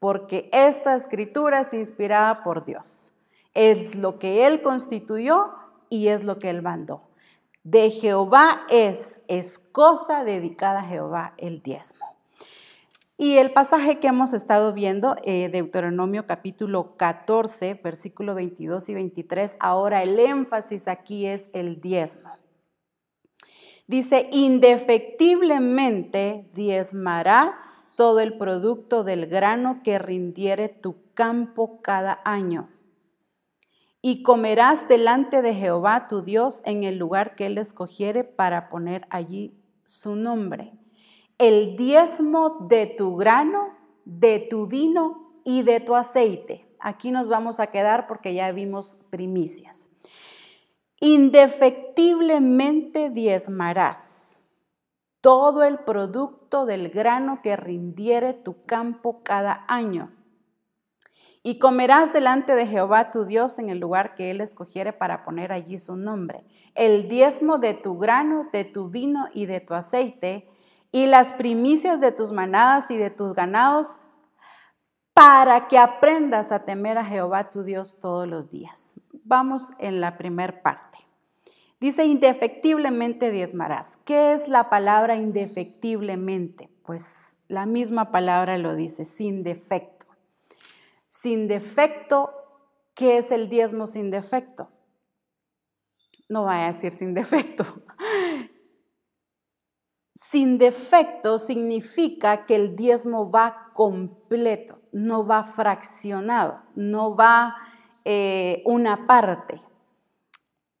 Porque 0.00 0.50
esta 0.52 0.96
escritura 0.96 1.60
es 1.60 1.72
inspirada 1.72 2.42
por 2.42 2.64
Dios. 2.64 3.12
Es 3.54 3.94
lo 3.94 4.18
que 4.18 4.44
Él 4.48 4.60
constituyó 4.60 5.52
y 5.88 6.08
es 6.08 6.24
lo 6.24 6.40
que 6.40 6.50
Él 6.50 6.62
mandó. 6.62 7.00
De 7.62 7.90
Jehová 7.90 8.62
es, 8.68 9.20
es 9.28 9.60
cosa 9.60 10.24
dedicada 10.24 10.80
a 10.80 10.88
Jehová 10.88 11.34
el 11.38 11.62
diezmo. 11.62 12.11
Y 13.22 13.38
el 13.38 13.52
pasaje 13.52 14.00
que 14.00 14.08
hemos 14.08 14.32
estado 14.32 14.72
viendo, 14.72 15.14
eh, 15.22 15.48
Deuteronomio 15.48 16.26
capítulo 16.26 16.96
14, 16.96 17.74
versículo 17.74 18.34
22 18.34 18.88
y 18.88 18.94
23, 18.94 19.56
ahora 19.60 20.02
el 20.02 20.18
énfasis 20.18 20.88
aquí 20.88 21.26
es 21.26 21.48
el 21.52 21.80
diezmo. 21.80 22.30
Dice, 23.86 24.28
indefectiblemente 24.32 26.50
diezmarás 26.52 27.86
todo 27.94 28.18
el 28.18 28.36
producto 28.36 29.04
del 29.04 29.26
grano 29.26 29.82
que 29.84 30.00
rindiere 30.00 30.68
tu 30.68 30.96
campo 31.14 31.80
cada 31.80 32.20
año. 32.24 32.70
Y 34.00 34.24
comerás 34.24 34.88
delante 34.88 35.42
de 35.42 35.54
Jehová 35.54 36.08
tu 36.08 36.22
Dios 36.22 36.60
en 36.64 36.82
el 36.82 36.98
lugar 36.98 37.36
que 37.36 37.46
él 37.46 37.58
escogiere 37.58 38.24
para 38.24 38.68
poner 38.68 39.06
allí 39.10 39.62
su 39.84 40.16
nombre 40.16 40.81
el 41.42 41.76
diezmo 41.76 42.58
de 42.68 42.86
tu 42.86 43.16
grano, 43.16 43.76
de 44.04 44.38
tu 44.38 44.68
vino 44.68 45.26
y 45.42 45.62
de 45.62 45.80
tu 45.80 45.96
aceite. 45.96 46.68
Aquí 46.78 47.10
nos 47.10 47.28
vamos 47.28 47.58
a 47.58 47.66
quedar 47.66 48.06
porque 48.06 48.32
ya 48.32 48.52
vimos 48.52 49.00
primicias. 49.10 49.88
Indefectiblemente 51.00 53.10
diezmarás 53.10 54.40
todo 55.20 55.64
el 55.64 55.80
producto 55.80 56.64
del 56.64 56.90
grano 56.90 57.40
que 57.42 57.56
rindiere 57.56 58.34
tu 58.34 58.64
campo 58.64 59.24
cada 59.24 59.64
año. 59.66 60.12
Y 61.42 61.58
comerás 61.58 62.12
delante 62.12 62.54
de 62.54 62.68
Jehová 62.68 63.08
tu 63.08 63.24
Dios 63.24 63.58
en 63.58 63.68
el 63.68 63.80
lugar 63.80 64.14
que 64.14 64.30
él 64.30 64.40
escogiere 64.40 64.92
para 64.92 65.24
poner 65.24 65.50
allí 65.50 65.76
su 65.76 65.96
nombre. 65.96 66.44
El 66.76 67.08
diezmo 67.08 67.58
de 67.58 67.74
tu 67.74 67.98
grano, 67.98 68.48
de 68.52 68.64
tu 68.64 68.90
vino 68.90 69.26
y 69.34 69.46
de 69.46 69.58
tu 69.58 69.74
aceite, 69.74 70.46
y 70.92 71.06
las 71.06 71.32
primicias 71.32 72.00
de 72.00 72.12
tus 72.12 72.30
manadas 72.30 72.90
y 72.90 72.98
de 72.98 73.10
tus 73.10 73.32
ganados, 73.32 74.00
para 75.14 75.68
que 75.68 75.78
aprendas 75.78 76.52
a 76.52 76.64
temer 76.64 76.96
a 76.98 77.04
Jehová 77.04 77.50
tu 77.50 77.64
Dios 77.64 77.98
todos 77.98 78.26
los 78.28 78.50
días. 78.50 79.00
Vamos 79.24 79.72
en 79.78 80.00
la 80.00 80.16
primer 80.16 80.62
parte. 80.62 80.98
Dice, 81.80 82.04
indefectiblemente 82.04 83.30
diezmarás. 83.30 83.98
¿Qué 84.04 84.32
es 84.32 84.48
la 84.48 84.70
palabra 84.70 85.16
indefectiblemente? 85.16 86.70
Pues 86.84 87.36
la 87.48 87.66
misma 87.66 88.10
palabra 88.10 88.56
lo 88.56 88.74
dice, 88.74 89.04
sin 89.04 89.42
defecto. 89.42 90.06
Sin 91.10 91.48
defecto, 91.48 92.32
¿qué 92.94 93.18
es 93.18 93.30
el 93.30 93.48
diezmo 93.48 93.86
sin 93.86 94.10
defecto? 94.10 94.70
No 96.28 96.44
vaya 96.44 96.66
a 96.66 96.72
decir 96.72 96.92
sin 96.92 97.14
defecto. 97.14 97.64
Sin 100.32 100.56
defecto 100.56 101.38
significa 101.38 102.46
que 102.46 102.56
el 102.56 102.74
diezmo 102.74 103.30
va 103.30 103.68
completo, 103.74 104.78
no 104.90 105.26
va 105.26 105.44
fraccionado, 105.44 106.62
no 106.74 107.14
va 107.14 107.54
eh, 108.06 108.62
una 108.64 109.06
parte. 109.06 109.60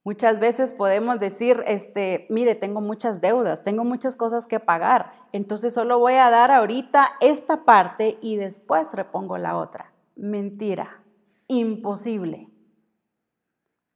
Muchas 0.04 0.40
veces 0.40 0.72
podemos 0.72 1.18
decir, 1.18 1.62
este, 1.66 2.26
mire, 2.30 2.54
tengo 2.54 2.80
muchas 2.80 3.20
deudas, 3.20 3.62
tengo 3.62 3.84
muchas 3.84 4.16
cosas 4.16 4.46
que 4.46 4.58
pagar, 4.58 5.12
entonces 5.32 5.74
solo 5.74 5.98
voy 5.98 6.14
a 6.14 6.30
dar 6.30 6.50
ahorita 6.50 7.12
esta 7.20 7.66
parte 7.66 8.16
y 8.22 8.36
después 8.36 8.94
repongo 8.94 9.36
la 9.36 9.58
otra. 9.58 9.92
Mentira, 10.16 11.02
imposible. 11.48 12.48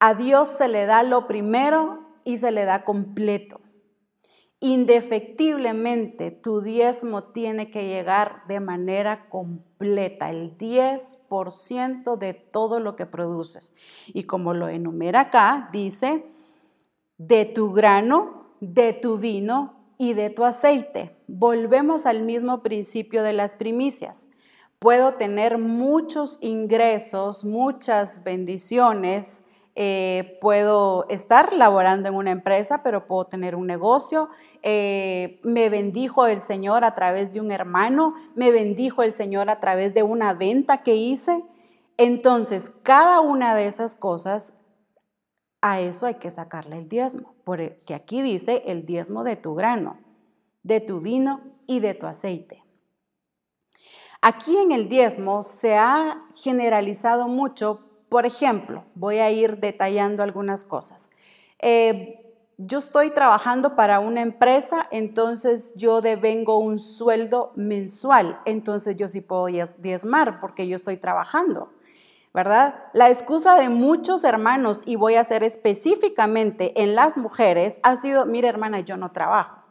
A 0.01 0.13
Dios 0.13 0.51
se 0.51 0.69
le 0.69 0.85
da 0.85 1.03
lo 1.03 1.27
primero 1.27 2.11
y 2.25 2.37
se 2.37 2.53
le 2.53 2.67
da 2.67 2.85
completo 2.85 3.63
indefectiblemente 4.73 6.31
tu 6.31 6.61
diezmo 6.61 7.25
tiene 7.25 7.71
que 7.71 7.87
llegar 7.87 8.43
de 8.49 8.61
manera 8.61 9.29
completa, 9.29 10.31
el 10.31 10.57
10% 10.57 12.17
de 12.17 12.35
todo 12.35 12.81
lo 12.81 12.97
que 12.97 13.07
produces. 13.07 13.75
Y 14.09 14.25
como 14.25 14.55
lo 14.55 14.69
enumera 14.69 15.21
acá, 15.21 15.69
dice, 15.73 16.25
de 17.19 17.45
tu 17.45 17.73
grano, 17.73 18.53
de 18.61 18.93
tu 18.93 19.19
vino 19.19 19.75
y 19.99 20.15
de 20.15 20.31
tu 20.31 20.45
aceite. 20.45 21.17
Volvemos 21.27 22.07
al 22.07 22.23
mismo 22.23 22.63
principio 22.63 23.23
de 23.23 23.33
las 23.33 23.57
primicias. 23.57 24.29
Puedo 24.79 25.15
tener 25.15 25.59
muchos 25.59 26.39
ingresos, 26.41 27.45
muchas 27.45 28.23
bendiciones, 28.25 29.43
eh, 29.79 30.39
puedo 30.41 31.07
estar 31.11 31.53
laborando 31.53 32.09
en 32.09 32.15
una 32.15 32.31
empresa, 32.31 32.83
pero 32.83 33.07
puedo 33.07 33.27
tener 33.27 33.55
un 33.55 33.67
negocio. 33.67 34.31
Eh, 34.63 35.39
me 35.45 35.69
bendijo 35.69 36.27
el 36.27 36.41
Señor 36.41 36.83
a 36.83 36.95
través 36.95 37.31
de 37.33 37.41
un 37.41 37.53
hermano, 37.53 38.15
me 38.35 38.51
bendijo 38.51 39.03
el 39.03 39.13
Señor 39.13 39.51
a 39.51 39.61
través 39.61 39.93
de 39.93 40.03
una 40.03 40.33
venta 40.33 40.83
que 40.83 40.97
hice. 40.97 41.45
Entonces, 41.99 42.73
cada 42.83 43.21
una 43.21 43.55
de 43.55 43.67
esas 43.67 43.97
cosas, 43.97 44.55
a 45.61 45.81
eso 45.81 46.07
hay 46.07 46.15
que 46.15 46.31
sacarle 46.31 46.79
el 46.79 46.89
diezmo, 46.89 47.35
porque 47.45 47.95
aquí 47.95 48.23
dice 48.23 48.63
el 48.65 48.87
diezmo 48.87 49.25
de 49.25 49.37
tu 49.37 49.55
grano, 49.55 49.99
de 50.63 50.81
tu 50.81 51.01
vino 51.01 51.43
y 51.67 51.81
de 51.81 51.93
tu 51.93 52.07
aceite. 52.07 52.65
Aquí 54.23 54.57
en 54.57 54.73
el 54.73 54.89
diezmo 54.89 55.43
se 55.43 55.77
ha 55.77 56.25
generalizado 56.35 57.29
mucho 57.29 57.86
por 58.17 58.25
ejemplo, 58.25 58.87
voy 58.95 59.19
a 59.19 59.31
ir 59.31 59.59
detallando 59.59 60.23
algunas 60.23 60.65
cosas. 60.65 61.11
Eh, 61.59 62.35
yo 62.57 62.79
estoy 62.79 63.11
trabajando 63.11 63.77
para 63.77 64.01
una 64.01 64.23
empresa, 64.23 64.89
entonces 64.91 65.75
yo 65.77 66.01
devengo 66.01 66.59
un 66.59 66.79
sueldo 66.79 67.53
mensual, 67.57 68.41
entonces 68.47 68.97
yo 68.97 69.07
sí 69.07 69.21
puedo 69.21 69.49
diezmar 69.77 70.41
porque 70.41 70.67
yo 70.67 70.77
estoy 70.77 70.97
trabajando, 70.97 71.75
¿verdad? 72.33 72.85
La 72.95 73.11
excusa 73.11 73.55
de 73.57 73.69
muchos 73.69 74.25
hermanos, 74.25 74.81
y 74.87 74.97
voy 74.97 75.17
a 75.17 75.21
hacer 75.21 75.43
específicamente 75.43 76.73
en 76.83 76.95
las 76.95 77.19
mujeres, 77.19 77.81
ha 77.83 77.97
sido, 77.97 78.25
mire 78.25 78.49
hermana, 78.49 78.81
yo 78.81 78.97
no 78.97 79.13
trabajo, 79.13 79.63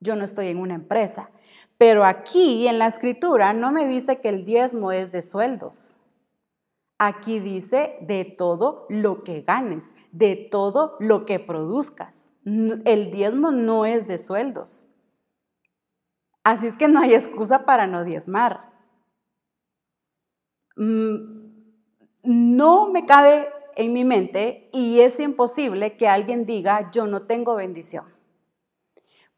yo 0.00 0.16
no 0.16 0.24
estoy 0.24 0.48
en 0.48 0.58
una 0.58 0.74
empresa, 0.74 1.30
pero 1.78 2.04
aquí 2.04 2.66
en 2.66 2.80
la 2.80 2.88
escritura 2.88 3.52
no 3.52 3.70
me 3.70 3.86
dice 3.86 4.20
que 4.20 4.28
el 4.28 4.44
diezmo 4.44 4.90
es 4.90 5.12
de 5.12 5.22
sueldos. 5.22 6.00
Aquí 7.04 7.40
dice 7.40 7.96
de 8.02 8.24
todo 8.24 8.86
lo 8.88 9.24
que 9.24 9.40
ganes, 9.40 9.82
de 10.12 10.36
todo 10.36 10.96
lo 11.00 11.24
que 11.24 11.40
produzcas. 11.40 12.32
El 12.44 13.10
diezmo 13.10 13.50
no 13.50 13.86
es 13.86 14.06
de 14.06 14.18
sueldos. 14.18 14.88
Así 16.44 16.68
es 16.68 16.76
que 16.76 16.86
no 16.86 17.00
hay 17.00 17.14
excusa 17.14 17.64
para 17.64 17.88
no 17.88 18.04
diezmar. 18.04 18.70
Mm, 20.76 21.16
no 22.22 22.88
me 22.88 23.04
cabe 23.04 23.48
en 23.74 23.92
mi 23.92 24.04
mente 24.04 24.70
y 24.72 25.00
es 25.00 25.18
imposible 25.18 25.96
que 25.96 26.06
alguien 26.06 26.46
diga 26.46 26.92
yo 26.92 27.08
no 27.08 27.26
tengo 27.26 27.56
bendición. 27.56 28.04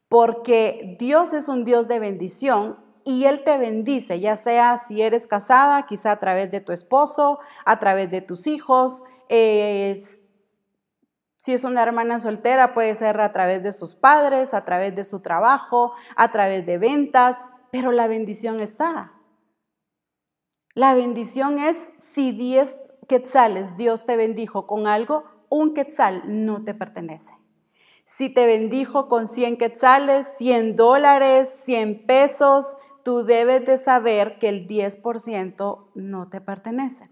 Porque 0.07 0.97
Dios 0.99 1.33
es 1.33 1.49
un 1.49 1.63
Dios 1.63 1.87
de 1.87 1.97
bendición 1.97 2.84
y 3.05 3.23
Él 3.25 3.43
te 3.43 3.59
bendice, 3.59 4.19
ya 4.19 4.35
sea 4.35 4.77
si 4.77 5.03
eres 5.03 5.27
casada, 5.27 5.85
quizá 5.85 6.11
a 6.11 6.19
través 6.19 6.49
de 6.49 6.59
tu 6.59 6.71
esposo, 6.71 7.39
a 7.63 7.77
través 7.79 8.09
de 8.09 8.21
tus 8.21 8.47
hijos. 8.47 9.03
si 9.29 10.23
es 11.53 11.63
una 11.63 11.83
hermana 11.83 12.19
soltera, 12.19 12.73
puede 12.73 12.95
ser 12.95 13.21
a 13.21 13.31
través 13.31 13.61
de 13.61 13.71
sus 13.71 13.93
padres, 13.93 14.55
a 14.55 14.65
través 14.65 14.95
de 14.95 15.03
su 15.03 15.19
trabajo, 15.19 15.93
a 16.15 16.31
través 16.31 16.65
de 16.65 16.79
ventas, 16.79 17.37
pero 17.71 17.91
la 17.91 18.07
bendición 18.07 18.59
está. 18.59 19.13
La 20.73 20.95
bendición 20.95 21.59
es 21.59 21.91
si 21.97 22.31
10 22.31 22.79
quetzales 23.07 23.77
Dios 23.77 24.05
te 24.05 24.17
bendijo 24.17 24.65
con 24.65 24.87
algo, 24.87 25.25
un 25.49 25.75
quetzal 25.75 26.23
no 26.25 26.63
te 26.63 26.73
pertenece. 26.73 27.35
Si 28.03 28.29
te 28.29 28.45
bendijo 28.45 29.07
con 29.07 29.27
100 29.27 29.57
quetzales, 29.57 30.33
100 30.37 30.75
dólares, 30.75 31.61
100 31.65 32.05
pesos, 32.05 32.77
tú 33.05 33.23
debes 33.23 33.63
de 33.67 33.77
saber 33.77 34.39
que 34.39 34.49
el 34.49 34.67
10% 34.67 35.89
no 35.93 36.27
te 36.27 36.41
pertenece. 36.41 37.07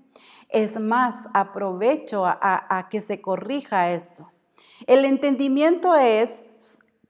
Es 0.49 0.79
más, 0.79 1.27
aprovecho 1.35 2.25
a, 2.25 2.87
que 2.89 2.99
se 2.99 3.21
corrija 3.21 3.91
esto. 3.91 4.31
El 4.87 5.05
entendimiento 5.05 5.93
es 5.93 6.45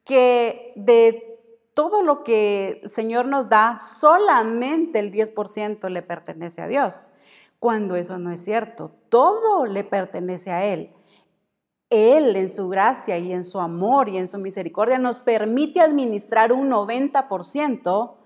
que 0.03 0.73
de 0.75 1.39
todo 1.73 2.01
lo 2.01 2.25
que 2.25 2.81
el 2.83 2.89
Señor 2.89 3.25
nos 3.25 3.47
da, 3.47 3.77
solamente 3.77 4.99
el 4.99 5.13
10% 5.13 5.87
le 5.87 6.01
pertenece 6.01 6.61
a 6.61 6.67
Dios, 6.67 7.13
cuando 7.59 7.95
eso 7.95 8.19
no 8.19 8.31
es 8.31 8.43
cierto. 8.43 8.91
Todo 9.07 9.65
le 9.65 9.85
pertenece 9.85 10.51
a 10.51 10.65
Él. 10.65 10.91
Él 11.89 12.35
en 12.35 12.49
su 12.49 12.67
gracia 12.67 13.17
y 13.17 13.31
en 13.31 13.45
su 13.45 13.61
amor 13.61 14.09
y 14.09 14.17
en 14.17 14.27
su 14.27 14.39
misericordia 14.39 14.97
nos 14.97 15.21
permite 15.21 15.79
administrar 15.79 16.51
un 16.51 16.69
90% 16.69 18.17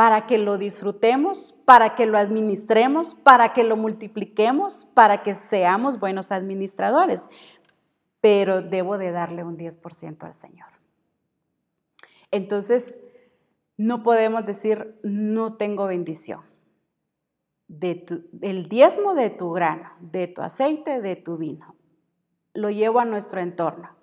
para 0.00 0.26
que 0.26 0.38
lo 0.38 0.56
disfrutemos, 0.56 1.52
para 1.66 1.94
que 1.94 2.06
lo 2.06 2.16
administremos, 2.16 3.14
para 3.14 3.52
que 3.52 3.62
lo 3.62 3.76
multipliquemos, 3.76 4.86
para 4.94 5.22
que 5.22 5.34
seamos 5.34 6.00
buenos 6.00 6.32
administradores. 6.32 7.28
Pero 8.22 8.62
debo 8.62 8.96
de 8.96 9.10
darle 9.10 9.44
un 9.44 9.58
10% 9.58 10.24
al 10.24 10.32
Señor. 10.32 10.68
Entonces, 12.30 12.98
no 13.76 14.02
podemos 14.02 14.46
decir, 14.46 14.98
no 15.02 15.58
tengo 15.58 15.84
bendición. 15.84 16.40
De 17.68 18.02
el 18.40 18.70
diezmo 18.70 19.12
de 19.12 19.28
tu 19.28 19.50
grano, 19.50 19.90
de 20.00 20.28
tu 20.28 20.40
aceite, 20.40 21.02
de 21.02 21.16
tu 21.16 21.36
vino, 21.36 21.74
lo 22.54 22.70
llevo 22.70 23.00
a 23.00 23.04
nuestro 23.04 23.42
entorno 23.42 23.99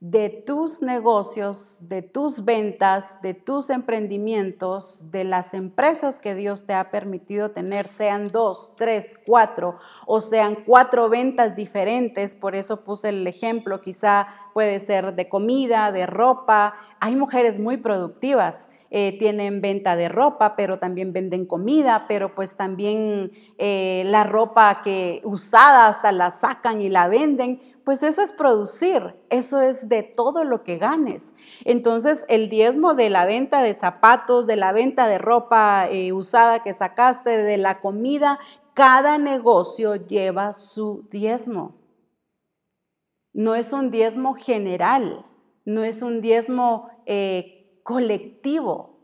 de 0.00 0.28
tus 0.28 0.80
negocios, 0.80 1.80
de 1.82 2.02
tus 2.02 2.44
ventas, 2.44 3.20
de 3.20 3.34
tus 3.34 3.68
emprendimientos, 3.68 5.10
de 5.10 5.24
las 5.24 5.54
empresas 5.54 6.20
que 6.20 6.36
Dios 6.36 6.66
te 6.66 6.74
ha 6.74 6.92
permitido 6.92 7.50
tener, 7.50 7.88
sean 7.88 8.28
dos, 8.28 8.74
tres, 8.76 9.18
cuatro, 9.26 9.78
o 10.06 10.20
sean 10.20 10.58
cuatro 10.64 11.08
ventas 11.08 11.56
diferentes, 11.56 12.36
por 12.36 12.54
eso 12.54 12.84
puse 12.84 13.08
el 13.08 13.26
ejemplo, 13.26 13.80
quizá 13.80 14.28
puede 14.54 14.78
ser 14.78 15.16
de 15.16 15.28
comida, 15.28 15.90
de 15.90 16.06
ropa. 16.06 16.74
Hay 17.00 17.16
mujeres 17.16 17.58
muy 17.58 17.76
productivas. 17.76 18.68
Eh, 18.90 19.18
tienen 19.18 19.60
venta 19.60 19.96
de 19.96 20.08
ropa, 20.08 20.56
pero 20.56 20.78
también 20.78 21.12
venden 21.12 21.44
comida, 21.44 22.06
pero 22.08 22.34
pues 22.34 22.56
también 22.56 23.32
eh, 23.58 24.02
la 24.06 24.24
ropa 24.24 24.80
que 24.82 25.20
usada 25.24 25.88
hasta 25.88 26.10
la 26.10 26.30
sacan 26.30 26.80
y 26.80 26.88
la 26.88 27.06
venden, 27.06 27.60
pues 27.84 28.02
eso 28.02 28.22
es 28.22 28.32
producir, 28.32 29.14
eso 29.28 29.60
es 29.60 29.90
de 29.90 30.02
todo 30.02 30.44
lo 30.44 30.62
que 30.64 30.78
ganes. 30.78 31.34
Entonces, 31.64 32.24
el 32.28 32.48
diezmo 32.48 32.94
de 32.94 33.10
la 33.10 33.26
venta 33.26 33.62
de 33.62 33.74
zapatos, 33.74 34.46
de 34.46 34.56
la 34.56 34.72
venta 34.72 35.06
de 35.06 35.18
ropa 35.18 35.86
eh, 35.90 36.14
usada 36.14 36.62
que 36.62 36.72
sacaste, 36.72 37.36
de 37.36 37.58
la 37.58 37.80
comida, 37.80 38.38
cada 38.72 39.18
negocio 39.18 39.96
lleva 39.96 40.54
su 40.54 41.06
diezmo. 41.10 41.76
No 43.34 43.54
es 43.54 43.74
un 43.74 43.90
diezmo 43.90 44.34
general, 44.34 45.26
no 45.66 45.84
es 45.84 46.00
un 46.00 46.22
diezmo 46.22 46.88
colectivo. 47.88 49.00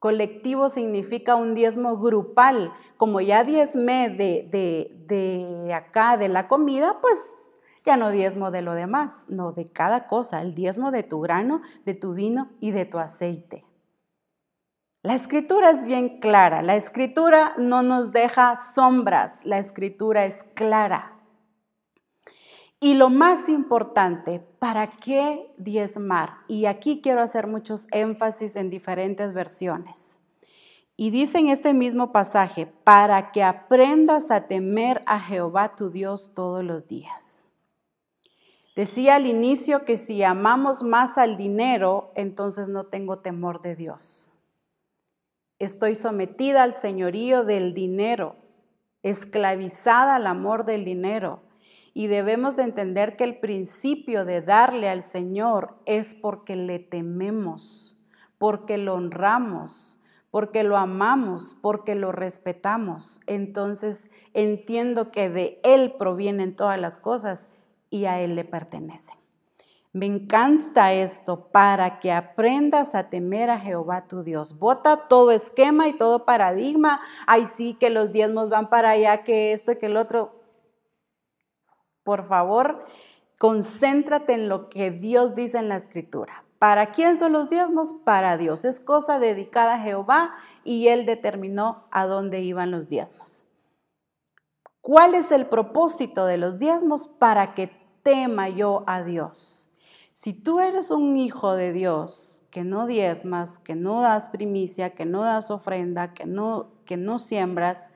Colectivo 0.00 0.68
significa 0.68 1.36
un 1.36 1.54
diezmo 1.54 1.96
grupal. 1.96 2.72
Como 2.96 3.20
ya 3.20 3.44
diezmé 3.44 4.08
de, 4.08 4.48
de, 4.50 4.90
de 5.06 5.72
acá, 5.72 6.16
de 6.16 6.28
la 6.28 6.48
comida, 6.48 6.98
pues 7.00 7.24
ya 7.84 7.96
no 7.96 8.10
diezmo 8.10 8.50
de 8.50 8.62
lo 8.62 8.74
demás, 8.74 9.26
no 9.28 9.52
de 9.52 9.70
cada 9.70 10.08
cosa, 10.08 10.42
el 10.42 10.56
diezmo 10.56 10.90
de 10.90 11.04
tu 11.04 11.20
grano, 11.20 11.62
de 11.84 11.94
tu 11.94 12.14
vino 12.14 12.50
y 12.58 12.72
de 12.72 12.84
tu 12.84 12.98
aceite. 12.98 13.64
La 15.02 15.14
escritura 15.14 15.70
es 15.70 15.86
bien 15.86 16.18
clara, 16.18 16.62
la 16.62 16.74
escritura 16.74 17.54
no 17.58 17.84
nos 17.84 18.10
deja 18.10 18.56
sombras, 18.56 19.44
la 19.44 19.58
escritura 19.58 20.24
es 20.24 20.42
clara. 20.54 21.13
Y 22.84 22.92
lo 22.92 23.08
más 23.08 23.48
importante, 23.48 24.40
¿para 24.58 24.90
qué 24.90 25.50
diezmar? 25.56 26.34
Y 26.48 26.66
aquí 26.66 27.00
quiero 27.00 27.22
hacer 27.22 27.46
muchos 27.46 27.86
énfasis 27.92 28.56
en 28.56 28.68
diferentes 28.68 29.32
versiones. 29.32 30.18
Y 30.94 31.08
dice 31.08 31.38
en 31.38 31.46
este 31.46 31.72
mismo 31.72 32.12
pasaje, 32.12 32.66
para 32.66 33.32
que 33.32 33.42
aprendas 33.42 34.30
a 34.30 34.48
temer 34.48 35.02
a 35.06 35.18
Jehová 35.18 35.74
tu 35.76 35.88
Dios 35.88 36.32
todos 36.34 36.62
los 36.62 36.86
días. 36.86 37.48
Decía 38.76 39.14
al 39.14 39.26
inicio 39.28 39.86
que 39.86 39.96
si 39.96 40.22
amamos 40.22 40.82
más 40.82 41.16
al 41.16 41.38
dinero, 41.38 42.12
entonces 42.16 42.68
no 42.68 42.84
tengo 42.84 43.20
temor 43.20 43.62
de 43.62 43.76
Dios. 43.76 44.30
Estoy 45.58 45.94
sometida 45.94 46.62
al 46.62 46.74
señorío 46.74 47.44
del 47.44 47.72
dinero, 47.72 48.36
esclavizada 49.02 50.16
al 50.16 50.26
amor 50.26 50.66
del 50.66 50.84
dinero. 50.84 51.40
Y 51.94 52.08
debemos 52.08 52.56
de 52.56 52.64
entender 52.64 53.16
que 53.16 53.24
el 53.24 53.38
principio 53.38 54.24
de 54.24 54.42
darle 54.42 54.88
al 54.88 55.04
Señor 55.04 55.76
es 55.86 56.14
porque 56.14 56.56
le 56.56 56.80
tememos, 56.80 57.96
porque 58.36 58.76
lo 58.76 58.94
honramos, 58.94 60.00
porque 60.32 60.64
lo 60.64 60.76
amamos, 60.76 61.56
porque 61.62 61.94
lo 61.94 62.10
respetamos. 62.10 63.20
Entonces 63.28 64.10
entiendo 64.32 65.12
que 65.12 65.30
de 65.30 65.60
Él 65.62 65.94
provienen 65.96 66.56
todas 66.56 66.80
las 66.80 66.98
cosas 66.98 67.48
y 67.88 68.06
a 68.06 68.20
Él 68.20 68.34
le 68.34 68.44
pertenecen. 68.44 69.16
Me 69.92 70.06
encanta 70.06 70.92
esto 70.92 71.52
para 71.52 72.00
que 72.00 72.10
aprendas 72.10 72.96
a 72.96 73.10
temer 73.10 73.48
a 73.48 73.60
Jehová 73.60 74.08
tu 74.08 74.24
Dios. 74.24 74.58
Bota 74.58 75.06
todo 75.06 75.30
esquema 75.30 75.86
y 75.86 75.92
todo 75.92 76.24
paradigma. 76.24 77.00
Ay, 77.28 77.46
sí, 77.46 77.74
que 77.74 77.90
los 77.90 78.10
diezmos 78.10 78.50
van 78.50 78.68
para 78.68 78.90
allá, 78.90 79.22
que 79.22 79.52
esto 79.52 79.70
y 79.70 79.76
que 79.76 79.86
el 79.86 79.96
otro. 79.96 80.43
Por 82.04 82.26
favor, 82.26 82.84
concéntrate 83.38 84.34
en 84.34 84.48
lo 84.48 84.68
que 84.68 84.90
Dios 84.90 85.34
dice 85.34 85.58
en 85.58 85.68
la 85.68 85.76
escritura. 85.76 86.44
¿Para 86.58 86.92
quién 86.92 87.16
son 87.16 87.32
los 87.32 87.50
diezmos? 87.50 87.92
Para 87.92 88.36
Dios. 88.38 88.64
Es 88.64 88.80
cosa 88.80 89.18
dedicada 89.18 89.74
a 89.74 89.80
Jehová 89.80 90.34
y 90.62 90.88
Él 90.88 91.04
determinó 91.04 91.84
a 91.90 92.06
dónde 92.06 92.40
iban 92.40 92.70
los 92.70 92.88
diezmos. 92.88 93.44
¿Cuál 94.80 95.14
es 95.14 95.32
el 95.32 95.46
propósito 95.46 96.26
de 96.26 96.36
los 96.36 96.58
diezmos? 96.58 97.08
Para 97.08 97.54
que 97.54 97.70
tema 98.02 98.48
yo 98.48 98.84
a 98.86 99.02
Dios. 99.02 99.70
Si 100.12 100.32
tú 100.32 100.60
eres 100.60 100.90
un 100.90 101.16
hijo 101.16 101.54
de 101.54 101.72
Dios, 101.72 102.44
que 102.50 102.62
no 102.62 102.86
diezmas, 102.86 103.58
que 103.58 103.74
no 103.74 104.00
das 104.00 104.28
primicia, 104.28 104.94
que 104.94 105.06
no 105.06 105.24
das 105.24 105.50
ofrenda, 105.50 106.14
que 106.14 106.24
no, 106.24 106.68
que 106.84 106.96
no 106.96 107.18
siembras, 107.18 107.90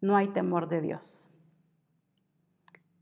no 0.00 0.16
hay 0.16 0.26
temor 0.28 0.66
de 0.66 0.80
Dios. 0.80 1.31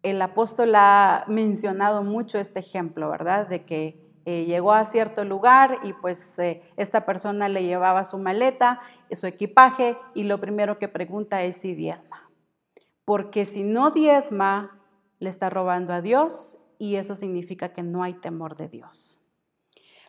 El 0.03 0.21
apóstol 0.23 0.75
ha 0.75 1.25
mencionado 1.29 2.03
mucho 2.03 2.39
este 2.39 2.61
ejemplo, 2.61 3.11
¿verdad? 3.11 3.47
De 3.47 3.65
que 3.65 4.11
eh, 4.25 4.45
llegó 4.45 4.73
a 4.73 4.85
cierto 4.85 5.25
lugar 5.25 5.79
y 5.83 5.93
pues 5.95 6.39
eh, 6.39 6.63
esta 6.77 7.07
persona 7.07 7.49
le 7.49 7.65
llevaba 7.65 8.05
su 8.05 8.19
maleta, 8.19 8.81
su 9.13 9.27
equipaje 9.27 9.97
y 10.15 10.25
lo 10.25 10.39
primero 10.39 10.79
que 10.79 10.89
pregunta 10.89 11.43
es 11.43 11.57
si 11.57 11.75
diezma. 11.75 12.31
Porque 13.05 13.45
si 13.45 13.63
no 13.63 13.91
diezma, 13.91 14.79
le 15.19 15.31
está 15.31 15.51
robando 15.51 15.93
a 15.93 16.01
Dios 16.01 16.59
y 16.79 16.97
eso 16.97 17.15
significa 17.15 17.73
que 17.73 17.83
no 17.83 18.03
hay 18.03 18.15
temor 18.15 18.55
de 18.55 18.69
Dios. 18.69 19.21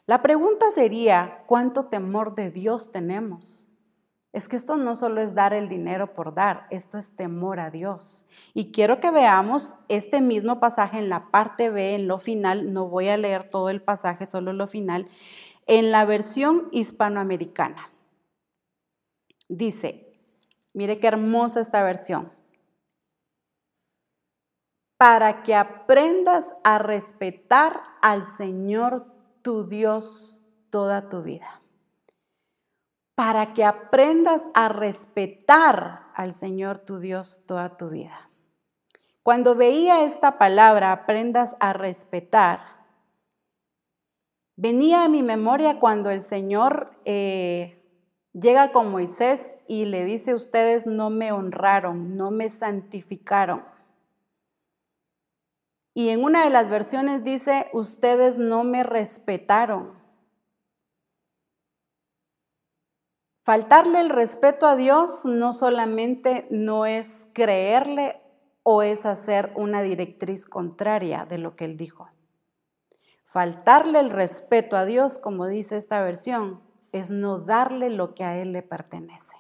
La 0.06 0.22
pregunta 0.22 0.72
sería, 0.72 1.44
¿cuánto 1.48 1.86
temor 1.86 2.36
de 2.36 2.52
Dios 2.52 2.92
tenemos? 2.92 3.71
Es 4.34 4.48
que 4.48 4.56
esto 4.56 4.78
no 4.78 4.96
solo 4.96 5.20
es 5.20 5.36
dar 5.36 5.54
el 5.54 5.68
dinero 5.68 6.14
por 6.14 6.34
dar, 6.34 6.66
esto 6.70 6.98
es 6.98 7.16
temor 7.18 7.60
a 7.60 7.70
Dios. 7.70 8.28
Y 8.54 8.72
quiero 8.72 9.02
que 9.02 9.12
veamos 9.12 9.76
este 9.90 10.22
mismo 10.22 10.62
pasaje 10.62 11.00
en 11.00 11.10
la 11.10 11.32
parte 11.32 11.70
B, 11.70 11.96
en 11.96 12.08
lo 12.08 12.18
final, 12.18 12.72
no 12.72 12.88
voy 12.88 13.10
a 13.10 13.18
leer 13.18 13.50
todo 13.50 13.70
el 13.70 13.82
pasaje, 13.82 14.26
solo 14.26 14.54
lo 14.54 14.68
final, 14.68 15.08
en 15.68 15.92
la 15.92 16.06
versión 16.06 16.70
hispanoamericana. 16.72 17.90
Dice, 19.50 20.14
mire 20.74 21.00
qué 21.00 21.08
hermosa 21.08 21.60
esta 21.60 21.84
versión. 21.84 22.32
Para 24.98 25.44
que 25.44 25.56
aprendas 25.56 26.48
a 26.64 26.78
respetar 26.78 27.82
al 28.02 28.26
Señor 28.26 29.08
tu 29.42 29.68
Dios 29.68 30.46
toda 30.70 31.10
tu 31.10 31.22
vida 31.22 31.61
para 33.16 33.54
que 33.54 33.64
aprendas 33.64 34.46
a 34.54 34.70
respetar 34.70 36.12
al 36.16 36.34
Señor 36.34 36.80
tu 36.80 37.00
Dios 37.00 37.44
toda 37.46 37.78
tu 37.78 37.90
vida. 37.90 38.30
Cuando 39.24 39.56
veía 39.56 40.04
esta 40.04 40.38
palabra, 40.38 40.92
aprendas 40.92 41.56
a 41.60 41.74
respetar, 41.74 42.62
venía 44.56 45.04
a 45.04 45.10
mi 45.10 45.22
memoria 45.22 45.80
cuando 45.80 46.10
el 46.10 46.24
Señor 46.24 46.90
eh, 47.06 47.84
llega 48.34 48.72
con 48.72 48.90
Moisés 48.90 49.58
y 49.68 49.86
le 49.86 50.06
dice, 50.06 50.34
ustedes 50.34 50.88
no 50.88 51.10
me 51.10 51.32
honraron, 51.32 52.18
no 52.18 52.32
me 52.32 52.50
santificaron. 52.50 53.64
Y 55.94 56.10
en 56.10 56.24
una 56.24 56.44
de 56.44 56.50
las 56.50 56.70
versiones 56.70 57.24
dice, 57.24 57.70
ustedes 57.74 58.38
no 58.38 58.64
me 58.64 58.84
respetaron. 58.84 60.01
Faltarle 63.44 64.00
el 64.00 64.10
respeto 64.10 64.68
a 64.68 64.76
Dios 64.76 65.26
no 65.26 65.54
solamente 65.54 66.48
no 66.52 66.86
es 66.86 67.28
creerle 67.34 68.22
o 68.64 68.84
es 68.84 69.06
hacer 69.06 69.52
una 69.56 69.82
directriz 69.82 70.46
contraria 70.46 71.26
de 71.26 71.40
lo 71.40 71.56
que 71.56 71.66
él 71.66 71.78
dijo. 71.78 72.10
Faltarle 73.26 74.00
el 74.00 74.10
respeto 74.10 74.76
a 74.76 74.86
Dios, 74.86 75.18
como 75.18 75.48
dice 75.48 75.78
esta 75.78 76.02
versión, 76.02 76.62
es 76.92 77.10
no 77.10 77.40
darle 77.40 77.90
lo 77.90 78.14
que 78.14 78.26
a 78.26 78.38
Él 78.38 78.52
le 78.52 78.62
pertenece. 78.62 79.38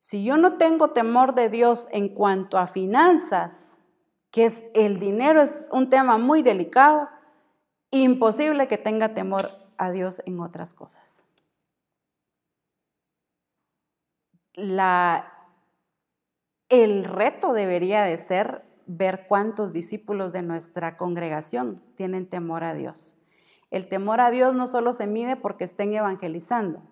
Si 0.00 0.24
yo 0.24 0.36
no 0.36 0.56
tengo 0.56 0.90
temor 0.90 1.36
de 1.36 1.48
Dios 1.48 1.88
en 1.92 2.08
cuanto 2.08 2.58
a 2.58 2.66
finanzas, 2.66 3.78
que 4.32 4.46
es 4.46 4.64
el 4.74 4.98
dinero 4.98 5.40
es 5.40 5.66
un 5.70 5.88
tema 5.88 6.18
muy 6.18 6.42
delicado, 6.42 7.08
imposible 7.92 8.66
que 8.66 8.78
tenga 8.78 9.14
temor 9.14 9.50
a 9.78 9.92
Dios 9.92 10.20
en 10.26 10.40
otras 10.40 10.74
cosas. 10.74 11.21
La, 14.54 15.32
el 16.68 17.04
reto 17.04 17.52
debería 17.52 18.02
de 18.02 18.16
ser 18.16 18.64
ver 18.86 19.26
cuántos 19.28 19.72
discípulos 19.72 20.32
de 20.32 20.42
nuestra 20.42 20.96
congregación 20.96 21.82
tienen 21.94 22.28
temor 22.28 22.64
a 22.64 22.74
Dios. 22.74 23.18
El 23.70 23.88
temor 23.88 24.20
a 24.20 24.30
Dios 24.30 24.54
no 24.54 24.66
solo 24.66 24.92
se 24.92 25.06
mide 25.06 25.36
porque 25.36 25.64
estén 25.64 25.94
evangelizando, 25.94 26.82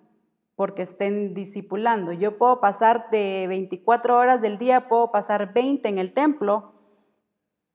porque 0.54 0.82
estén 0.82 1.34
discipulando. 1.34 2.12
Yo 2.12 2.38
puedo 2.38 2.60
pasar 2.60 3.10
de 3.10 3.46
24 3.48 4.16
horas 4.16 4.40
del 4.40 4.56
día, 4.56 4.88
puedo 4.88 5.12
pasar 5.12 5.52
20 5.52 5.88
en 5.88 5.98
el 5.98 6.12
templo 6.12 6.72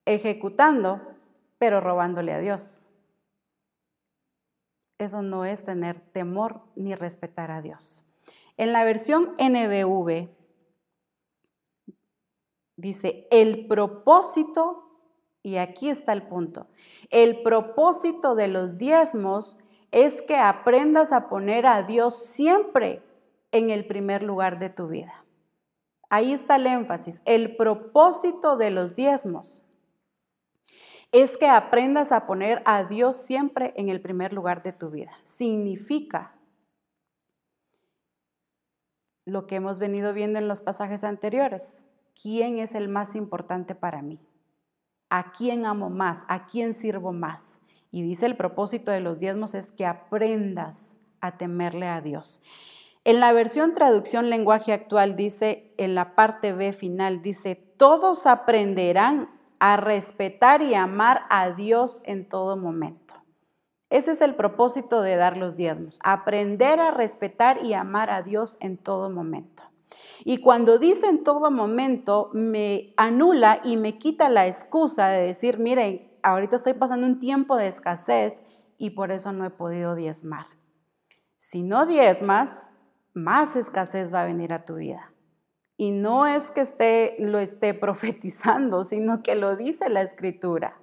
ejecutando, 0.06 1.02
pero 1.58 1.82
robándole 1.82 2.34
a 2.34 2.40
Dios. 2.40 2.88
Eso 4.98 5.22
no 5.22 5.46
es 5.46 5.64
tener 5.64 6.00
temor 6.00 6.62
ni 6.76 6.96
respetar 6.96 7.52
a 7.52 7.62
Dios. 7.62 8.05
En 8.58 8.72
la 8.72 8.84
versión 8.84 9.34
NBV 9.38 10.30
dice, 12.78 13.28
el 13.32 13.68
propósito, 13.68 14.84
y 15.44 15.58
aquí 15.58 15.90
está 15.90 16.14
el 16.14 16.24
punto, 16.24 16.68
el 17.10 17.42
propósito 17.44 18.36
de 18.36 18.48
los 18.48 18.78
diezmos 18.78 19.60
es 19.92 20.22
que 20.22 20.38
aprendas 20.38 21.12
a 21.12 21.30
poner 21.30 21.66
a 21.66 21.84
Dios 21.84 22.18
siempre 22.18 23.02
en 23.52 23.70
el 23.70 23.88
primer 23.88 24.24
lugar 24.24 24.60
de 24.60 24.70
tu 24.70 24.88
vida. 24.88 25.26
Ahí 26.10 26.34
está 26.34 26.58
el 26.58 26.68
énfasis. 26.68 27.22
El 27.26 27.56
propósito 27.56 28.58
de 28.58 28.72
los 28.72 28.96
diezmos 28.96 29.66
es 31.12 31.38
que 31.38 31.48
aprendas 31.48 32.12
a 32.12 32.28
poner 32.28 32.62
a 32.66 32.84
Dios 32.84 33.16
siempre 33.16 33.74
en 33.78 33.90
el 33.90 34.02
primer 34.02 34.34
lugar 34.34 34.64
de 34.64 34.74
tu 34.74 34.90
vida. 34.90 35.12
Significa 35.24 36.35
lo 39.26 39.48
que 39.48 39.56
hemos 39.56 39.80
venido 39.80 40.14
viendo 40.14 40.40
en 40.40 40.48
los 40.48 40.62
pasajes 40.62 41.04
anteriores. 41.04 41.86
¿Quién 42.22 42.60
es 42.60 42.76
el 42.76 42.88
más 42.88 43.16
importante 43.16 43.76
para 43.76 44.02
mí? 44.02 44.22
¿A 45.10 45.32
quién 45.32 45.66
amo 45.66 45.90
más? 45.90 46.26
¿A 46.28 46.46
quién 46.46 46.74
sirvo 46.74 47.12
más? 47.12 47.60
Y 47.92 48.04
dice 48.04 48.26
el 48.26 48.38
propósito 48.38 48.92
de 48.92 49.02
los 49.02 49.20
diezmos 49.20 49.56
es 49.56 49.72
que 49.72 49.86
aprendas 49.86 50.98
a 51.22 51.38
temerle 51.38 51.88
a 51.88 52.02
Dios. 52.02 52.42
En 53.04 53.20
la 53.20 53.32
versión 53.34 53.74
traducción 53.74 54.30
lenguaje 54.30 54.74
actual 54.74 55.16
dice, 55.16 55.74
en 55.78 55.96
la 55.96 56.16
parte 56.16 56.54
B 56.54 56.74
final, 56.74 57.22
dice, 57.22 57.56
todos 57.56 58.26
aprenderán 58.26 59.30
a 59.60 59.78
respetar 59.78 60.62
y 60.62 60.74
amar 60.74 61.22
a 61.30 61.52
Dios 61.52 62.02
en 62.06 62.28
todo 62.28 62.58
momento. 62.58 63.16
Ese 63.90 64.12
es 64.12 64.22
el 64.22 64.36
propósito 64.36 65.02
de 65.02 65.16
dar 65.16 65.38
los 65.38 65.56
diezmos, 65.56 66.00
aprender 66.04 66.80
a 66.80 66.92
respetar 66.92 67.64
y 67.64 67.74
amar 67.74 68.10
a 68.10 68.24
Dios 68.24 68.58
en 68.60 68.78
todo 68.78 69.10
momento. 69.10 69.64
Y 70.24 70.38
cuando 70.38 70.80
dice 70.80 71.08
en 71.08 71.24
todo 71.24 71.52
momento, 71.52 72.32
me 72.34 72.94
anula 72.98 73.62
y 73.64 73.78
me 73.78 73.98
quita 73.98 74.28
la 74.30 74.48
excusa 74.48 75.08
de 75.10 75.28
decir, 75.28 75.60
miren, 75.60 76.12
ahorita 76.24 76.56
estoy 76.56 76.74
pasando 76.74 77.06
un 77.06 77.20
tiempo 77.20 77.58
de 77.58 77.68
escasez 77.68 78.44
y 78.78 78.92
por 78.92 79.12
eso 79.12 79.32
no 79.32 79.46
he 79.46 79.52
podido 79.52 79.94
diezmar. 79.94 80.48
Si 81.38 81.62
no 81.62 81.86
diezmas, 81.86 82.72
más 83.14 83.56
escasez 83.56 84.12
va 84.12 84.22
a 84.22 84.26
venir 84.26 84.52
a 84.52 84.66
tu 84.66 84.76
vida. 84.76 85.14
Y 85.78 85.92
no 85.92 86.26
es 86.26 86.50
que 86.50 86.62
esté, 86.62 87.16
lo 87.20 87.38
esté 87.38 87.76
profetizando, 87.76 88.84
sino 88.84 89.22
que 89.22 89.36
lo 89.36 89.56
dice 89.56 89.90
la 89.90 90.02
escritura 90.02 90.80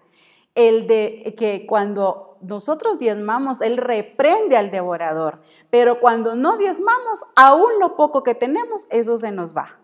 el 0.55 0.86
de 0.86 1.34
que 1.36 1.66
cuando 1.66 2.32
nosotros 2.43 2.99
diezmamos, 2.99 3.61
Él 3.61 3.76
reprende 3.76 4.57
al 4.57 4.70
devorador, 4.70 5.40
pero 5.70 6.01
cuando 6.01 6.34
no 6.34 6.57
diezmamos, 6.57 7.24
aún 7.36 7.70
lo 7.80 7.97
poco 7.97 8.22
que 8.22 8.34
tenemos, 8.34 8.86
eso 8.90 9.16
se 9.18 9.32
nos 9.32 9.57
va. 9.57 9.78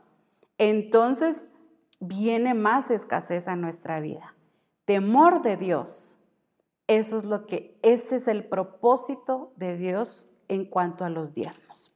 Entonces 0.59 1.49
viene 2.01 2.55
más 2.55 2.91
escasez 2.91 3.49
a 3.49 3.57
nuestra 3.57 4.01
vida. 4.01 4.35
Temor 4.85 5.43
de 5.43 5.57
Dios. 5.57 6.19
Eso 6.87 7.17
es 7.17 7.25
lo 7.25 7.47
que, 7.47 7.79
ese 7.83 8.17
es 8.17 8.29
el 8.29 8.45
propósito 8.49 9.53
de 9.57 9.77
Dios 9.77 10.31
en 10.49 10.65
cuanto 10.65 11.05
a 11.05 11.11
los 11.11 11.35
diezmos. 11.35 11.93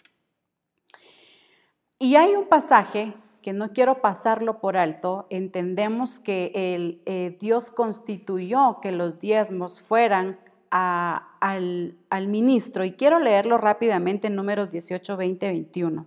Y 1.99 2.17
hay 2.17 2.35
un 2.35 2.49
pasaje 2.49 3.15
que 3.43 3.53
no 3.53 3.73
quiero 3.73 4.01
pasarlo 4.01 4.61
por 4.61 4.77
alto, 4.77 5.27
entendemos 5.31 6.21
que 6.21 6.53
el, 6.55 7.03
eh, 7.07 7.37
Dios 7.41 7.71
constituyó 7.71 8.79
que 8.81 8.93
los 8.93 9.19
diezmos 9.19 9.81
fueran 9.81 10.39
al, 10.73 11.97
al, 12.09 12.29
ministro. 12.29 12.85
Y 12.85 12.93
quiero 12.93 13.19
leerlo 13.19 13.59
rápidamente 13.59 14.27
en 14.29 14.37
números 14.37 14.71
18, 14.71 15.17
20, 15.17 15.47
21. 15.47 16.07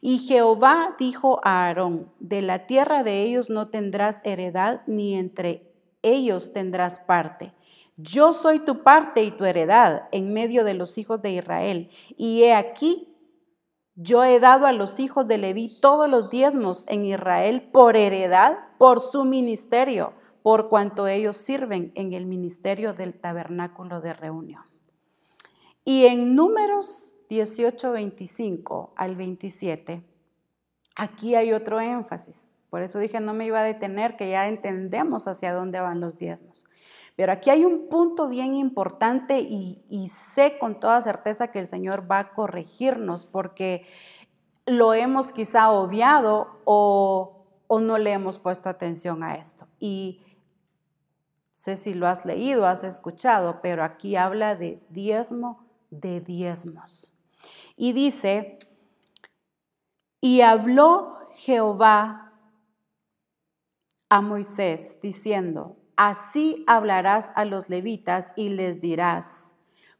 Y 0.00 0.18
Jehová 0.18 0.94
dijo 0.98 1.40
a 1.42 1.66
Aarón, 1.66 2.12
de 2.20 2.42
la 2.42 2.66
tierra 2.66 3.02
de 3.02 3.22
ellos 3.22 3.50
no 3.50 3.68
tendrás 3.68 4.20
heredad, 4.24 4.82
ni 4.86 5.16
entre 5.16 5.72
ellos 6.02 6.52
tendrás 6.52 7.00
parte. 7.00 7.52
Yo 7.96 8.32
soy 8.32 8.60
tu 8.60 8.82
parte 8.82 9.24
y 9.24 9.30
tu 9.30 9.44
heredad 9.44 10.08
en 10.12 10.32
medio 10.32 10.64
de 10.64 10.74
los 10.74 10.98
hijos 10.98 11.22
de 11.22 11.30
Israel. 11.32 11.90
Y 12.16 12.42
he 12.42 12.54
aquí, 12.54 13.16
yo 13.94 14.24
he 14.24 14.40
dado 14.40 14.66
a 14.66 14.72
los 14.72 15.00
hijos 15.00 15.26
de 15.26 15.38
Leví 15.38 15.80
todos 15.80 16.08
los 16.08 16.28
diezmos 16.28 16.84
en 16.88 17.04
Israel 17.04 17.62
por 17.72 17.96
heredad, 17.96 18.58
por 18.78 19.00
su 19.00 19.24
ministerio, 19.24 20.12
por 20.44 20.68
cuanto 20.68 21.06
ellos 21.06 21.38
sirven 21.38 21.90
en 21.94 22.12
el 22.12 22.26
ministerio 22.26 22.92
del 22.92 23.14
tabernáculo 23.14 24.02
de 24.02 24.12
reunión. 24.12 24.62
Y 25.86 26.04
en 26.04 26.36
números 26.36 27.16
18, 27.30 27.92
25 27.92 28.92
al 28.94 29.16
27, 29.16 30.02
aquí 30.96 31.34
hay 31.34 31.54
otro 31.54 31.80
énfasis. 31.80 32.50
Por 32.68 32.82
eso 32.82 32.98
dije, 32.98 33.20
no 33.20 33.32
me 33.32 33.46
iba 33.46 33.60
a 33.60 33.64
detener, 33.64 34.16
que 34.16 34.28
ya 34.28 34.46
entendemos 34.46 35.26
hacia 35.28 35.54
dónde 35.54 35.80
van 35.80 36.02
los 36.02 36.18
diezmos. 36.18 36.66
Pero 37.16 37.32
aquí 37.32 37.48
hay 37.48 37.64
un 37.64 37.88
punto 37.88 38.28
bien 38.28 38.54
importante 38.54 39.40
y, 39.40 40.08
sé 40.08 40.58
con 40.58 40.78
toda 40.78 41.00
certeza 41.00 41.48
que 41.48 41.60
el 41.60 41.66
Señor 41.66 42.04
va 42.10 42.18
a 42.18 42.34
corregirnos 42.34 43.24
porque 43.24 43.86
lo 44.66 44.92
hemos 44.92 45.32
quizá 45.32 45.70
obviado 45.70 46.60
o, 46.66 47.46
o 47.66 47.80
no 47.80 47.96
le 47.96 48.12
hemos 48.12 48.38
puesto 48.38 48.68
atención 48.68 49.22
a 49.22 49.36
esto. 49.36 49.66
Y 49.78 50.20
sé 51.54 51.76
si 51.76 51.94
lo 51.94 52.08
has 52.08 52.26
leído, 52.26 52.66
has 52.66 52.82
escuchado, 52.84 53.60
pero 53.62 53.84
aquí 53.84 54.16
habla 54.16 54.56
de 54.56 54.82
diezmo 54.90 55.64
de 55.88 56.20
diezmos. 56.20 57.12
Y 57.76 57.92
dice, 57.92 58.58
y 60.20 60.40
habló 60.40 61.16
Jehová 61.30 62.32
a 64.08 64.20
Moisés 64.20 64.98
diciendo, 65.00 65.76
Así 65.96 66.64
hablarás 66.66 67.30
a 67.36 67.44
los 67.44 67.68
levitas 67.68 68.32
y 68.34 68.48
les 68.48 68.80
dirás, 68.80 69.54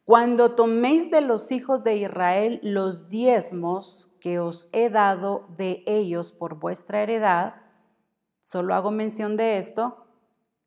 cuando 0.05 0.57
toméis 0.57 1.09
de 1.12 1.20
los 1.20 1.52
hijos 1.52 1.84
de 1.84 1.96
Israel 1.96 2.59
los 2.64 3.09
diezmos 3.09 4.12
que 4.20 4.40
os 4.40 4.68
he 4.72 4.90
dado 4.90 5.46
de 5.57 5.84
ellos 5.86 6.32
por 6.32 6.59
vuestra 6.59 7.00
heredad, 7.00 7.55
solo 8.42 8.74
hago 8.74 8.90
mención 8.90 9.36
de 9.36 9.59
esto, 9.59 10.03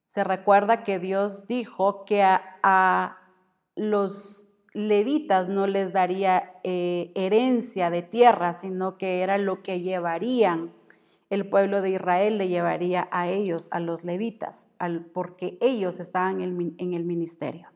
se 0.08 0.24
recuerda 0.24 0.84
que 0.84 1.00
Dios 1.00 1.48
dijo 1.48 2.06
que 2.06 2.24
a, 2.24 3.18
los 3.76 4.50
levitas 4.74 5.48
no 5.48 5.68
les 5.68 5.94
daría 5.94 6.54
eh, 6.64 7.12
herencia 7.14 7.90
de 7.90 8.02
tierra, 8.02 8.54
sino 8.54 8.98
que 8.98 9.22
era 9.22 9.38
lo 9.38 9.62
que 9.62 9.82
llevarían 9.82 10.74
el 11.30 11.50
pueblo 11.50 11.82
de 11.82 11.92
Israel 11.92 12.38
le 12.38 12.48
llevaría 12.48 13.08
a 13.12 13.28
ellos, 13.28 13.68
a 13.72 13.80
los 13.80 14.04
levitas, 14.04 14.70
porque 15.14 15.58
ellos 15.60 16.00
estaban 16.00 16.42
en 16.42 16.94
el 16.94 17.04
ministerio. 17.04 17.70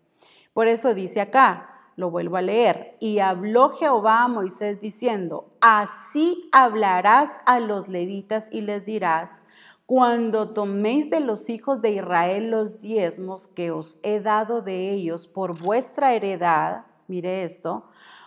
Por 0.53 0.67
eso 0.67 0.93
dice 0.93 1.19
acá, 1.19 1.67
lo 1.97 2.09
vuelvo 2.09 2.37
a 2.37 2.41
leer, 2.41 2.95
y 3.01 3.19
habló 3.19 3.71
Jehová 3.71 4.23
a 4.23 4.27
Moisés 4.29 4.79
diciendo, 4.79 5.53
así 5.59 6.49
hablarás 6.53 7.31
a 7.45 7.59
los 7.59 7.89
levitas 7.89 8.47
y 8.51 8.61
les 8.61 8.85
dirás, 8.85 9.43
cuando 9.85 10.49
toméis 10.49 11.09
de 11.09 11.19
los 11.19 11.49
hijos 11.49 11.81
de 11.81 11.91
Israel 11.91 12.49
los 12.49 12.79
diezmos 12.79 13.47
que 13.47 13.71
os 13.71 13.99
he 14.03 14.19
dado 14.21 14.61
de 14.61 14.91
ellos 14.91 15.27
por 15.27 15.59
vuestra 15.59 16.13
heredad, 16.13 16.85
mire 17.07 17.43
esto, 17.43 17.85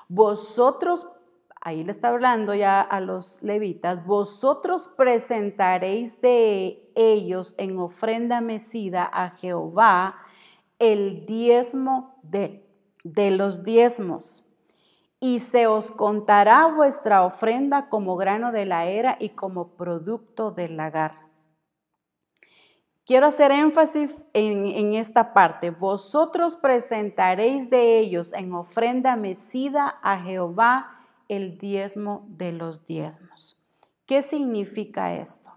vosotros 0.09 1.07
ahí 1.65 1.83
le 1.83 1.91
está 1.91 2.09
hablando 2.09 2.55
ya 2.55 2.83
a 2.83 3.01
los 3.01 3.43
levitas, 3.43 4.05
vosotros 4.05 4.91
presentaréis 4.97 6.21
de 6.21 6.91
ellos 6.95 7.55
en 7.57 7.79
ofrenda 7.79 8.43
mecida 8.43 9.09
a 9.11 9.31
Jehová 9.31 10.17
el 10.79 11.25
diezmo 11.25 12.17
de, 12.23 12.69
de 13.03 13.31
los 13.31 13.65
diezmos. 13.65 14.47
Y 15.21 15.39
se 15.39 15.67
os 15.67 15.91
contará 15.91 16.67
vuestra 16.67 17.25
ofrenda 17.25 17.89
como 17.89 18.17
grano 18.17 18.53
de 18.53 18.67
la 18.67 18.85
era 18.85 19.17
y 19.19 19.31
como 19.31 19.69
producto 19.69 20.51
del 20.51 20.77
lagar. 20.77 21.24
Quiero 23.07 23.27
hacer 23.27 23.53
énfasis 23.53 24.27
en, 24.33 24.95
esta 24.95 25.35
parte. 25.35 25.71
Vosotros 25.71 26.57
presentaréis 26.57 27.69
de 27.69 27.99
ellos 27.99 28.33
en 28.33 28.55
ofrenda 28.55 29.15
mecida 29.17 29.99
a 30.03 30.19
Jehová 30.19 31.07
el 31.29 31.59
diezmo 31.59 32.25
de 32.29 32.53
los 32.53 32.87
diezmos. 32.87 33.59
¿Qué 34.07 34.23
significa 34.23 35.15
esto? 35.15 35.53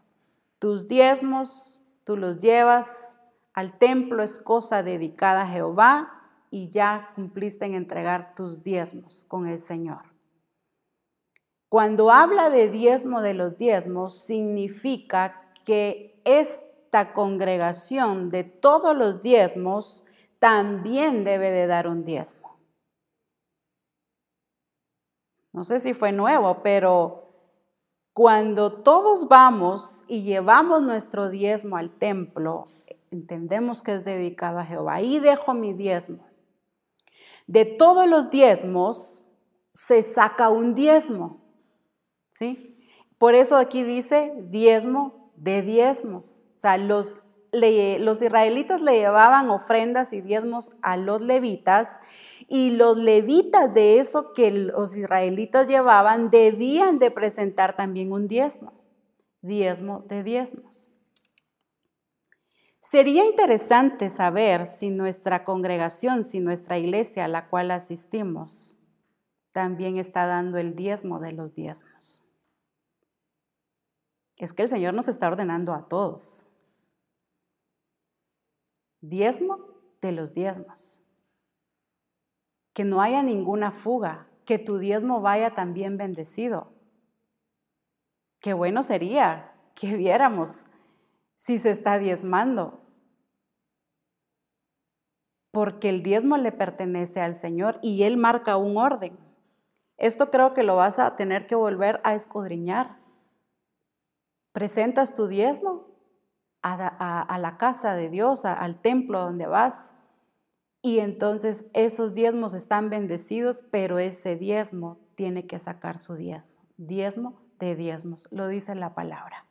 Tus 0.59 0.89
diezmos, 0.89 1.83
tú 2.03 2.17
los 2.17 2.39
llevas 2.39 3.17
al 3.53 3.77
templo, 3.77 4.23
es 4.23 4.39
cosa 4.39 4.83
dedicada 4.83 5.43
a 5.43 5.47
Jehová 5.47 6.11
y 6.51 6.69
ya 6.69 7.11
cumpliste 7.15 7.65
en 7.65 7.75
entregar 7.75 8.35
tus 8.35 8.61
diezmos 8.61 9.23
con 9.25 9.47
el 9.47 9.59
Señor. 9.59 10.13
Cuando 11.69 12.11
habla 12.11 12.49
de 12.49 12.69
diezmo 12.69 13.21
de 13.21 13.33
los 13.33 13.57
diezmos, 13.57 14.17
significa 14.17 15.51
que 15.65 16.21
esta 16.87 17.11
congregación 17.11 18.29
de 18.29 18.45
todos 18.45 18.95
los 18.95 19.21
diezmos 19.21 20.05
también 20.39 21.25
debe 21.25 21.51
de 21.51 21.67
dar 21.67 21.85
un 21.85 22.05
diezmo. 22.05 22.57
No 25.51 25.65
sé 25.65 25.81
si 25.81 25.93
fue 25.93 26.13
nuevo, 26.13 26.63
pero 26.63 27.33
cuando 28.13 28.71
todos 28.71 29.27
vamos 29.27 30.05
y 30.07 30.23
llevamos 30.23 30.81
nuestro 30.81 31.29
diezmo 31.29 31.75
al 31.75 31.89
templo, 31.89 32.69
entendemos 33.11 33.83
que 33.83 33.93
es 33.93 34.05
dedicado 34.05 34.59
a 34.59 34.65
Jehová. 34.65 34.93
Ahí 34.93 35.19
dejo 35.19 35.53
mi 35.53 35.73
diezmo. 35.73 36.25
De 37.47 37.65
todos 37.65 38.07
los 38.07 38.29
diezmos 38.29 39.25
se 39.73 40.03
saca 40.03 40.47
un 40.47 40.73
diezmo. 40.73 41.41
¿Sí? 42.31 42.79
Por 43.17 43.35
eso 43.35 43.57
aquí 43.57 43.83
dice 43.83 44.33
diezmo 44.47 45.33
de 45.35 45.61
diezmos. 45.63 46.45
O 46.57 46.59
sea, 46.59 46.77
los, 46.77 47.13
los 47.51 48.21
israelitas 48.21 48.81
le 48.81 48.93
llevaban 48.93 49.51
ofrendas 49.51 50.11
y 50.11 50.21
diezmos 50.21 50.71
a 50.81 50.97
los 50.97 51.21
levitas 51.21 51.99
y 52.47 52.71
los 52.71 52.97
levitas 52.97 53.73
de 53.73 53.99
eso 53.99 54.33
que 54.33 54.51
los 54.51 54.97
israelitas 54.97 55.67
llevaban 55.67 56.31
debían 56.31 56.97
de 56.97 57.11
presentar 57.11 57.75
también 57.75 58.11
un 58.11 58.27
diezmo, 58.27 58.73
diezmo 59.41 60.03
de 60.07 60.23
diezmos. 60.23 60.89
Sería 62.81 63.23
interesante 63.25 64.09
saber 64.09 64.65
si 64.65 64.89
nuestra 64.89 65.43
congregación, 65.43 66.23
si 66.23 66.39
nuestra 66.39 66.79
iglesia 66.79 67.25
a 67.25 67.27
la 67.27 67.49
cual 67.49 67.69
asistimos, 67.69 68.79
también 69.51 69.97
está 69.97 70.25
dando 70.25 70.57
el 70.57 70.75
diezmo 70.75 71.19
de 71.19 71.33
los 71.33 71.53
diezmos. 71.53 72.23
Es 74.37 74.53
que 74.53 74.63
el 74.63 74.69
Señor 74.69 74.93
nos 74.93 75.07
está 75.07 75.27
ordenando 75.27 75.73
a 75.73 75.87
todos. 75.87 76.46
Diezmo 79.09 79.59
de 80.01 80.11
los 80.11 80.33
diezmos 80.33 81.01
que 82.73 82.83
no 82.83 83.01
haya 83.01 83.23
ninguna 83.23 83.71
fuga, 83.71 84.27
que 84.45 84.59
tu 84.59 84.79
diezmo 84.79 85.21
vaya 85.21 85.55
también 85.55 85.97
bendecido. 85.97 86.73
Qué 88.41 88.53
bueno 88.53 88.83
sería 88.83 89.53
que 89.75 89.95
viéramos 89.95 90.67
si 91.37 91.57
se 91.57 91.71
está 91.71 91.97
diezmando, 91.99 92.81
porque 95.51 95.87
el 95.87 96.03
diezmo 96.03 96.35
le 96.35 96.51
pertenece 96.51 97.21
al 97.21 97.35
Señor 97.35 97.79
y 97.81 98.03
Él 98.03 98.17
marca 98.17 98.57
un 98.57 98.75
orden. 98.75 99.17
Esto 99.95 100.31
creo 100.31 100.53
que 100.53 100.63
lo 100.63 100.75
vas 100.75 100.99
a 100.99 101.15
tener 101.15 101.47
que 101.47 101.55
volver 101.55 102.01
a 102.03 102.13
escudriñar. 102.13 102.99
Presentas 104.51 105.13
tu 105.13 105.27
diezmo 105.27 105.76
a, 106.61 107.37
la 107.39 107.57
casa 107.57 107.93
de 107.93 108.09
Dios, 108.09 108.45
al 108.45 108.81
templo 108.81 109.21
donde 109.21 109.47
vas 109.47 109.93
y 110.81 110.99
entonces 110.99 111.65
esos 111.73 112.13
diezmos 112.13 112.53
están 112.53 112.89
bendecidos, 112.89 113.65
pero 113.71 113.99
ese 113.99 114.35
diezmo 114.35 114.99
tiene 115.15 115.45
que 115.45 115.59
sacar 115.59 115.97
su 115.97 116.15
diezmo. 116.15 116.55
Diezmo 116.77 117.41
de 117.59 117.75
diezmos, 117.75 118.27
lo 118.31 118.47
dice 118.47 118.75
la 118.75 118.93
palabra. 118.93 119.45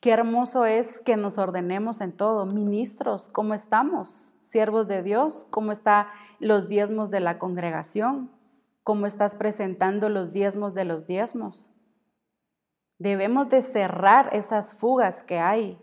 Qué 0.00 0.10
hermoso 0.10 0.64
es 0.64 1.00
que 1.00 1.16
nos 1.16 1.38
ordenemos 1.38 2.00
en 2.00 2.12
todo. 2.16 2.46
Ministros, 2.46 3.28
¿cómo 3.28 3.54
estamos? 3.54 4.36
Siervos 4.40 4.88
de 4.88 5.02
Dios, 5.02 5.46
¿cómo 5.50 5.72
están 5.72 6.06
los 6.40 6.68
diezmos 6.68 7.10
de 7.10 7.20
la 7.20 7.38
congregación? 7.38 8.30
¿Cómo 8.82 9.06
estás 9.06 9.36
presentando 9.36 10.08
los 10.08 10.32
diezmos 10.32 10.74
de 10.74 10.84
los 10.84 11.06
diezmos? 11.06 11.70
Debemos 12.98 13.48
de 13.48 13.62
cerrar 13.62 14.30
esas 14.32 14.74
fugas 14.74 15.22
que 15.22 15.38
hay. 15.38 15.78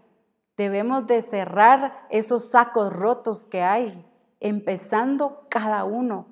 Debemos 0.60 1.08
de 1.08 1.22
cerrar 1.22 2.06
esos 2.10 2.50
sacos 2.50 2.92
rotos 2.92 3.46
que 3.46 3.62
hay 3.62 4.06
empezando 4.42 5.46
cada 5.48 5.86
uno, 5.86 6.28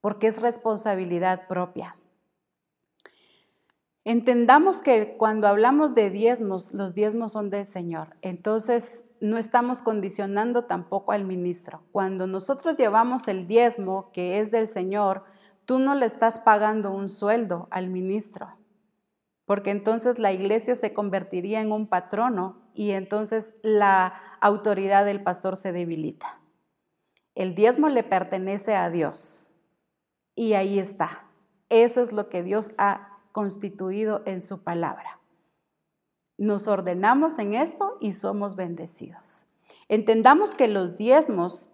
porque 0.00 0.28
es 0.28 0.40
responsabilidad 0.40 1.46
propia. 1.46 1.94
Entendamos 4.02 4.78
que 4.78 5.18
cuando 5.18 5.46
hablamos 5.46 5.94
de 5.94 6.08
diezmos, 6.08 6.72
los 6.72 6.94
diezmos 6.94 7.32
son 7.32 7.50
del 7.50 7.66
Señor. 7.66 8.16
Entonces, 8.22 9.04
no 9.20 9.36
estamos 9.36 9.82
condicionando 9.82 10.64
tampoco 10.64 11.12
al 11.12 11.26
ministro. 11.26 11.82
Cuando 11.92 12.26
nosotros 12.26 12.76
llevamos 12.76 13.28
el 13.28 13.46
diezmo 13.46 14.10
que 14.10 14.40
es 14.40 14.50
del 14.50 14.66
Señor, 14.66 15.24
tú 15.66 15.78
no 15.78 15.94
le 15.94 16.06
estás 16.06 16.38
pagando 16.38 16.92
un 16.92 17.10
sueldo 17.10 17.68
al 17.70 17.90
ministro, 17.90 18.56
porque 19.44 19.70
entonces 19.70 20.18
la 20.18 20.32
iglesia 20.32 20.76
se 20.76 20.94
convertiría 20.94 21.60
en 21.60 21.72
un 21.72 21.86
patrono 21.86 22.67
y 22.78 22.92
entonces 22.92 23.56
la 23.62 24.38
autoridad 24.40 25.04
del 25.04 25.20
pastor 25.20 25.56
se 25.56 25.72
debilita. 25.72 26.38
El 27.34 27.56
diezmo 27.56 27.88
le 27.88 28.04
pertenece 28.04 28.76
a 28.76 28.88
Dios 28.88 29.50
y 30.36 30.52
ahí 30.52 30.78
está. 30.78 31.24
Eso 31.70 32.00
es 32.00 32.12
lo 32.12 32.28
que 32.28 32.44
Dios 32.44 32.70
ha 32.78 33.18
constituido 33.32 34.22
en 34.26 34.40
su 34.40 34.62
palabra. 34.62 35.18
Nos 36.36 36.68
ordenamos 36.68 37.40
en 37.40 37.54
esto 37.54 37.96
y 38.00 38.12
somos 38.12 38.54
bendecidos. 38.54 39.48
Entendamos 39.88 40.54
que 40.54 40.68
los 40.68 40.94
diezmos, 40.94 41.70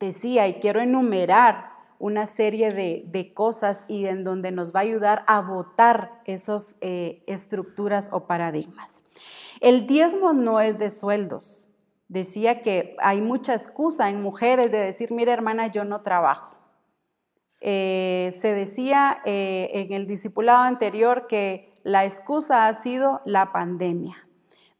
decía, 0.00 0.48
y 0.48 0.60
quiero 0.60 0.80
enumerar 0.80 1.72
una 1.98 2.26
serie 2.26 2.72
de, 2.72 3.32
cosas 3.34 3.84
y 3.88 4.06
en 4.06 4.24
donde 4.24 4.50
nos 4.50 4.74
va 4.74 4.80
a 4.80 4.82
ayudar 4.82 5.24
a 5.26 5.40
votar 5.40 6.20
esas 6.24 6.76
eh, 6.80 7.22
estructuras 7.26 8.10
o 8.12 8.26
paradigmas. 8.26 9.04
El 9.60 9.86
diezmo 9.86 10.32
no 10.32 10.60
es 10.60 10.78
de 10.78 10.90
sueldos. 10.90 11.70
Decía 12.08 12.60
que 12.60 12.96
hay 12.98 13.20
mucha 13.20 13.54
excusa 13.54 14.08
en 14.10 14.22
mujeres 14.22 14.70
de 14.70 14.78
decir, 14.78 15.10
mira 15.10 15.32
hermana, 15.32 15.68
yo 15.68 15.84
no 15.84 16.02
trabajo. 16.02 16.56
Eh, 17.60 18.34
se 18.38 18.54
decía 18.54 19.18
eh, 19.24 19.70
en 19.72 19.92
el 19.92 20.06
discipulado 20.06 20.62
anterior 20.62 21.26
que 21.26 21.72
la 21.82 22.04
excusa 22.04 22.68
ha 22.68 22.74
sido 22.74 23.22
la 23.24 23.50
pandemia, 23.52 24.16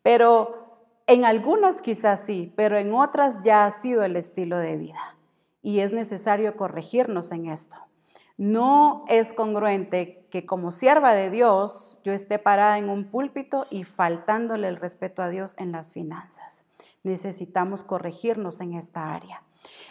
pero 0.02 0.84
en 1.06 1.24
algunas 1.24 1.80
quizás 1.80 2.20
sí, 2.20 2.52
pero 2.54 2.76
en 2.76 2.92
otras 2.92 3.42
ya 3.42 3.64
ha 3.64 3.70
sido 3.70 4.04
el 4.04 4.16
estilo 4.16 4.58
de 4.58 4.76
vida 4.76 5.15
y 5.66 5.80
es 5.80 5.90
necesario 5.90 6.56
corregirnos 6.56 7.32
en 7.32 7.46
esto. 7.48 7.74
No 8.36 9.04
es 9.08 9.34
congruente 9.34 10.24
que 10.30 10.46
como 10.46 10.70
sierva 10.70 11.12
de 11.12 11.28
Dios 11.28 12.00
yo 12.04 12.12
esté 12.12 12.38
parada 12.38 12.78
en 12.78 12.88
un 12.88 13.10
púlpito 13.10 13.66
y 13.68 13.82
faltándole 13.82 14.68
el 14.68 14.76
respeto 14.76 15.22
a 15.22 15.28
Dios 15.28 15.56
en 15.58 15.72
las 15.72 15.92
finanzas. 15.92 16.64
Necesitamos 17.02 17.82
corregirnos 17.82 18.60
en 18.60 18.74
esta 18.74 19.12
área. 19.12 19.42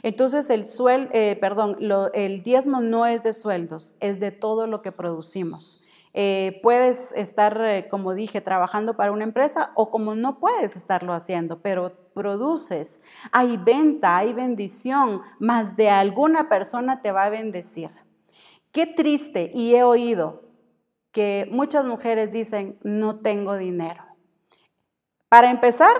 Entonces 0.01 0.49
el 0.49 0.65
suel, 0.65 1.09
eh, 1.11 1.37
perdón, 1.41 1.75
el 2.13 2.41
diezmo 2.41 2.79
no 2.79 3.05
es 3.05 3.21
de 3.23 3.33
sueldos, 3.33 3.97
es 3.99 4.21
de 4.21 4.31
todo 4.31 4.67
lo 4.67 4.81
que 4.81 4.93
producimos. 4.93 5.83
Eh, 6.13 6.61
puedes 6.63 7.11
estar, 7.17 7.59
eh, 7.59 7.89
como 7.89 8.13
dije, 8.13 8.39
trabajando 8.39 8.95
para 8.95 9.11
una 9.11 9.25
empresa 9.25 9.73
o 9.75 9.91
como 9.91 10.15
no 10.15 10.39
puedes 10.39 10.77
estarlo 10.77 11.11
haciendo, 11.11 11.59
pero 11.59 12.04
produces. 12.15 13.01
Hay 13.31 13.57
venta, 13.57 14.17
hay 14.17 14.33
bendición, 14.33 15.21
más 15.37 15.75
de 15.75 15.91
alguna 15.91 16.49
persona 16.49 17.01
te 17.01 17.11
va 17.11 17.25
a 17.25 17.29
bendecir. 17.29 17.91
Qué 18.71 18.87
triste, 18.87 19.51
y 19.53 19.75
he 19.75 19.83
oído 19.83 20.41
que 21.11 21.47
muchas 21.51 21.85
mujeres 21.85 22.31
dicen, 22.31 22.79
no 22.81 23.19
tengo 23.19 23.55
dinero. 23.55 24.03
Para 25.29 25.51
empezar, 25.51 25.95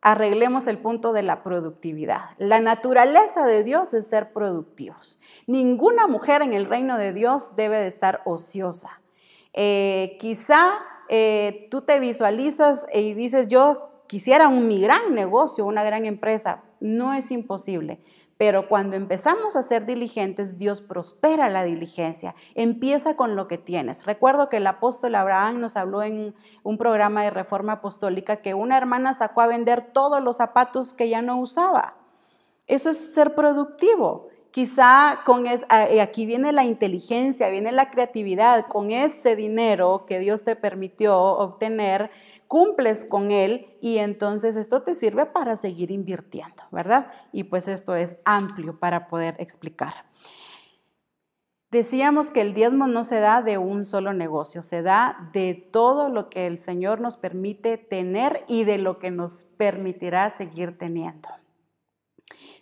arreglemos 0.00 0.66
el 0.66 0.78
punto 0.78 1.12
de 1.12 1.22
la 1.22 1.42
productividad. 1.42 2.30
La 2.38 2.60
naturaleza 2.60 3.46
de 3.46 3.62
Dios 3.64 3.92
es 3.94 4.06
ser 4.06 4.32
productivos. 4.32 5.20
Ninguna 5.46 6.06
mujer 6.06 6.42
en 6.42 6.52
el 6.52 6.66
reino 6.66 6.96
de 6.96 7.12
Dios 7.12 7.54
debe 7.56 7.78
de 7.78 7.86
estar 7.86 8.22
ociosa. 8.24 9.00
Eh, 9.52 10.16
quizá 10.18 10.78
eh, 11.08 11.68
tú 11.70 11.82
te 11.82 12.00
visualizas 12.00 12.86
y 12.94 13.14
dices, 13.14 13.48
yo 13.48 13.89
quisiera 14.10 14.48
un 14.48 14.66
mi 14.66 14.80
gran 14.80 15.14
negocio, 15.14 15.64
una 15.64 15.84
gran 15.84 16.04
empresa. 16.04 16.64
No 16.80 17.14
es 17.14 17.30
imposible. 17.30 18.00
Pero 18.36 18.66
cuando 18.68 18.96
empezamos 18.96 19.54
a 19.54 19.62
ser 19.62 19.86
diligentes, 19.86 20.58
Dios 20.58 20.80
prospera 20.80 21.48
la 21.48 21.62
diligencia. 21.62 22.34
Empieza 22.56 23.14
con 23.14 23.36
lo 23.36 23.46
que 23.46 23.56
tienes. 23.56 24.06
Recuerdo 24.06 24.48
que 24.48 24.56
el 24.56 24.66
apóstol 24.66 25.14
Abraham 25.14 25.60
nos 25.60 25.76
habló 25.76 26.02
en 26.02 26.34
un 26.64 26.76
programa 26.76 27.22
de 27.22 27.30
reforma 27.30 27.74
apostólica 27.74 28.38
que 28.38 28.52
una 28.52 28.76
hermana 28.76 29.14
sacó 29.14 29.42
a 29.42 29.46
vender 29.46 29.92
todos 29.92 30.20
los 30.20 30.38
zapatos 30.38 30.96
que 30.96 31.08
ya 31.08 31.22
no 31.22 31.38
usaba. 31.38 31.94
Eso 32.66 32.90
es 32.90 33.14
ser 33.14 33.36
productivo. 33.36 34.26
Quizá 34.50 35.20
con 35.24 35.46
es, 35.46 35.64
eh, 35.88 36.00
aquí 36.00 36.26
viene 36.26 36.50
la 36.50 36.64
inteligencia, 36.64 37.48
viene 37.48 37.70
la 37.70 37.90
creatividad, 37.90 38.66
con 38.66 38.90
ese 38.90 39.36
dinero 39.36 40.04
que 40.04 40.18
Dios 40.18 40.42
te 40.42 40.56
permitió 40.56 41.16
obtener, 41.16 42.10
cumples 42.50 43.04
con 43.04 43.30
él 43.30 43.76
y 43.80 43.98
entonces 43.98 44.56
esto 44.56 44.82
te 44.82 44.96
sirve 44.96 45.24
para 45.24 45.54
seguir 45.54 45.92
invirtiendo, 45.92 46.64
¿verdad? 46.72 47.12
Y 47.30 47.44
pues 47.44 47.68
esto 47.68 47.94
es 47.94 48.16
amplio 48.24 48.76
para 48.80 49.06
poder 49.06 49.36
explicar. 49.38 49.94
Decíamos 51.70 52.32
que 52.32 52.40
el 52.40 52.52
diezmo 52.52 52.88
no 52.88 53.04
se 53.04 53.20
da 53.20 53.42
de 53.42 53.56
un 53.56 53.84
solo 53.84 54.12
negocio, 54.14 54.62
se 54.62 54.82
da 54.82 55.30
de 55.32 55.54
todo 55.54 56.08
lo 56.08 56.28
que 56.28 56.48
el 56.48 56.58
Señor 56.58 57.00
nos 57.00 57.16
permite 57.16 57.78
tener 57.78 58.42
y 58.48 58.64
de 58.64 58.78
lo 58.78 58.98
que 58.98 59.12
nos 59.12 59.44
permitirá 59.56 60.28
seguir 60.28 60.76
teniendo. 60.76 61.28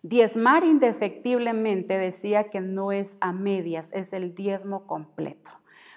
Diezmar 0.02 0.64
indefectiblemente 0.64 1.96
decía 1.96 2.50
que 2.50 2.60
no 2.60 2.92
es 2.92 3.16
a 3.22 3.32
medias, 3.32 3.90
es 3.94 4.12
el 4.12 4.34
diezmo 4.34 4.86
completo. 4.86 5.52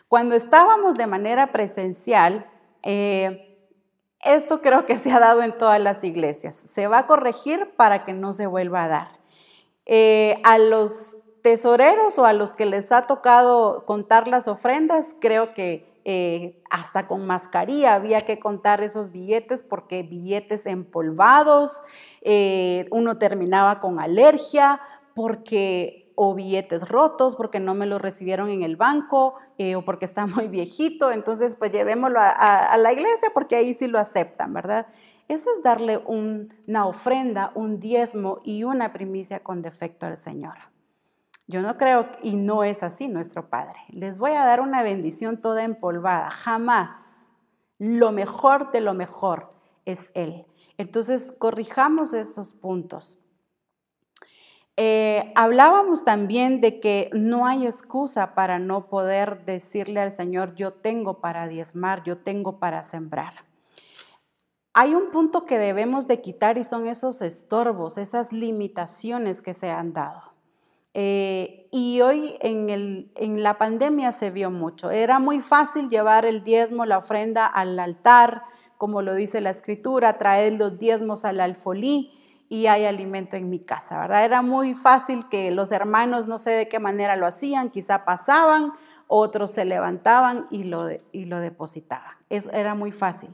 Cuando 0.07 0.33
estábamos 0.35 0.95
de 0.95 1.07
manera 1.07 1.51
presencial, 1.51 2.49
eh, 2.83 3.50
esto 4.23 4.61
creo 4.61 4.85
que 4.85 4.95
se 4.95 5.11
ha 5.11 5.19
dado 5.19 5.41
en 5.41 5.57
todas 5.57 5.79
las 5.79 6.03
iglesias. 6.03 6.55
Se 6.55 6.87
va 6.87 6.99
a 6.99 7.07
corregir 7.07 7.71
para 7.75 8.03
que 8.03 8.13
no 8.13 8.33
se 8.33 8.47
vuelva 8.47 8.83
a 8.83 8.87
dar. 8.87 9.07
Eh, 9.85 10.37
a 10.43 10.57
los 10.57 11.17
tesoreros 11.41 12.17
o 12.19 12.25
a 12.25 12.33
los 12.33 12.53
que 12.53 12.65
les 12.65 12.91
ha 12.91 13.07
tocado 13.07 13.85
contar 13.85 14.27
las 14.27 14.47
ofrendas, 14.47 15.15
creo 15.19 15.53
que 15.53 15.91
eh, 16.03 16.61
hasta 16.71 17.07
con 17.07 17.27
mascarilla 17.27 17.93
había 17.93 18.21
que 18.21 18.39
contar 18.39 18.81
esos 18.81 19.11
billetes 19.11 19.61
porque 19.61 20.01
billetes 20.01 20.65
empolvados, 20.65 21.83
eh, 22.21 22.87
uno 22.89 23.19
terminaba 23.19 23.79
con 23.79 23.99
alergia 23.99 24.81
porque 25.13 26.00
o 26.15 26.33
billetes 26.33 26.87
rotos 26.87 27.35
porque 27.35 27.59
no 27.59 27.73
me 27.73 27.85
lo 27.85 27.99
recibieron 27.99 28.49
en 28.49 28.63
el 28.63 28.75
banco 28.75 29.35
eh, 29.57 29.75
o 29.75 29.83
porque 29.83 30.05
está 30.05 30.25
muy 30.27 30.47
viejito, 30.47 31.11
entonces 31.11 31.55
pues 31.55 31.71
llevémoslo 31.71 32.19
a, 32.19 32.77
la 32.77 32.93
iglesia 32.93 33.29
porque 33.33 33.55
ahí 33.55 33.73
sí 33.73 33.87
lo 33.87 33.99
aceptan, 33.99 34.53
¿verdad? 34.53 34.87
Eso 35.27 35.49
es 35.55 35.63
darle 35.63 35.97
una 35.97 36.85
ofrenda, 36.85 37.51
un 37.55 37.79
diezmo 37.79 38.41
y 38.43 38.63
una 38.63 38.91
primicia 38.91 39.39
con 39.39 39.61
defecto 39.61 40.05
al 40.05 40.17
Señor. 40.17 40.55
Yo 41.47 41.61
no 41.61 41.77
creo, 41.77 42.07
y 42.21 42.35
no 42.35 42.63
es 42.63 42.83
así 42.83 43.07
nuestro 43.07 43.49
Padre. 43.49 43.77
Les 43.89 44.19
voy 44.19 44.31
a 44.31 44.45
dar 44.45 44.59
una 44.59 44.83
bendición 44.83 45.39
toda 45.39 45.63
empolvada, 45.63 46.29
jamás. 46.29 47.31
Lo 47.77 48.11
mejor 48.11 48.71
de 48.71 48.81
lo 48.81 48.93
mejor 48.93 49.53
es 49.85 50.11
Él. 50.15 50.45
Entonces, 50.77 51.33
corrijamos 51.37 52.13
esos 52.13 52.53
puntos. 52.53 53.20
Eh, 54.83 55.31
hablábamos 55.35 56.03
también 56.03 56.59
de 56.59 56.79
que 56.79 57.11
no 57.13 57.45
hay 57.45 57.67
excusa 57.67 58.33
para 58.33 58.57
no 58.57 58.87
poder 58.87 59.45
decirle 59.45 59.99
al 59.99 60.11
Señor, 60.11 60.55
yo 60.55 60.73
tengo 60.73 61.21
para 61.21 61.47
diezmar, 61.47 62.01
yo 62.03 62.17
tengo 62.17 62.57
para 62.57 62.81
sembrar. 62.81 63.45
Hay 64.73 64.95
un 64.95 65.11
punto 65.11 65.45
que 65.45 65.59
debemos 65.59 66.07
de 66.07 66.19
quitar 66.21 66.57
y 66.57 66.63
son 66.63 66.87
esos 66.87 67.21
estorbos, 67.21 67.99
esas 67.99 68.33
limitaciones 68.33 69.43
que 69.43 69.53
se 69.53 69.69
han 69.69 69.93
dado. 69.93 70.33
Eh, 70.95 71.67
y 71.71 72.01
hoy 72.01 72.37
en, 72.39 73.43
la 73.43 73.59
pandemia 73.59 74.11
se 74.11 74.31
vio 74.31 74.49
mucho. 74.49 74.89
Era 74.89 75.19
muy 75.19 75.41
fácil 75.41 75.89
llevar 75.89 76.25
el 76.25 76.43
diezmo, 76.43 76.87
la 76.87 76.97
ofrenda 76.97 77.45
al 77.45 77.77
altar, 77.77 78.41
como 78.79 79.03
lo 79.03 79.13
dice 79.13 79.41
la 79.41 79.51
escritura, 79.51 80.17
traer 80.17 80.53
los 80.53 80.79
diezmos 80.79 81.23
al 81.23 81.39
alfolí 81.39 82.17
y 82.51 82.67
hay 82.67 82.83
alimento 82.83 83.37
en 83.37 83.49
mi 83.49 83.59
casa, 83.59 83.97
¿verdad? 83.97 84.25
Era 84.25 84.41
muy 84.41 84.73
fácil 84.73 85.29
que 85.29 85.51
los 85.51 85.71
hermanos, 85.71 86.27
no 86.27 86.37
sé 86.37 86.49
de 86.49 86.67
qué 86.67 86.79
manera 86.79 87.15
lo 87.15 87.25
hacían, 87.25 87.69
quizá 87.69 88.03
pasaban, 88.03 88.73
otros 89.07 89.51
se 89.51 89.63
levantaban 89.63 90.47
y 90.51 90.65
lo, 90.65 90.89
y 91.13 91.25
lo 91.27 91.39
depositaban. 91.39 92.13
era 92.27 92.75
muy 92.75 92.91
fácil. 92.91 93.29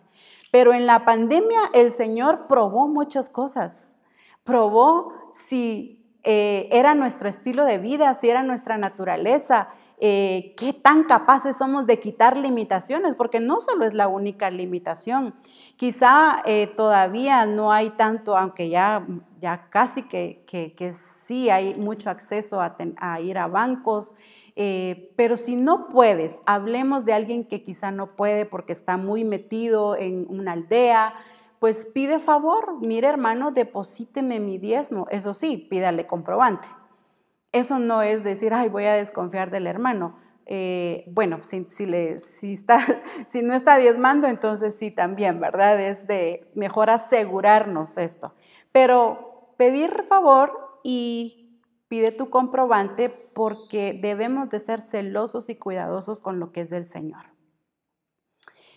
Pero 0.52 0.72
en 0.72 0.86
la 0.86 1.04
pandemia 1.04 1.62
el 1.74 1.92
Señor 1.92 2.46
probó 2.48 2.88
muchas 2.88 3.28
cosas. 3.28 3.96
Probó 4.44 5.12
si 5.34 6.06
eh, 6.22 6.70
era 6.72 6.94
nuestro 6.94 7.28
estilo 7.28 7.66
de 7.66 7.80
vida, 7.80 8.14
si 8.14 8.30
era 8.30 8.44
nuestra 8.44 8.78
naturaleza, 8.78 9.70
eh, 10.00 10.54
qué 10.58 10.74
tan 10.74 11.06
capaces 11.06 11.58
somos 11.58 11.88
de 11.88 12.00
quitar 12.00 12.38
limitaciones, 12.38 13.16
porque 13.16 13.40
no 13.40 13.60
solo 13.62 13.84
es 13.84 13.96
la 13.96 14.08
única 14.08 14.52
limitación. 14.52 15.34
Quizá 15.76 16.44
eh, 16.46 16.68
todavía 16.68 17.48
no 17.48 17.72
hay 17.72 17.90
tanto, 17.90 18.38
aunque 18.38 18.70
ya, 18.70 19.08
ya 19.40 19.70
casi 19.70 20.04
que, 20.04 20.44
que, 20.46 20.92
sí 20.92 21.50
hay 21.50 21.74
mucho 21.76 22.12
acceso 22.12 22.62
a, 22.62 23.22
ir 23.22 23.38
a 23.38 23.48
bancos 23.48 24.14
Eh, 24.60 25.14
pero 25.16 25.38
si 25.38 25.56
no 25.56 25.88
puedes, 25.88 26.42
hablemos 26.48 27.06
de 27.06 27.14
alguien 27.14 27.44
que 27.44 27.62
quizá 27.62 27.92
no 27.92 28.16
puede 28.16 28.48
porque 28.48 28.74
está 28.74 28.98
muy 28.98 29.24
metido 29.24 29.96
en 29.96 30.26
una 30.30 30.54
aldea, 30.54 31.14
pues 31.60 31.86
pide 31.94 32.18
favor, 32.18 32.80
mire 32.82 33.08
hermano, 33.08 33.52
deposíteme 33.52 34.40
mi 34.40 34.58
diezmo. 34.58 35.06
Eso 35.12 35.34
sí, 35.34 35.58
pídale 35.58 36.08
comprobante. 36.08 36.68
Eso 37.58 37.80
no 37.80 38.04
es 38.04 38.24
decir, 38.24 38.54
ay, 38.54 38.70
voy 38.70 38.86
a 38.86 38.94
desconfiar 38.94 39.50
del 39.50 39.66
hermano. 39.66 40.20
Eh, 40.46 41.06
bueno, 41.08 41.40
si, 41.44 41.66
si, 41.66 42.54
está, 42.54 42.80
si 43.26 43.42
no 43.42 43.54
está 43.54 43.78
diezmando, 43.78 44.28
entonces 44.28 44.76
sí 44.78 44.92
también, 44.92 45.40
¿verdad? 45.40 45.80
Es 45.82 46.06
de 46.06 46.52
mejor 46.54 46.92
asegurarnos 46.92 47.98
esto. 47.98 48.36
Pero 48.72 49.56
pedir 49.58 50.04
favor 50.04 50.80
y 50.84 51.64
pide 51.88 52.12
tu 52.12 52.30
comprobante 52.30 53.10
porque 53.10 53.98
debemos 54.00 54.50
de 54.50 54.60
ser 54.60 54.80
celosos 54.80 55.50
y 55.50 55.56
cuidadosos 55.56 56.22
con 56.22 56.40
lo 56.40 56.52
que 56.52 56.62
es 56.62 56.70
del 56.70 56.88
Señor. 56.88 57.26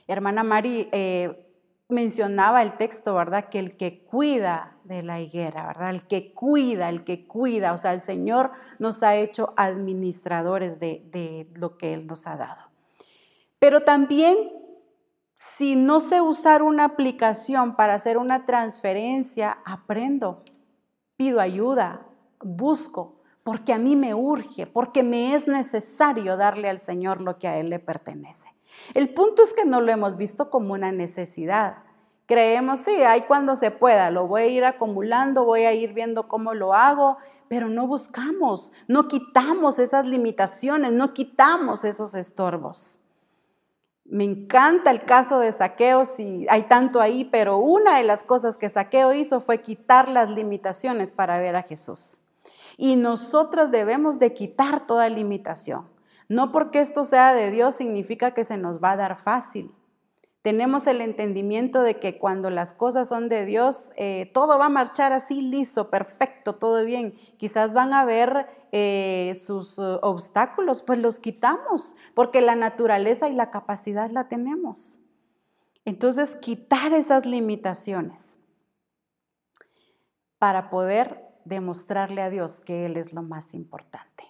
Hermana 0.06 0.42
Mari, 0.42 0.88
eh, 0.90 1.49
mencionaba 1.90 2.62
el 2.62 2.76
texto, 2.76 3.14
¿verdad? 3.14 3.48
Que 3.48 3.58
el 3.58 3.76
que 3.76 4.04
cuida 4.04 4.76
de 4.84 5.02
la 5.02 5.20
higuera, 5.20 5.66
¿verdad? 5.66 5.90
El 5.90 6.06
que 6.06 6.32
cuida, 6.32 6.88
el 6.88 7.04
que 7.04 7.26
cuida, 7.26 7.72
o 7.72 7.78
sea, 7.78 7.92
el 7.92 8.00
Señor 8.00 8.52
nos 8.78 9.02
ha 9.02 9.14
hecho 9.14 9.52
administradores 9.56 10.80
de, 10.80 11.02
de 11.10 11.48
lo 11.54 11.76
que 11.76 11.92
Él 11.92 12.06
nos 12.06 12.26
ha 12.26 12.36
dado. 12.36 12.70
Pero 13.58 13.82
también, 13.82 14.36
si 15.34 15.76
no 15.76 16.00
sé 16.00 16.20
usar 16.20 16.62
una 16.62 16.84
aplicación 16.84 17.76
para 17.76 17.94
hacer 17.94 18.18
una 18.18 18.46
transferencia, 18.46 19.58
aprendo, 19.64 20.42
pido 21.16 21.40
ayuda, 21.40 22.06
busco, 22.42 23.20
porque 23.44 23.72
a 23.72 23.78
mí 23.78 23.96
me 23.96 24.14
urge, 24.14 24.66
porque 24.66 25.02
me 25.02 25.34
es 25.34 25.46
necesario 25.46 26.36
darle 26.36 26.68
al 26.68 26.78
Señor 26.78 27.20
lo 27.20 27.38
que 27.38 27.48
a 27.48 27.58
Él 27.58 27.70
le 27.70 27.78
pertenece. 27.78 28.48
El 28.94 29.12
punto 29.14 29.42
es 29.42 29.52
que 29.52 29.64
no 29.64 29.80
lo 29.80 29.92
hemos 29.92 30.16
visto 30.16 30.50
como 30.50 30.74
una 30.74 30.92
necesidad. 30.92 31.78
Creemos, 32.26 32.80
sí, 32.80 33.02
hay 33.02 33.22
cuando 33.22 33.56
se 33.56 33.70
pueda, 33.70 34.10
lo 34.10 34.26
voy 34.26 34.42
a 34.42 34.46
ir 34.46 34.64
acumulando, 34.64 35.44
voy 35.44 35.62
a 35.62 35.72
ir 35.72 35.92
viendo 35.92 36.28
cómo 36.28 36.54
lo 36.54 36.74
hago, 36.74 37.18
pero 37.48 37.68
no 37.68 37.88
buscamos, 37.88 38.72
no 38.86 39.08
quitamos 39.08 39.80
esas 39.80 40.06
limitaciones, 40.06 40.92
no 40.92 41.12
quitamos 41.12 41.84
esos 41.84 42.14
estorbos. 42.14 43.00
Me 44.04 44.24
encanta 44.24 44.90
el 44.90 45.04
caso 45.04 45.40
de 45.40 45.50
Saqueo, 45.50 46.04
si 46.04 46.46
hay 46.48 46.62
tanto 46.62 47.00
ahí, 47.00 47.24
pero 47.24 47.58
una 47.58 47.98
de 47.98 48.04
las 48.04 48.24
cosas 48.24 48.58
que 48.58 48.68
Saqueo 48.68 49.12
hizo 49.12 49.40
fue 49.40 49.62
quitar 49.62 50.08
las 50.08 50.30
limitaciones 50.30 51.12
para 51.12 51.38
ver 51.40 51.56
a 51.56 51.62
Jesús. 51.62 52.20
Y 52.76 52.96
nosotros 52.96 53.70
debemos 53.70 54.18
de 54.18 54.32
quitar 54.32 54.86
toda 54.86 55.08
limitación. 55.08 55.86
No 56.30 56.52
porque 56.52 56.78
esto 56.78 57.04
sea 57.04 57.34
de 57.34 57.50
Dios 57.50 57.74
significa 57.74 58.30
que 58.30 58.44
se 58.44 58.56
nos 58.56 58.80
va 58.80 58.92
a 58.92 58.96
dar 58.96 59.18
fácil. 59.18 59.74
Tenemos 60.42 60.86
el 60.86 61.00
entendimiento 61.00 61.82
de 61.82 61.98
que 61.98 62.18
cuando 62.18 62.50
las 62.50 62.72
cosas 62.72 63.08
son 63.08 63.28
de 63.28 63.44
Dios, 63.44 63.90
eh, 63.96 64.30
todo 64.32 64.56
va 64.56 64.66
a 64.66 64.68
marchar 64.68 65.12
así 65.12 65.42
liso, 65.42 65.90
perfecto, 65.90 66.54
todo 66.54 66.84
bien. 66.84 67.14
Quizás 67.36 67.74
van 67.74 67.92
a 67.92 68.02
haber 68.02 68.46
eh, 68.70 69.32
sus 69.34 69.80
uh, 69.80 69.98
obstáculos, 70.02 70.82
pues 70.82 71.00
los 71.00 71.18
quitamos, 71.18 71.96
porque 72.14 72.40
la 72.40 72.54
naturaleza 72.54 73.28
y 73.28 73.34
la 73.34 73.50
capacidad 73.50 74.08
la 74.12 74.28
tenemos. 74.28 75.00
Entonces, 75.84 76.36
quitar 76.36 76.92
esas 76.92 77.26
limitaciones 77.26 78.38
para 80.38 80.70
poder 80.70 81.26
demostrarle 81.44 82.22
a 82.22 82.30
Dios 82.30 82.60
que 82.60 82.86
Él 82.86 82.96
es 82.96 83.12
lo 83.12 83.22
más 83.22 83.52
importante. 83.52 84.29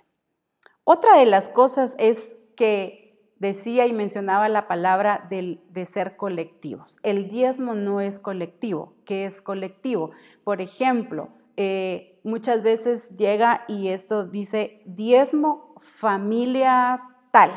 Otra 0.93 1.18
de 1.18 1.24
las 1.24 1.49
cosas 1.49 1.95
es 2.01 2.36
que 2.57 3.16
decía 3.38 3.86
y 3.86 3.93
mencionaba 3.93 4.49
la 4.49 4.66
palabra 4.66 5.24
de 5.30 5.84
ser 5.84 6.16
colectivos. 6.16 6.99
El 7.05 7.28
diezmo 7.28 7.76
no 7.76 8.01
es 8.01 8.18
colectivo. 8.18 8.95
¿Qué 9.05 9.24
es 9.24 9.41
colectivo? 9.41 10.11
Por 10.43 10.61
ejemplo, 10.61 11.28
eh, 11.57 12.18
muchas 12.24 12.64
veces 12.64 13.11
llega 13.16 13.64
y 13.68 13.91
esto 13.91 14.24
dice 14.24 14.82
diezmo 14.84 15.76
familia 15.78 17.01
tal. 17.30 17.53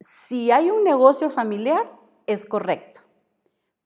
Si 0.00 0.50
hay 0.50 0.70
un 0.70 0.84
negocio 0.84 1.30
familiar, 1.30 1.90
es 2.26 2.44
correcto. 2.44 3.00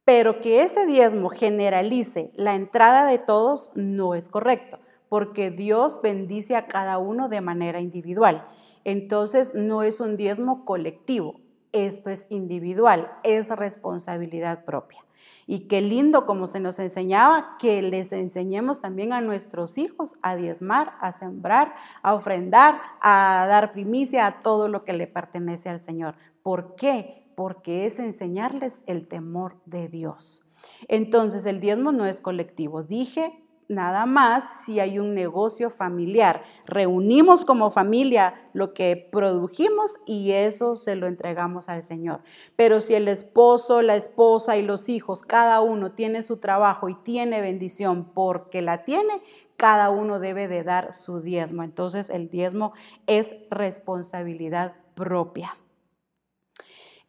Pero 0.04 0.40
que 0.40 0.62
ese 0.62 0.84
diezmo 0.84 1.28
generalice 1.28 2.32
la 2.34 2.56
entrada 2.56 3.06
de 3.06 3.18
todos 3.18 3.70
no 3.76 4.16
es 4.16 4.28
correcto 4.28 4.80
porque 5.12 5.50
Dios 5.50 6.00
bendice 6.02 6.56
a 6.56 6.68
cada 6.68 6.96
uno 6.96 7.28
de 7.28 7.42
manera 7.42 7.80
individual. 7.80 8.48
Entonces 8.82 9.54
no 9.54 9.82
es 9.82 10.00
un 10.00 10.16
diezmo 10.16 10.64
colectivo, 10.64 11.38
esto 11.72 12.08
es 12.08 12.26
individual, 12.30 13.12
es 13.22 13.50
responsabilidad 13.50 14.64
propia. 14.64 15.04
Y 15.46 15.68
qué 15.68 15.82
lindo 15.82 16.24
como 16.24 16.46
se 16.46 16.60
nos 16.60 16.78
enseñaba 16.78 17.58
que 17.58 17.82
les 17.82 18.10
enseñemos 18.14 18.80
también 18.80 19.12
a 19.12 19.20
nuestros 19.20 19.76
hijos 19.76 20.16
a 20.22 20.34
diezmar, 20.34 20.94
a 20.98 21.12
sembrar, 21.12 21.74
a 22.00 22.14
ofrendar, 22.14 22.80
a 23.02 23.44
dar 23.50 23.72
primicia 23.72 24.26
a 24.26 24.40
todo 24.40 24.68
lo 24.68 24.82
que 24.82 24.94
le 24.94 25.08
pertenece 25.08 25.68
al 25.68 25.80
Señor. 25.80 26.14
¿Por 26.42 26.74
qué? 26.74 27.30
Porque 27.36 27.84
es 27.84 27.98
enseñarles 27.98 28.82
el 28.86 29.06
temor 29.08 29.60
de 29.66 29.88
Dios. 29.88 30.42
Entonces 30.88 31.44
el 31.44 31.60
diezmo 31.60 31.92
no 31.92 32.06
es 32.06 32.22
colectivo. 32.22 32.82
Dije 32.82 33.41
nada 33.74 34.06
más 34.06 34.64
si 34.64 34.80
hay 34.80 34.98
un 34.98 35.14
negocio 35.14 35.70
familiar. 35.70 36.42
Reunimos 36.66 37.44
como 37.44 37.70
familia 37.70 38.34
lo 38.52 38.74
que 38.74 38.96
produjimos 39.10 40.00
y 40.06 40.32
eso 40.32 40.76
se 40.76 40.94
lo 40.94 41.06
entregamos 41.06 41.68
al 41.68 41.82
Señor. 41.82 42.22
Pero 42.56 42.80
si 42.80 42.94
el 42.94 43.08
esposo, 43.08 43.82
la 43.82 43.96
esposa 43.96 44.56
y 44.56 44.62
los 44.62 44.88
hijos, 44.88 45.22
cada 45.22 45.60
uno 45.60 45.92
tiene 45.92 46.22
su 46.22 46.38
trabajo 46.38 46.88
y 46.88 46.94
tiene 46.94 47.40
bendición 47.40 48.12
porque 48.12 48.62
la 48.62 48.84
tiene, 48.84 49.22
cada 49.56 49.90
uno 49.90 50.18
debe 50.18 50.48
de 50.48 50.62
dar 50.62 50.92
su 50.92 51.20
diezmo. 51.20 51.62
Entonces 51.62 52.10
el 52.10 52.28
diezmo 52.28 52.72
es 53.06 53.34
responsabilidad 53.50 54.74
propia. 54.94 55.56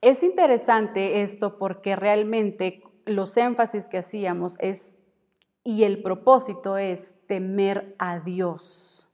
Es 0.01 0.21
interesante 0.21 1.21
esto 1.21 1.57
porque 1.57 1.95
realmente 1.95 2.83
los 3.05 3.35
énfasis 3.37 3.85
que 3.85 3.99
hacíamos 3.99 4.57
es 4.59 4.95
y 5.63 5.83
el 5.83 6.01
propósito 6.01 6.77
es 6.77 7.15
temer 7.27 7.95
a 7.97 8.19
Dios. 8.19 9.09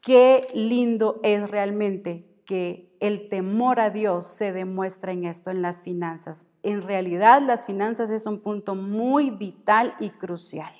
Qué 0.00 0.48
lindo 0.54 1.20
es 1.22 1.50
realmente 1.50 2.26
que 2.46 2.90
el 3.00 3.28
temor 3.28 3.80
a 3.80 3.90
Dios 3.90 4.26
se 4.26 4.52
demuestra 4.52 5.12
en 5.12 5.24
esto, 5.24 5.50
en 5.50 5.62
las 5.62 5.82
finanzas. 5.82 6.46
En 6.62 6.82
realidad 6.82 7.42
las 7.42 7.66
finanzas 7.66 8.10
es 8.10 8.26
un 8.26 8.40
punto 8.40 8.74
muy 8.74 9.30
vital 9.30 9.94
y 10.00 10.10
crucial. 10.10 10.72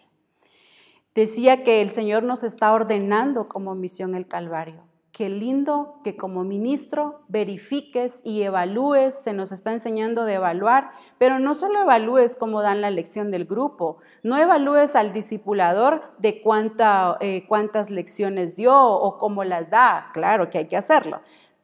Decía 1.14 1.62
que 1.62 1.80
el 1.80 1.90
Señor 1.90 2.22
nos 2.22 2.44
está 2.44 2.72
ordenando 2.72 3.48
como 3.48 3.74
misión 3.74 4.14
el 4.14 4.26
Calvario. 4.26 4.89
Qué 5.12 5.28
lindo 5.28 6.00
que 6.04 6.16
como 6.16 6.44
ministro 6.44 7.22
verifiques 7.26 8.20
y 8.22 8.42
evalúes, 8.42 9.12
se 9.14 9.32
nos 9.32 9.50
está 9.50 9.72
enseñando 9.72 10.24
de 10.24 10.34
evaluar, 10.34 10.92
pero 11.18 11.40
no 11.40 11.56
solo 11.56 11.80
evalúes 11.80 12.36
como 12.36 12.62
dan 12.62 12.80
la 12.80 12.90
lección 12.90 13.32
del 13.32 13.44
grupo, 13.44 13.98
no 14.22 14.38
evalúes 14.38 14.94
al 14.94 15.12
discipulador 15.12 16.14
de 16.18 16.40
cuánta, 16.40 17.16
eh, 17.20 17.44
cuántas 17.48 17.90
lecciones 17.90 18.54
dio 18.54 18.80
o 18.80 19.18
cómo 19.18 19.42
las 19.42 19.68
da, 19.68 20.10
claro 20.14 20.48
que 20.48 20.58
hay 20.58 20.68
que 20.68 20.76
hacerlo, 20.76 21.22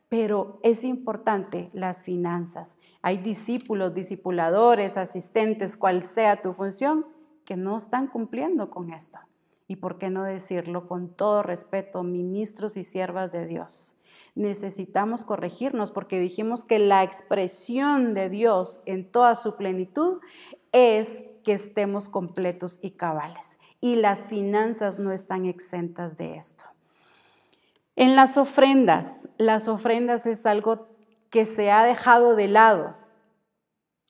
pero 0.08 0.58
es 0.64 0.82
importante 0.82 1.70
las 1.72 2.02
finanzas. 2.02 2.78
Hay 3.00 3.18
discípulos, 3.18 3.94
discipuladores, 3.94 4.96
asistentes, 4.96 5.76
cual 5.76 6.02
sea 6.02 6.42
tu 6.42 6.52
función, 6.52 7.06
que 7.44 7.56
no 7.56 7.76
están 7.76 8.08
cumpliendo 8.08 8.70
con 8.70 8.90
esto 8.90 9.20
y 9.68 9.76
por 9.76 9.98
qué 9.98 10.10
no 10.10 10.24
decirlo 10.24 10.86
con 10.86 11.08
todo 11.08 11.42
respeto, 11.42 12.02
ministros 12.02 12.76
y 12.76 12.84
siervas 12.84 13.32
de 13.32 13.46
Dios. 13.46 13.96
Necesitamos 14.34 15.24
corregirnos 15.24 15.90
porque 15.90 16.20
dijimos 16.20 16.64
que 16.64 16.78
la 16.78 17.02
expresión 17.02 18.14
de 18.14 18.28
Dios 18.28 18.80
en 18.84 19.10
toda 19.10 19.34
su 19.34 19.56
plenitud 19.56 20.20
es 20.72 21.24
que 21.42 21.54
estemos 21.54 22.08
completos 22.08 22.78
y 22.82 22.92
cabales. 22.92 23.58
Y 23.80 23.96
las 23.96 24.28
finanzas 24.28 24.98
no 24.98 25.12
están 25.12 25.46
exentas 25.46 26.16
de 26.16 26.36
esto. 26.36 26.64
En 27.94 28.14
las 28.14 28.36
ofrendas, 28.36 29.28
las 29.38 29.68
ofrendas 29.68 30.26
es 30.26 30.44
algo 30.44 30.88
que 31.30 31.44
se 31.44 31.70
ha 31.70 31.82
dejado 31.82 32.36
de 32.36 32.48
lado. 32.48 32.94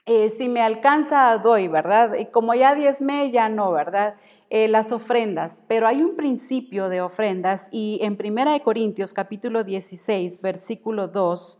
Eh, 0.07 0.31
si 0.31 0.49
me 0.49 0.61
alcanza, 0.61 1.37
doy, 1.39 1.69
¿verdad? 1.69 2.15
Y 2.15 2.27
como 2.27 2.55
ya 2.55 2.75
diezmé, 2.75 3.31
ya 3.31 3.49
no, 3.49 3.71
¿verdad? 3.71 4.17
Eh, 4.49 4.69
las 4.69 4.93
ofrendas, 4.93 5.65
pero 5.67 5.89
hay 5.89 6.03
un 6.03 6.15
principio 6.15 6.89
de 6.89 7.01
ofrendas 7.01 7.69
y 7.73 7.99
en 8.03 8.17
1 8.17 8.63
Corintios 8.63 9.13
capítulo 9.13 9.65
16, 9.65 10.41
versículo 10.41 11.09
2, 11.09 11.59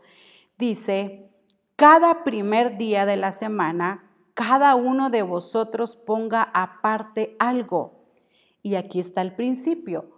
dice, 0.57 1.29
cada 1.75 2.23
primer 2.23 2.77
día 2.77 3.05
de 3.05 3.17
la 3.17 3.33
semana, 3.33 4.09
cada 4.33 4.75
uno 4.75 5.09
de 5.09 5.21
vosotros 5.21 5.97
ponga 5.97 6.43
aparte 6.53 7.35
algo. 7.39 8.05
Y 8.63 8.75
aquí 8.75 8.99
está 8.99 9.21
el 9.21 9.35
principio. 9.35 10.13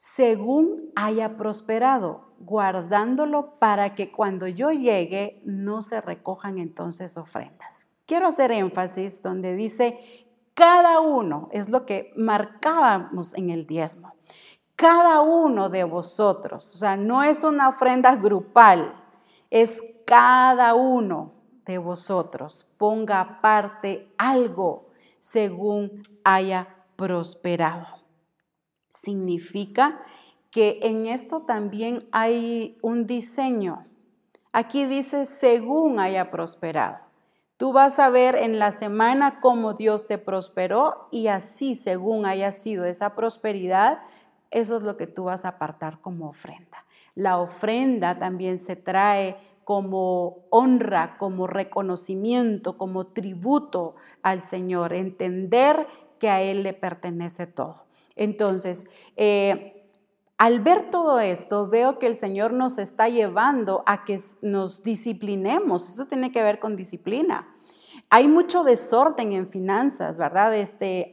según 0.00 0.92
haya 0.94 1.36
prosperado, 1.36 2.32
guardándolo 2.38 3.58
para 3.58 3.96
que 3.96 4.12
cuando 4.12 4.46
yo 4.46 4.70
llegue 4.70 5.42
no 5.44 5.82
se 5.82 6.00
recojan 6.00 6.58
entonces 6.58 7.16
ofrendas. 7.16 7.88
Quiero 8.06 8.28
hacer 8.28 8.52
énfasis 8.52 9.20
donde 9.22 9.54
dice 9.54 10.27
cada 10.58 10.98
uno, 10.98 11.48
es 11.52 11.68
lo 11.68 11.86
que 11.86 12.12
marcábamos 12.16 13.32
en 13.34 13.50
el 13.50 13.64
diezmo, 13.64 14.12
cada 14.74 15.20
uno 15.20 15.68
de 15.68 15.84
vosotros, 15.84 16.74
o 16.74 16.78
sea, 16.78 16.96
no 16.96 17.22
es 17.22 17.44
una 17.44 17.68
ofrenda 17.68 18.16
grupal, 18.16 18.92
es 19.50 19.80
cada 20.04 20.74
uno 20.74 21.32
de 21.64 21.78
vosotros 21.78 22.66
ponga 22.76 23.20
aparte 23.20 24.12
algo 24.18 24.88
según 25.20 26.02
haya 26.24 26.66
prosperado 26.96 28.08
significa 28.88 30.00
que 30.50 30.80
en 30.82 31.06
esto 31.06 31.42
también 31.42 32.08
hay 32.10 32.78
un 32.82 33.06
diseño. 33.06 33.84
Aquí 34.52 34.86
dice, 34.86 35.26
según 35.26 36.00
haya 36.00 36.30
prosperado. 36.30 37.07
Tú 37.58 37.72
vas 37.72 37.98
a 37.98 38.08
ver 38.08 38.36
en 38.36 38.60
la 38.60 38.70
semana 38.70 39.40
cómo 39.40 39.74
Dios 39.74 40.06
te 40.06 40.16
prosperó 40.16 41.08
y 41.10 41.26
así, 41.26 41.74
según 41.74 42.24
haya 42.24 42.52
sido 42.52 42.84
esa 42.84 43.16
prosperidad, 43.16 43.98
eso 44.52 44.76
es 44.76 44.84
lo 44.84 44.96
que 44.96 45.08
tú 45.08 45.24
vas 45.24 45.44
a 45.44 45.48
apartar 45.48 46.00
como 46.00 46.28
ofrenda. 46.28 46.86
La 47.16 47.38
ofrenda 47.38 48.16
también 48.16 48.60
se 48.60 48.76
trae 48.76 49.36
como 49.64 50.44
honra, 50.50 51.16
como 51.18 51.48
reconocimiento, 51.48 52.78
como 52.78 53.08
tributo 53.08 53.96
al 54.22 54.44
Señor, 54.44 54.92
entender 54.92 55.88
que 56.20 56.30
a 56.30 56.40
Él 56.40 56.62
le 56.62 56.74
pertenece 56.74 57.48
todo. 57.48 57.86
Entonces, 58.14 58.86
eh, 59.16 59.77
al 60.38 60.60
ver 60.60 60.88
todo 60.88 61.18
esto, 61.18 61.66
veo 61.66 61.98
que 61.98 62.06
el 62.06 62.16
Señor 62.16 62.52
nos 62.52 62.78
está 62.78 63.08
llevando 63.08 63.82
a 63.86 64.04
que 64.04 64.20
nos 64.40 64.84
disciplinemos. 64.84 65.88
Eso 65.88 66.06
tiene 66.06 66.30
que 66.30 66.44
ver 66.44 66.60
con 66.60 66.76
disciplina. 66.76 67.56
Hay 68.08 68.28
mucho 68.28 68.62
desorden 68.62 69.32
en 69.32 69.48
finanzas, 69.48 70.16
¿verdad? 70.16 70.54
Este, 70.54 71.10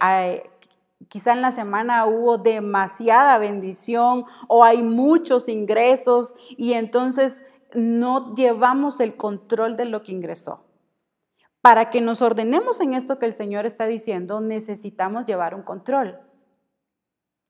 quizá 1.09 1.33
en 1.33 1.41
la 1.41 1.51
semana 1.51 2.05
hubo 2.05 2.37
demasiada 2.37 3.39
bendición 3.39 4.25
o 4.47 4.63
hay 4.63 4.83
muchos 4.83 5.49
ingresos 5.49 6.35
y 6.55 6.73
entonces 6.73 7.43
no 7.73 8.35
llevamos 8.35 8.99
el 8.99 9.17
control 9.17 9.75
de 9.75 9.85
lo 9.85 10.03
que 10.03 10.11
ingresó. 10.11 10.65
Para 11.61 11.89
que 11.89 11.99
nos 11.99 12.21
ordenemos 12.21 12.79
en 12.79 12.93
esto 12.93 13.17
que 13.17 13.25
el 13.25 13.33
Señor 13.33 13.65
está 13.65 13.87
diciendo, 13.87 14.39
necesitamos 14.39 15.25
llevar 15.25 15.55
un 15.55 15.63
control. 15.63 16.19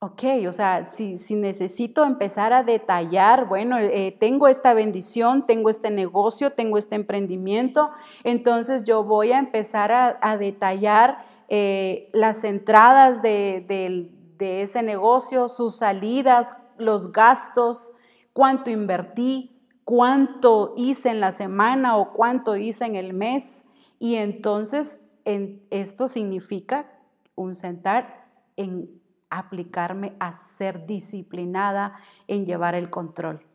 Ok, 0.05 0.21
o 0.47 0.51
sea, 0.51 0.85
si, 0.85 1.15
necesito 1.33 2.05
empezar 2.05 2.53
a 2.53 2.61
detallar, 2.61 3.47
bueno, 3.47 3.79
eh, 3.79 4.15
tengo 4.19 4.47
esta 4.47 4.75
bendición, 4.75 5.47
tengo 5.47 5.67
este 5.67 5.89
negocio, 5.89 6.51
tengo 6.51 6.77
este 6.77 6.93
emprendimiento, 6.93 7.89
entonces 8.23 8.83
yo 8.83 9.03
voy 9.03 9.31
a 9.31 9.39
empezar 9.39 9.91
a, 9.91 10.37
detallar 10.37 11.25
eh, 11.47 12.11
las 12.13 12.43
entradas 12.43 13.23
de, 13.23 14.11
ese 14.37 14.83
negocio, 14.83 15.47
sus 15.47 15.77
salidas, 15.77 16.55
los 16.77 17.11
gastos, 17.11 17.91
cuánto 18.31 18.69
invertí, 18.69 19.59
cuánto 19.85 20.75
hice 20.77 21.09
en 21.09 21.19
la 21.19 21.31
semana 21.31 21.97
o 21.97 22.13
cuánto 22.13 22.55
hice 22.55 22.85
en 22.85 22.95
el 22.95 23.13
mes. 23.13 23.63
Y 23.97 24.17
entonces 24.17 24.99
en, 25.23 25.65
esto 25.71 26.07
significa 26.07 26.91
un 27.33 27.55
sentar 27.55 28.27
en 28.55 29.03
aplicarme 29.29 30.15
a 30.19 30.33
ser 30.33 30.85
disciplinada 30.85 31.97
en 32.27 32.45
llevar 32.45 32.75
el 32.75 32.89
control 32.89 33.45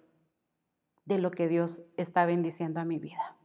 de 1.05 1.18
lo 1.18 1.30
que 1.30 1.48
Dios 1.48 1.84
está 1.97 2.26
bendiciendo 2.26 2.80
a 2.80 2.84
mi 2.84 2.98
vida. 2.98 3.36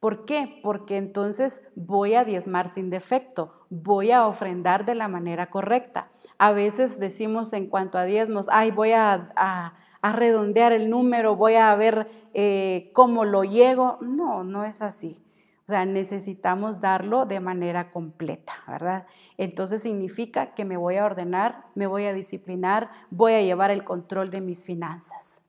¿Por 0.00 0.26
qué? 0.26 0.60
Porque 0.62 0.96
entonces 0.96 1.62
voy 1.74 2.14
a 2.14 2.24
diezmar 2.24 2.68
sin 2.68 2.88
defecto, 2.88 3.66
voy 3.68 4.12
a 4.12 4.26
ofrendar 4.26 4.84
de 4.84 4.94
la 4.94 5.08
manera 5.08 5.50
correcta. 5.50 6.10
A 6.38 6.52
veces 6.52 7.00
decimos 7.00 7.52
en 7.52 7.66
cuanto 7.66 7.98
a 7.98 8.04
diezmos, 8.04 8.48
ay, 8.52 8.70
voy 8.70 8.92
a, 8.92 9.74
redondear 10.02 10.72
el 10.72 10.88
número, 10.88 11.34
voy 11.34 11.56
a 11.56 11.74
ver 11.74 12.08
eh, 12.32 12.90
cómo 12.94 13.24
lo 13.24 13.42
llego. 13.42 13.98
No, 14.00 14.44
no 14.44 14.64
es 14.64 14.82
así. 14.82 15.24
O 15.68 15.70
sea, 15.70 15.84
necesitamos 15.84 16.80
darlo 16.80 17.26
de 17.26 17.40
manera 17.40 17.90
completa, 17.90 18.54
¿verdad? 18.66 19.06
Entonces 19.36 19.82
significa 19.82 20.54
que 20.54 20.64
me 20.64 20.78
voy 20.78 20.96
a 20.96 21.04
ordenar, 21.04 21.66
me 21.74 21.86
voy 21.86 22.06
a 22.06 22.14
disciplinar, 22.14 22.90
voy 23.10 23.34
a 23.34 23.42
llevar 23.42 23.70
el 23.70 23.84
control 23.84 24.30
de 24.30 24.40
mis 24.40 24.64
finanzas. 24.64 25.42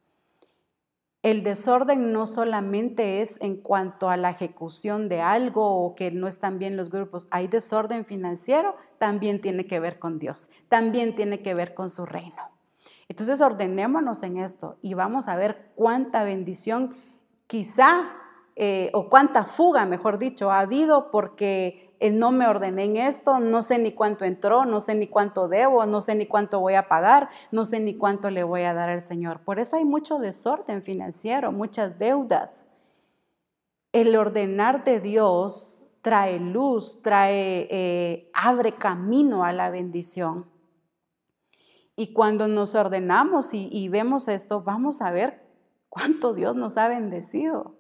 El 1.23 1.41
desorden 1.41 2.11
no 2.11 2.27
solamente 2.27 3.21
es 3.21 3.39
en 3.41 3.61
cuanto 3.61 4.09
a 4.09 4.17
la 4.17 4.31
ejecución 4.31 5.07
de 5.07 5.21
algo 5.21 5.85
o 5.85 5.95
que 5.95 6.11
no 6.11 6.27
están 6.27 6.59
bien 6.59 6.75
los 6.75 6.89
grupos, 6.89 7.29
hay 7.31 7.47
desorden 7.47 8.03
financiero, 8.03 8.75
también 8.97 9.39
tiene 9.39 9.67
que 9.67 9.79
ver 9.79 9.99
con 9.99 10.19
Dios, 10.19 10.49
también 10.67 11.15
tiene 11.15 11.41
que 11.41 11.53
ver 11.53 11.73
con 11.73 11.89
su 11.89 12.05
reino. 12.05 12.43
Entonces 13.07 13.39
ordenémonos 13.39 14.21
en 14.23 14.37
esto 14.37 14.79
y 14.81 14.95
vamos 14.95 15.29
a 15.29 15.37
ver 15.37 15.71
cuánta 15.75 16.25
bendición 16.25 16.93
quizá 17.47 18.18
eh, 18.61 18.89
o 18.91 19.07
cuánta 19.07 19.45
fuga, 19.45 19.85
mejor 19.85 20.19
dicho, 20.19 20.51
ha 20.51 20.59
habido 20.59 21.11
porque 21.11 21.95
eh, 22.01 22.11
no 22.11 22.31
me 22.31 22.45
ordené 22.45 22.83
en 22.83 22.97
esto, 22.97 23.39
no 23.39 23.61
sé 23.61 23.79
ni 23.79 23.93
cuánto 23.93 24.25
entró, 24.25 24.65
no 24.65 24.81
sé 24.81 24.95
ni 24.95 25.07
cuánto 25.07 25.47
debo, 25.47 25.85
no 25.85 26.01
sé 26.01 26.13
ni 26.13 26.25
cuánto 26.25 26.59
voy 26.59 26.73
a 26.73 26.89
pagar, 26.89 27.29
no 27.53 27.63
sé 27.63 27.79
ni 27.79 27.95
cuánto 27.95 28.29
le 28.29 28.43
voy 28.43 28.63
a 28.63 28.73
dar 28.73 28.89
al 28.89 28.99
Señor. 28.99 29.39
Por 29.45 29.59
eso 29.59 29.77
hay 29.77 29.85
mucho 29.85 30.19
desorden 30.19 30.83
financiero, 30.83 31.53
muchas 31.53 31.97
deudas. 31.99 32.67
El 33.93 34.13
ordenar 34.17 34.83
de 34.83 34.99
Dios 34.99 35.81
trae 36.01 36.37
luz, 36.37 37.01
trae, 37.01 37.65
eh, 37.71 38.29
abre 38.33 38.75
camino 38.75 39.45
a 39.45 39.53
la 39.53 39.69
bendición. 39.69 40.47
Y 41.95 42.11
cuando 42.11 42.49
nos 42.49 42.75
ordenamos 42.75 43.53
y 43.53 43.87
vemos 43.87 44.27
esto, 44.27 44.63
vamos 44.63 45.01
a 45.01 45.11
ver 45.11 45.47
cuánto 45.87 46.33
Dios 46.33 46.57
nos 46.57 46.75
ha 46.75 46.89
bendecido 46.89 47.78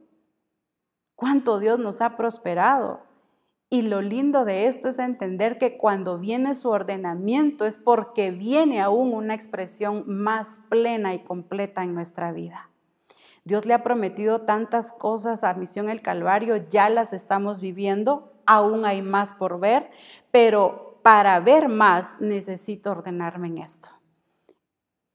cuánto 1.19 1.59
Dios 1.59 1.79
nos 1.79 1.99
ha 1.99 2.15
prosperado. 2.15 3.01
Y 3.69 3.81
lo 3.81 4.01
lindo 4.01 4.45
de 4.45 4.67
esto 4.67 4.87
es 4.87 4.99
entender 4.99 5.57
que 5.57 5.75
cuando 5.75 6.17
viene 6.17 6.55
su 6.55 6.69
ordenamiento 6.69 7.65
es 7.65 7.77
porque 7.77 8.31
viene 8.31 8.79
aún 8.79 9.13
una 9.13 9.33
expresión 9.33 10.05
más 10.07 10.61
plena 10.69 11.13
y 11.13 11.19
completa 11.19 11.83
en 11.83 11.93
nuestra 11.93 12.31
vida. 12.31 12.69
Dios 13.43 13.65
le 13.65 13.73
ha 13.73 13.83
prometido 13.83 14.41
tantas 14.41 14.93
cosas 14.93 15.43
a 15.43 15.53
Misión 15.55 15.89
el 15.89 16.01
Calvario, 16.01 16.55
ya 16.69 16.89
las 16.89 17.11
estamos 17.11 17.59
viviendo, 17.59 18.31
aún 18.45 18.85
hay 18.85 19.01
más 19.01 19.33
por 19.33 19.59
ver, 19.59 19.91
pero 20.31 21.01
para 21.03 21.37
ver 21.41 21.67
más 21.67 22.21
necesito 22.21 22.91
ordenarme 22.91 23.49
en 23.49 23.57
esto. 23.57 23.89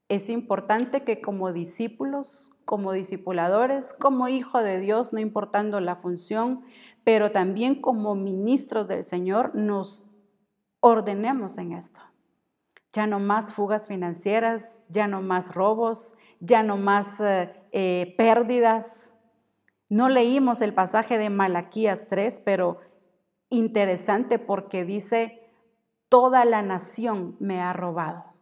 Es 0.07 0.29
importante 0.29 1.03
que 1.03 1.19
como 1.19 1.51
discípulos, 1.51 2.54
como 2.65 2.91
discipuladores, 2.91 3.93
como 3.93 4.27
hijo 4.27 4.61
de 4.61 4.79
Dios, 4.79 5.13
no 5.13 5.19
importando 5.19 5.79
la 5.79 5.95
función, 5.95 6.63
pero 7.03 7.31
también 7.31 7.79
como 7.79 8.15
ministros 8.15 8.87
del 8.87 9.05
Señor, 9.05 9.55
nos 9.55 10.03
ordenemos 10.79 11.57
en 11.57 11.73
esto. 11.73 12.01
Ya 12.91 13.07
no 13.07 13.19
más 13.19 13.53
fugas 13.53 13.87
financieras, 13.87 14.79
ya 14.89 15.07
no 15.07 15.21
más 15.21 15.53
robos, 15.53 16.15
ya 16.39 16.63
no 16.63 16.77
más 16.77 17.19
eh, 17.19 17.53
eh, 17.71 18.15
pérdidas. 18.17 19.13
No 19.89 20.09
leímos 20.09 20.61
el 20.61 20.73
pasaje 20.73 21.17
de 21.17 21.29
Malaquías 21.29 22.07
3, 22.07 22.41
pero 22.43 22.79
interesante 23.49 24.39
porque 24.39 24.85
dice, 24.85 25.51
toda 26.09 26.45
la 26.45 26.61
nación 26.61 27.35
me 27.39 27.61
ha 27.61 27.73
robado. 27.73 28.35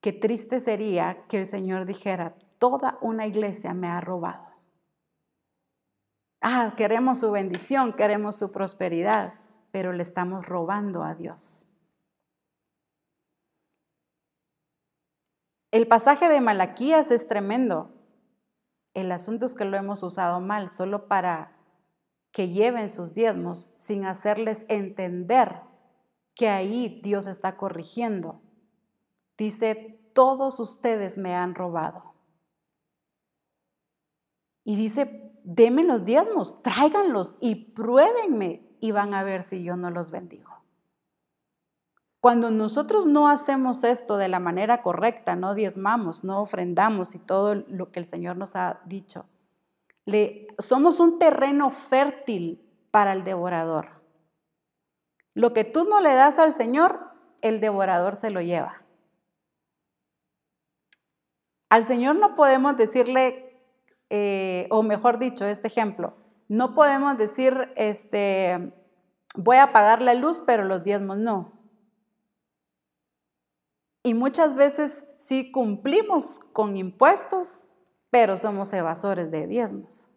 Qué 0.00 0.12
triste 0.12 0.60
sería 0.60 1.26
que 1.28 1.40
el 1.40 1.46
Señor 1.46 1.84
dijera, 1.84 2.36
toda 2.58 2.98
una 3.00 3.26
iglesia 3.26 3.74
me 3.74 3.88
ha 3.88 4.00
robado. 4.00 4.48
Ah, 6.40 6.74
queremos 6.76 7.18
su 7.18 7.30
bendición, 7.30 7.92
queremos 7.92 8.36
su 8.36 8.52
prosperidad, 8.52 9.34
pero 9.70 9.92
le 9.92 10.02
estamos 10.02 10.46
robando 10.46 11.02
a 11.02 11.14
Dios. 11.14 11.66
El 15.70 15.86
pasaje 15.86 16.28
de 16.28 16.40
Malaquías 16.40 17.10
es 17.10 17.28
tremendo. 17.28 17.90
El 18.94 19.12
asunto 19.12 19.46
es 19.46 19.54
que 19.54 19.64
lo 19.64 19.76
hemos 19.76 20.02
usado 20.02 20.40
mal, 20.40 20.70
solo 20.70 21.08
para 21.08 21.52
que 22.32 22.48
lleven 22.48 22.88
sus 22.88 23.14
diezmos 23.14 23.74
sin 23.76 24.04
hacerles 24.04 24.64
entender 24.68 25.60
que 26.34 26.48
ahí 26.48 27.00
Dios 27.02 27.26
está 27.26 27.56
corrigiendo. 27.56 28.40
Dice, 29.36 30.00
todos 30.14 30.60
ustedes 30.60 31.18
me 31.18 31.34
han 31.34 31.54
robado. 31.54 32.14
Y 34.68 34.76
dice, 34.76 35.32
denme 35.44 35.82
los 35.82 36.04
diezmos, 36.04 36.62
tráiganlos 36.62 37.38
y 37.40 37.54
pruébenme 37.54 38.68
y 38.80 38.90
van 38.90 39.14
a 39.14 39.22
ver 39.22 39.42
si 39.42 39.64
yo 39.64 39.78
no 39.78 39.90
los 39.90 40.10
bendigo. 40.10 40.50
Cuando 42.20 42.50
nosotros 42.50 43.06
no 43.06 43.30
hacemos 43.30 43.82
esto 43.82 44.18
de 44.18 44.28
la 44.28 44.40
manera 44.40 44.82
correcta, 44.82 45.36
no 45.36 45.54
diezmamos, 45.54 46.22
no 46.22 46.42
ofrendamos 46.42 47.14
y 47.14 47.18
todo 47.18 47.54
lo 47.54 47.90
que 47.90 47.98
el 47.98 48.04
Señor 48.04 48.36
nos 48.36 48.56
ha 48.56 48.82
dicho, 48.84 49.24
le, 50.04 50.48
somos 50.58 51.00
un 51.00 51.18
terreno 51.18 51.70
fértil 51.70 52.62
para 52.90 53.14
el 53.14 53.24
devorador. 53.24 54.02
Lo 55.32 55.54
que 55.54 55.64
tú 55.64 55.86
no 55.86 56.02
le 56.02 56.12
das 56.12 56.38
al 56.38 56.52
Señor, 56.52 57.08
el 57.40 57.60
devorador 57.60 58.16
se 58.16 58.28
lo 58.28 58.42
lleva. 58.42 58.82
Al 61.70 61.86
Señor 61.86 62.16
no 62.16 62.36
podemos 62.36 62.76
decirle, 62.76 63.47
eh, 64.10 64.66
o 64.70 64.82
mejor 64.82 65.18
dicho, 65.18 65.44
este 65.44 65.68
ejemplo, 65.68 66.14
no 66.48 66.74
podemos 66.74 67.18
decir, 67.18 67.72
este, 67.76 68.72
voy 69.34 69.58
a 69.58 69.72
pagar 69.72 70.00
la 70.00 70.14
luz, 70.14 70.42
pero 70.46 70.64
los 70.64 70.82
diezmos 70.82 71.18
no. 71.18 71.58
Y 74.02 74.14
muchas 74.14 74.54
veces 74.54 75.06
sí 75.18 75.52
cumplimos 75.52 76.40
con 76.52 76.76
impuestos, 76.76 77.68
pero 78.10 78.36
somos 78.36 78.72
evasores 78.72 79.30
de 79.30 79.46
diezmos. 79.46 80.10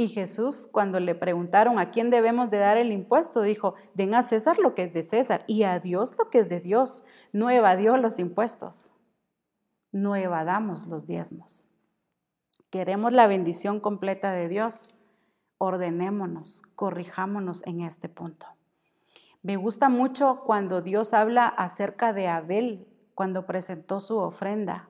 Y 0.00 0.08
Jesús, 0.08 0.66
cuando 0.72 0.98
le 0.98 1.14
preguntaron 1.14 1.78
a 1.78 1.90
quién 1.90 2.08
debemos 2.08 2.50
de 2.50 2.56
dar 2.56 2.78
el 2.78 2.90
impuesto, 2.90 3.42
dijo, 3.42 3.74
den 3.92 4.14
a 4.14 4.22
César 4.22 4.58
lo 4.58 4.74
que 4.74 4.84
es 4.84 4.94
de 4.94 5.02
César 5.02 5.44
y 5.46 5.64
a 5.64 5.78
Dios 5.78 6.14
lo 6.16 6.30
que 6.30 6.38
es 6.38 6.48
de 6.48 6.60
Dios. 6.60 7.04
No 7.34 7.50
evadió 7.50 7.98
los 7.98 8.18
impuestos, 8.18 8.94
no 9.92 10.16
evadamos 10.16 10.86
los 10.86 11.06
diezmos. 11.06 11.68
Queremos 12.70 13.12
la 13.12 13.26
bendición 13.26 13.80
completa 13.80 14.32
de 14.32 14.48
Dios. 14.48 14.94
Ordenémonos, 15.58 16.62
corrijámonos 16.74 17.66
en 17.66 17.82
este 17.82 18.08
punto. 18.08 18.46
Me 19.42 19.56
gusta 19.56 19.88
mucho 19.88 20.42
cuando 20.44 20.82
Dios 20.82 21.14
habla 21.14 21.46
acerca 21.46 22.12
de 22.12 22.28
Abel, 22.28 22.86
cuando 23.14 23.46
presentó 23.46 24.00
su 24.00 24.18
ofrenda. 24.18 24.88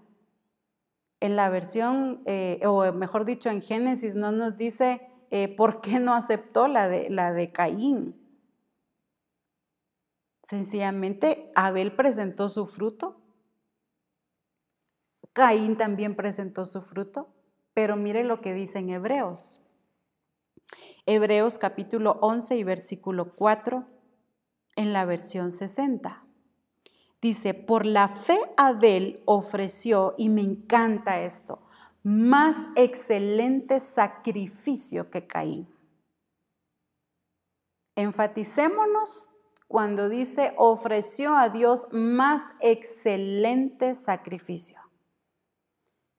En 1.20 1.36
la 1.36 1.48
versión, 1.48 2.22
eh, 2.26 2.60
o 2.66 2.92
mejor 2.92 3.24
dicho, 3.24 3.48
en 3.50 3.62
Génesis 3.62 4.14
no 4.14 4.32
nos 4.32 4.56
dice 4.56 5.08
eh, 5.30 5.48
por 5.48 5.80
qué 5.80 6.00
no 6.00 6.14
aceptó 6.14 6.66
la 6.66 6.88
de, 6.88 7.10
la 7.10 7.32
de 7.32 7.48
Caín. 7.48 8.16
Sencillamente, 10.42 11.52
Abel 11.54 11.94
presentó 11.94 12.48
su 12.48 12.66
fruto. 12.66 13.20
Caín 15.32 15.76
también 15.76 16.16
presentó 16.16 16.64
su 16.64 16.82
fruto. 16.82 17.28
Pero 17.74 17.96
mire 17.96 18.24
lo 18.24 18.40
que 18.40 18.52
dice 18.52 18.78
en 18.78 18.90
Hebreos. 18.90 19.60
Hebreos 21.06 21.58
capítulo 21.58 22.18
11 22.20 22.56
y 22.56 22.64
versículo 22.64 23.34
4 23.34 23.86
en 24.76 24.92
la 24.92 25.04
versión 25.04 25.50
60. 25.50 26.24
Dice, 27.20 27.54
por 27.54 27.84
la 27.84 28.08
fe 28.08 28.38
Abel 28.56 29.22
ofreció, 29.26 30.14
y 30.16 30.30
me 30.30 30.40
encanta 30.40 31.20
esto, 31.20 31.62
más 32.02 32.56
excelente 32.76 33.78
sacrificio 33.78 35.10
que 35.10 35.26
Caín. 35.26 35.68
Enfaticémonos 37.94 39.32
cuando 39.68 40.08
dice 40.08 40.54
ofreció 40.56 41.36
a 41.36 41.50
Dios 41.50 41.88
más 41.92 42.54
excelente 42.60 43.94
sacrificio 43.94 44.79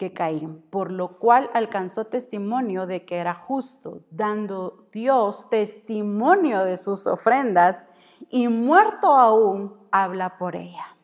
que 0.01 0.13
Caín, 0.13 0.63
por 0.71 0.91
lo 0.91 1.19
cual 1.19 1.51
alcanzó 1.53 2.05
testimonio 2.05 2.87
de 2.87 3.05
que 3.05 3.17
era 3.17 3.35
justo, 3.35 4.03
dando 4.09 4.87
Dios 4.91 5.47
testimonio 5.51 6.65
de 6.65 6.75
sus 6.75 7.05
ofrendas 7.05 7.85
y 8.27 8.47
muerto 8.47 9.13
aún 9.13 9.77
habla 9.91 10.39
por 10.39 10.55
ella. 10.55 10.97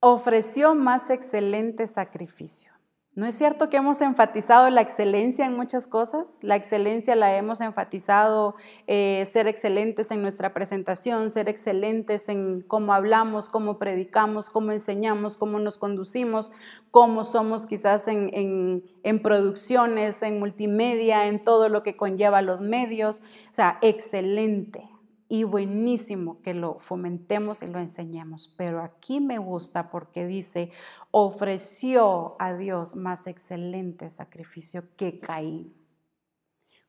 Ofreció 0.00 0.74
más 0.74 1.10
excelente 1.10 1.86
sacrificio. 1.86 2.75
¿No 3.16 3.24
es 3.24 3.34
cierto 3.34 3.70
que 3.70 3.78
hemos 3.78 4.02
enfatizado 4.02 4.68
la 4.68 4.82
excelencia 4.82 5.46
en 5.46 5.56
muchas 5.56 5.88
cosas? 5.88 6.36
La 6.42 6.54
excelencia 6.54 7.16
la 7.16 7.34
hemos 7.34 7.62
enfatizado, 7.62 8.56
eh, 8.86 9.24
ser 9.26 9.46
excelentes 9.46 10.10
en 10.10 10.20
nuestra 10.20 10.52
presentación, 10.52 11.30
ser 11.30 11.48
excelentes 11.48 12.28
en 12.28 12.60
cómo 12.60 12.92
hablamos, 12.92 13.48
cómo 13.48 13.78
predicamos, 13.78 14.50
cómo 14.50 14.70
enseñamos, 14.70 15.38
cómo 15.38 15.58
nos 15.58 15.78
conducimos, 15.78 16.52
cómo 16.90 17.24
somos 17.24 17.66
quizás 17.66 18.06
en, 18.06 18.84
en 19.02 19.22
producciones, 19.22 20.22
en 20.22 20.38
multimedia, 20.38 21.26
en 21.26 21.40
todo 21.40 21.70
lo 21.70 21.82
que 21.82 21.96
conlleva 21.96 22.42
los 22.42 22.60
medios. 22.60 23.22
O 23.50 23.54
sea, 23.54 23.78
excelente 23.80 24.90
y 25.28 25.44
buenísimo 25.44 26.40
que 26.42 26.54
lo 26.54 26.78
fomentemos 26.78 27.62
y 27.62 27.66
lo 27.66 27.78
enseñemos. 27.80 28.54
Pero 28.56 28.82
aquí 28.82 29.20
me 29.20 29.38
gusta 29.38 29.90
porque 29.90 30.26
dice, 30.26 30.70
ofreció 31.10 32.36
a 32.38 32.54
Dios 32.54 32.94
más 32.94 33.26
excelente 33.26 34.08
sacrificio 34.08 34.84
que 34.96 35.18
Caín. 35.18 35.74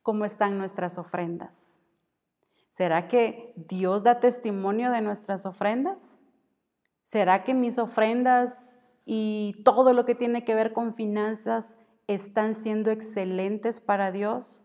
¿Cómo 0.02 0.24
están 0.24 0.58
nuestras 0.58 0.98
ofrendas? 0.98 1.80
¿Será 2.70 3.08
que 3.08 3.52
Dios 3.56 4.04
da 4.04 4.20
testimonio 4.20 4.92
de 4.92 5.00
nuestras 5.00 5.46
ofrendas? 5.46 6.20
¿Será 7.02 7.42
que 7.42 7.54
mis 7.54 7.78
ofrendas 7.78 8.78
y 9.04 9.62
todo 9.64 9.92
lo 9.92 10.04
que 10.04 10.14
tiene 10.14 10.44
que 10.44 10.54
ver 10.54 10.72
con 10.72 10.94
finanzas 10.94 11.76
están 12.06 12.54
siendo 12.54 12.90
excelentes 12.90 13.80
para 13.80 14.12
Dios? 14.12 14.64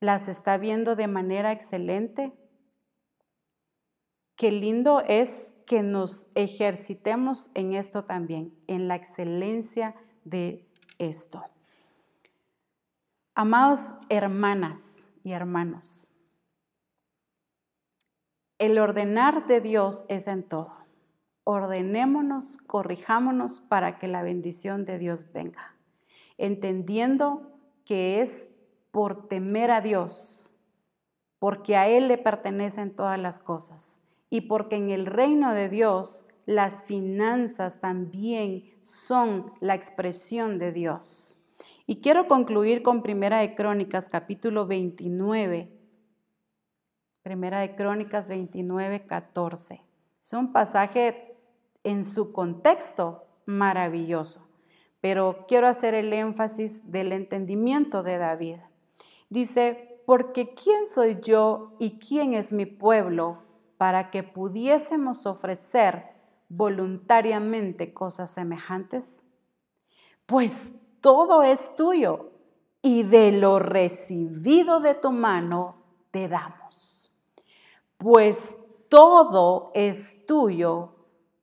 ¿Las 0.00 0.28
está 0.28 0.56
viendo 0.56 0.96
de 0.96 1.06
manera 1.06 1.52
excelente? 1.52 2.32
Qué 4.40 4.50
lindo 4.50 5.02
es 5.06 5.52
que 5.66 5.82
nos 5.82 6.30
ejercitemos 6.34 7.50
en 7.52 7.74
esto 7.74 8.04
también, 8.06 8.54
en 8.68 8.88
la 8.88 8.94
excelencia 8.94 9.94
de 10.24 10.66
esto. 10.98 11.44
Amados 13.34 13.96
hermanas 14.08 15.06
y 15.24 15.32
hermanos, 15.32 16.10
el 18.56 18.78
ordenar 18.78 19.46
de 19.46 19.60
Dios 19.60 20.06
es 20.08 20.26
en 20.26 20.42
todo. 20.42 20.72
Ordenémonos, 21.44 22.56
corrijámonos 22.56 23.60
para 23.60 23.98
que 23.98 24.08
la 24.08 24.22
bendición 24.22 24.86
de 24.86 24.98
Dios 24.98 25.30
venga, 25.34 25.76
entendiendo 26.38 27.60
que 27.84 28.22
es 28.22 28.48
por 28.90 29.28
temer 29.28 29.70
a 29.70 29.82
Dios, 29.82 30.56
porque 31.38 31.76
a 31.76 31.88
Él 31.88 32.08
le 32.08 32.16
pertenecen 32.16 32.96
todas 32.96 33.18
las 33.18 33.38
cosas 33.38 33.99
y 34.30 34.42
porque 34.42 34.76
en 34.76 34.90
el 34.90 35.06
reino 35.06 35.52
de 35.52 35.68
Dios 35.68 36.24
las 36.46 36.84
finanzas 36.84 37.80
también 37.80 38.64
son 38.80 39.52
la 39.60 39.74
expresión 39.74 40.58
de 40.58 40.72
Dios. 40.72 41.36
Y 41.86 42.00
quiero 42.00 42.28
concluir 42.28 42.82
con 42.82 43.02
Primera 43.02 43.40
de 43.40 43.54
Crónicas 43.54 44.08
capítulo 44.08 44.66
29. 44.66 45.76
Primera 47.22 47.60
de 47.60 47.74
Crónicas 47.74 48.28
29, 48.28 49.06
14. 49.06 49.82
Es 50.22 50.32
un 50.32 50.52
pasaje 50.52 51.36
en 51.82 52.04
su 52.04 52.32
contexto 52.32 53.24
maravilloso, 53.46 54.48
pero 55.00 55.44
quiero 55.48 55.66
hacer 55.66 55.94
el 55.94 56.12
énfasis 56.12 56.90
del 56.90 57.12
entendimiento 57.12 58.02
de 58.02 58.18
David. 58.18 58.56
Dice, 59.28 60.00
porque 60.06 60.54
¿quién 60.54 60.86
soy 60.86 61.18
yo 61.20 61.76
y 61.78 61.98
quién 61.98 62.34
es 62.34 62.52
mi 62.52 62.66
pueblo 62.66 63.49
para 63.80 64.10
que 64.10 64.22
pudiésemos 64.22 65.24
ofrecer 65.24 66.10
voluntariamente 66.50 67.94
cosas 67.94 68.30
semejantes? 68.30 69.22
Pues 70.26 70.72
todo 71.00 71.42
es 71.42 71.74
tuyo 71.76 72.30
y 72.82 73.04
de 73.04 73.32
lo 73.32 73.58
recibido 73.58 74.80
de 74.80 74.94
tu 74.94 75.12
mano 75.12 75.76
te 76.10 76.28
damos. 76.28 77.18
Pues 77.96 78.54
todo 78.90 79.70
es 79.72 80.26
tuyo 80.26 80.94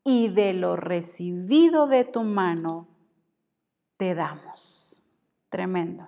y 0.03 0.27
de 0.27 0.53
lo 0.53 0.75
recibido 0.75 1.87
de 1.87 2.05
tu 2.05 2.21
mano 2.21 2.87
te 3.97 4.13
damos. 4.13 5.01
Tremendo. 5.49 6.07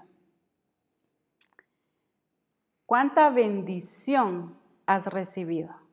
¿Cuánta 2.86 3.32
bendición 3.32 4.60
has 4.86 5.08
recibido? 5.08 5.89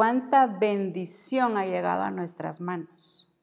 Cuánta 0.00 0.46
bendición 0.46 1.58
ha 1.58 1.66
llegado 1.66 2.04
a 2.04 2.10
nuestras 2.10 2.58
manos. 2.58 3.38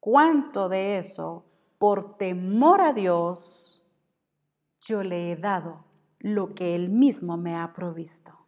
Cuánto 0.00 0.68
de 0.68 0.98
eso, 0.98 1.46
por 1.78 2.18
temor 2.18 2.82
a 2.82 2.92
Dios, 2.92 3.88
yo 4.82 5.02
le 5.02 5.32
he 5.32 5.36
dado 5.36 5.86
lo 6.18 6.54
que 6.54 6.74
Él 6.74 6.90
mismo 6.90 7.38
me 7.38 7.56
ha 7.56 7.72
provisto. 7.72 8.38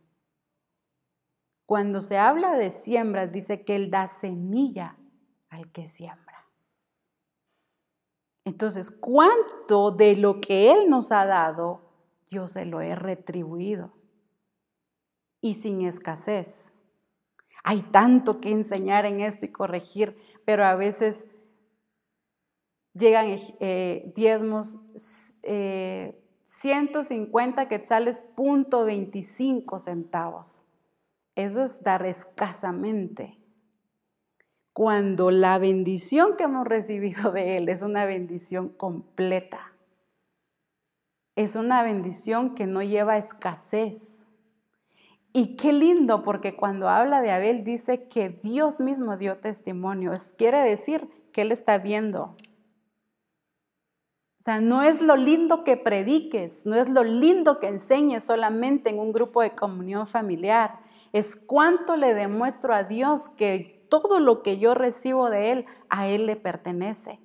Cuando 1.64 2.02
se 2.02 2.18
habla 2.18 2.54
de 2.58 2.68
siembras, 2.68 3.32
dice 3.32 3.64
que 3.64 3.74
Él 3.74 3.90
da 3.90 4.06
semilla 4.06 4.98
al 5.48 5.72
que 5.72 5.86
siembra. 5.86 6.46
Entonces, 8.44 8.90
¿cuánto 8.90 9.92
de 9.92 10.14
lo 10.14 10.42
que 10.42 10.70
Él 10.70 10.90
nos 10.90 11.10
ha 11.10 11.24
dado, 11.24 11.80
yo 12.28 12.46
se 12.46 12.66
lo 12.66 12.82
he 12.82 12.94
retribuido? 12.94 13.99
Y 15.40 15.54
sin 15.54 15.86
escasez. 15.86 16.72
Hay 17.62 17.82
tanto 17.82 18.40
que 18.40 18.50
enseñar 18.50 19.06
en 19.06 19.20
esto 19.20 19.46
y 19.46 19.50
corregir, 19.50 20.16
pero 20.44 20.64
a 20.64 20.74
veces 20.74 21.28
llegan 22.92 23.36
eh, 23.60 24.12
diezmos 24.14 24.78
eh, 25.42 26.20
150 26.44 27.68
quetzales, 27.68 28.24
punto 28.34 28.84
25 28.84 29.78
centavos. 29.78 30.64
Eso 31.36 31.62
es 31.62 31.82
dar 31.82 32.04
escasamente. 32.04 33.38
Cuando 34.72 35.30
la 35.30 35.58
bendición 35.58 36.36
que 36.36 36.44
hemos 36.44 36.66
recibido 36.66 37.32
de 37.32 37.56
Él 37.56 37.68
es 37.68 37.82
una 37.82 38.04
bendición 38.04 38.68
completa. 38.68 39.72
Es 41.36 41.54
una 41.54 41.82
bendición 41.82 42.54
que 42.54 42.66
no 42.66 42.82
lleva 42.82 43.16
escasez. 43.16 44.19
Y 45.32 45.57
qué 45.57 45.73
lindo, 45.73 46.23
porque 46.23 46.57
cuando 46.57 46.89
habla 46.89 47.23
de 47.23 47.31
Abel 47.31 47.62
dice 47.62 48.09
que 48.09 48.31
Dios 48.31 48.81
mismo 48.81 49.16
dio 49.16 49.39
testimonio. 49.39 50.12
quiere 50.36 50.59
decir 50.61 51.09
que 51.32 51.43
Él 51.43 51.52
está 51.52 51.78
viendo, 51.78 52.36
o 54.40 54.43
sea, 54.43 54.59
no 54.59 54.82
es 54.82 55.02
lo 55.02 55.16
lindo 55.16 55.65
que 55.65 55.77
prediques, 55.77 56.65
no 56.65 56.74
es 56.74 56.89
lo 56.89 57.05
lindo 57.05 57.61
que 57.61 57.66
enseñes 57.66 58.24
solamente 58.24 58.89
en 58.89 58.98
un 58.98 59.12
grupo 59.12 59.43
de 59.43 59.55
comunión 59.55 60.07
familiar. 60.07 60.81
Es 61.12 61.36
cuánto 61.36 61.94
le 61.94 62.15
demuestro 62.15 62.73
a 62.73 62.85
Dios 62.85 63.28
que 63.28 63.86
todo 63.90 64.19
lo 64.19 64.43
que 64.43 64.57
yo 64.57 64.73
recibo 64.73 65.28
de 65.28 65.51
Él, 65.51 65.66
a 65.90 66.09
Él 66.09 66.24
le 66.24 66.36
pertenece. 66.36 67.20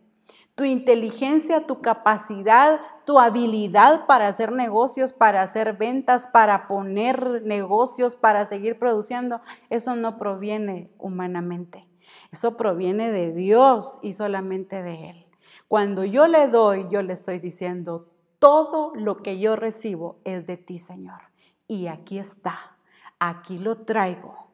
Tu 0.55 0.63
inteligencia, 0.63 1.67
tu 1.67 1.81
capacidad, 1.81 2.79
tu 3.05 3.19
habilidad 3.19 4.05
para 4.05 4.27
hacer 4.27 4.51
negocios, 4.51 5.11
para 5.11 5.41
hacer 5.41 5.73
ventas, 5.73 6.27
para 6.27 6.67
poner 6.67 7.43
negocios, 7.43 8.15
para 8.15 8.45
seguir 8.45 8.79
produciendo, 8.79 9.41
eso 9.69 9.95
no 9.95 10.17
proviene 10.17 10.89
humanamente. 10.97 11.87
Eso 12.31 12.55
proviene 12.57 13.11
de 13.11 13.33
Dios 13.33 13.99
y 14.01 14.13
solamente 14.13 14.81
de 14.81 15.09
Él. 15.09 15.25
Cuando 15.67 16.05
yo 16.05 16.27
le 16.27 16.47
doy, 16.47 16.87
yo 16.89 17.01
le 17.01 17.13
estoy 17.13 17.39
diciendo, 17.39 18.11
todo 18.39 18.93
lo 18.95 19.17
que 19.17 19.39
yo 19.39 19.55
recibo 19.55 20.19
es 20.23 20.45
de 20.45 20.57
ti, 20.57 20.79
Señor. 20.79 21.21
Y 21.67 21.87
aquí 21.87 22.19
está, 22.19 22.77
aquí 23.19 23.57
lo 23.57 23.79
traigo. 23.79 24.45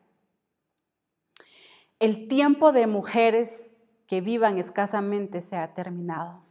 El 1.99 2.27
tiempo 2.27 2.71
de 2.71 2.87
mujeres 2.87 3.70
que 4.11 4.19
vivan 4.19 4.57
escasamente 4.57 5.39
se 5.39 5.55
ha 5.55 5.73
terminado. 5.73 6.41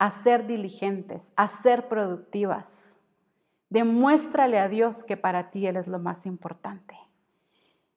A 0.00 0.10
ser 0.10 0.44
diligentes, 0.44 1.32
a 1.36 1.46
ser 1.46 1.86
productivas. 1.86 2.98
Demuéstrale 3.70 4.58
a 4.58 4.68
Dios 4.68 5.04
que 5.04 5.16
para 5.16 5.52
ti 5.52 5.68
Él 5.68 5.76
es 5.76 5.86
lo 5.86 6.00
más 6.00 6.26
importante. 6.26 6.96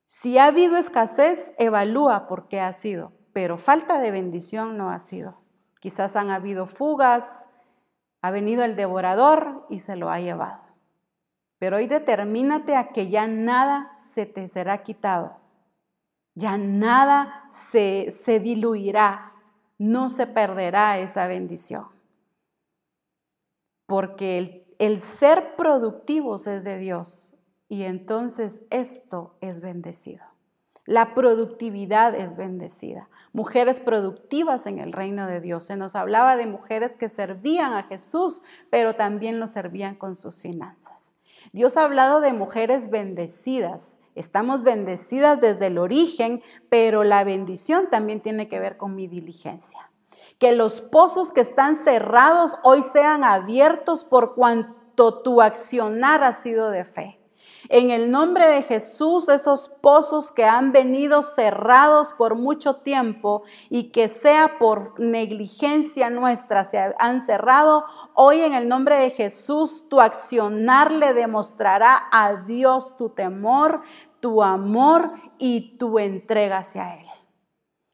Si 0.05 0.37
ha 0.37 0.45
habido 0.45 0.77
escasez, 0.77 1.55
evalúa 1.57 2.27
por 2.27 2.49
qué 2.49 2.59
ha 2.59 2.71
sido, 2.71 3.13
pero 3.33 3.57
falta 3.57 3.97
de 3.97 4.11
bendición 4.11 4.77
no 4.77 4.91
ha 4.91 4.99
sido. 4.99 5.41
Quizás 5.79 6.15
han 6.15 6.29
habido 6.29 6.67
fugas, 6.67 7.49
ha 8.21 8.29
venido 8.29 8.63
el 8.63 8.75
devorador 8.75 9.65
y 9.71 9.79
se 9.79 9.95
lo 9.95 10.11
ha 10.11 10.19
llevado. 10.19 10.61
Pero 11.57 11.77
hoy 11.77 11.87
determínate 11.87 12.75
a 12.75 12.89
que 12.89 13.09
ya 13.09 13.25
nada 13.25 13.91
se 13.95 14.27
te 14.27 14.47
será 14.47 14.83
quitado. 14.83 15.46
Ya 16.37 16.55
nada 16.55 17.45
se, 17.49 18.11
se 18.11 18.39
diluirá. 18.39 19.33
No 19.79 20.07
se 20.07 20.27
perderá 20.27 20.99
esa 20.99 21.25
bendición. 21.25 21.87
Porque 23.87 24.37
el, 24.37 24.67
el 24.77 25.01
ser 25.01 25.55
productivos 25.55 26.45
es 26.45 26.63
de 26.63 26.77
Dios 26.77 27.33
y 27.67 27.83
entonces 27.83 28.61
esto 28.69 29.35
es 29.41 29.61
bendecido. 29.61 30.23
La 30.85 31.15
productividad 31.15 32.13
es 32.13 32.37
bendecida. 32.37 33.09
Mujeres 33.33 33.79
productivas 33.79 34.67
en 34.67 34.77
el 34.77 34.93
reino 34.93 35.25
de 35.25 35.41
Dios. 35.41 35.63
Se 35.63 35.75
nos 35.75 35.95
hablaba 35.95 36.37
de 36.37 36.45
mujeres 36.45 36.97
que 36.97 37.09
servían 37.09 37.73
a 37.73 37.81
Jesús, 37.81 38.43
pero 38.69 38.95
también 38.95 39.39
lo 39.39 39.47
servían 39.47 39.95
con 39.95 40.13
sus 40.13 40.39
finanzas. 40.43 41.15
Dios 41.51 41.77
ha 41.77 41.83
hablado 41.83 42.21
de 42.21 42.31
mujeres 42.31 42.91
bendecidas. 42.91 43.99
Estamos 44.17 44.63
bendecidas 44.63 45.39
desde 45.39 45.67
el 45.67 45.77
origen, 45.77 46.41
pero 46.69 47.03
la 47.03 47.23
bendición 47.23 47.89
también 47.89 48.21
tiene 48.21 48.47
que 48.47 48.59
ver 48.59 48.77
con 48.77 48.95
mi 48.95 49.07
diligencia. 49.07 49.91
Que 50.39 50.51
los 50.53 50.81
pozos 50.81 51.31
que 51.31 51.41
están 51.41 51.75
cerrados 51.75 52.57
hoy 52.63 52.81
sean 52.81 53.23
abiertos 53.23 54.03
por 54.03 54.33
cuanto 54.33 55.21
tu 55.21 55.41
accionar 55.41 56.23
ha 56.23 56.31
sido 56.31 56.71
de 56.71 56.85
fe. 56.85 57.19
En 57.69 57.91
el 57.91 58.11
nombre 58.11 58.47
de 58.47 58.63
Jesús, 58.63 59.27
esos 59.27 59.67
pozos 59.81 60.31
que 60.31 60.45
han 60.45 60.71
venido 60.71 61.21
cerrados 61.21 62.13
por 62.13 62.35
mucho 62.35 62.77
tiempo 62.77 63.43
y 63.69 63.91
que 63.91 64.07
sea 64.07 64.57
por 64.57 64.97
negligencia 64.99 66.09
nuestra 66.09 66.63
se 66.63 66.93
han 66.97 67.19
cerrado, 67.19 67.83
hoy 68.13 68.41
en 68.41 68.53
el 68.53 68.69
nombre 68.69 68.95
de 68.97 69.09
Jesús 69.09 69.85
tu 69.89 69.99
accionar 69.99 70.91
le 70.91 71.13
demostrará 71.13 72.07
a 72.11 72.35
Dios 72.35 72.95
tu 72.95 73.09
temor, 73.09 73.81
tu 74.19 74.43
amor 74.43 75.11
y 75.37 75.77
tu 75.77 75.99
entrega 75.99 76.59
hacia 76.59 76.99
Él. 76.99 77.07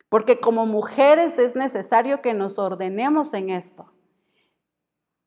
Porque 0.09 0.39
como 0.39 0.65
mujeres 0.65 1.39
es 1.39 1.55
necesario 1.55 2.21
que 2.21 2.33
nos 2.33 2.59
ordenemos 2.59 3.33
en 3.33 3.49
esto. 3.49 3.91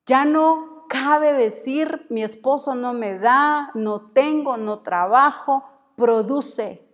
Ya 0.07 0.25
no 0.25 0.87
cabe 0.89 1.33
decir, 1.33 2.07
mi 2.11 2.23
esposo 2.23 2.75
no 2.75 2.93
me 2.93 3.19
da, 3.19 3.71
no 3.75 4.13
tengo, 4.13 4.57
no 4.57 4.81
trabajo, 4.81 5.65
produce, 5.97 6.87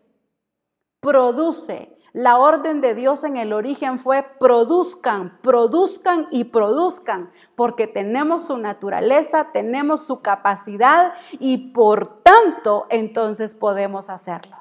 produce. 1.01 1.99
La 2.13 2.39
orden 2.39 2.83
de 2.83 2.95
Dios 2.95 3.25
en 3.25 3.39
el 3.39 3.55
origen 3.55 3.99
fue 3.99 4.23
produzcan, 4.39 5.39
produzcan 5.41 6.27
y 6.31 6.45
produzcan, 6.45 7.31
porque 7.57 7.87
tenemos 7.87 8.47
su 8.49 8.59
naturaleza, 8.59 9.51
tenemos 9.51 10.05
su 10.05 10.21
capacidad 10.21 11.15
y 11.39 11.73
por 11.73 12.23
tanto 12.23 12.87
entonces 12.91 13.55
podemos 13.55 14.11
hacerlo. 14.11 14.59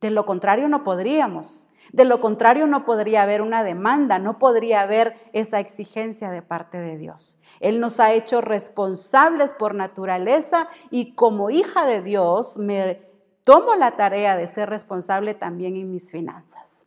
De 0.00 0.10
lo 0.10 0.24
contrario 0.24 0.68
no 0.68 0.82
podríamos. 0.82 1.68
De 1.92 2.04
lo 2.04 2.20
contrario 2.20 2.66
no 2.66 2.86
podría 2.86 3.22
haber 3.22 3.42
una 3.42 3.62
demanda, 3.62 4.18
no 4.18 4.38
podría 4.38 4.80
haber 4.80 5.16
esa 5.32 5.60
exigencia 5.60 6.30
de 6.30 6.40
parte 6.40 6.78
de 6.78 6.96
Dios. 6.96 7.40
Él 7.58 7.80
nos 7.80 8.00
ha 8.00 8.12
hecho 8.12 8.40
responsables 8.40 9.52
por 9.52 9.74
naturaleza 9.74 10.68
y 10.90 11.14
como 11.14 11.50
hija 11.50 11.84
de 11.84 12.00
Dios 12.00 12.56
me 12.58 13.09
tomo 13.44 13.74
la 13.74 13.96
tarea 13.96 14.36
de 14.36 14.48
ser 14.48 14.68
responsable 14.68 15.34
también 15.34 15.76
en 15.76 15.90
mis 15.90 16.10
finanzas. 16.10 16.86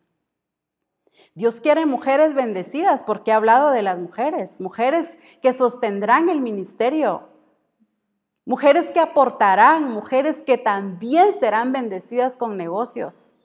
Dios 1.34 1.60
quiere 1.60 1.84
mujeres 1.84 2.34
bendecidas 2.34 3.02
porque 3.02 3.32
ha 3.32 3.36
hablado 3.36 3.70
de 3.70 3.82
las 3.82 3.98
mujeres, 3.98 4.60
mujeres 4.60 5.18
que 5.42 5.52
sostendrán 5.52 6.28
el 6.28 6.40
ministerio, 6.40 7.28
mujeres 8.44 8.92
que 8.92 9.00
aportarán, 9.00 9.90
mujeres 9.90 10.44
que 10.44 10.58
también 10.58 11.32
serán 11.32 11.72
bendecidas 11.72 12.36
con 12.36 12.56
negocios. 12.56 13.36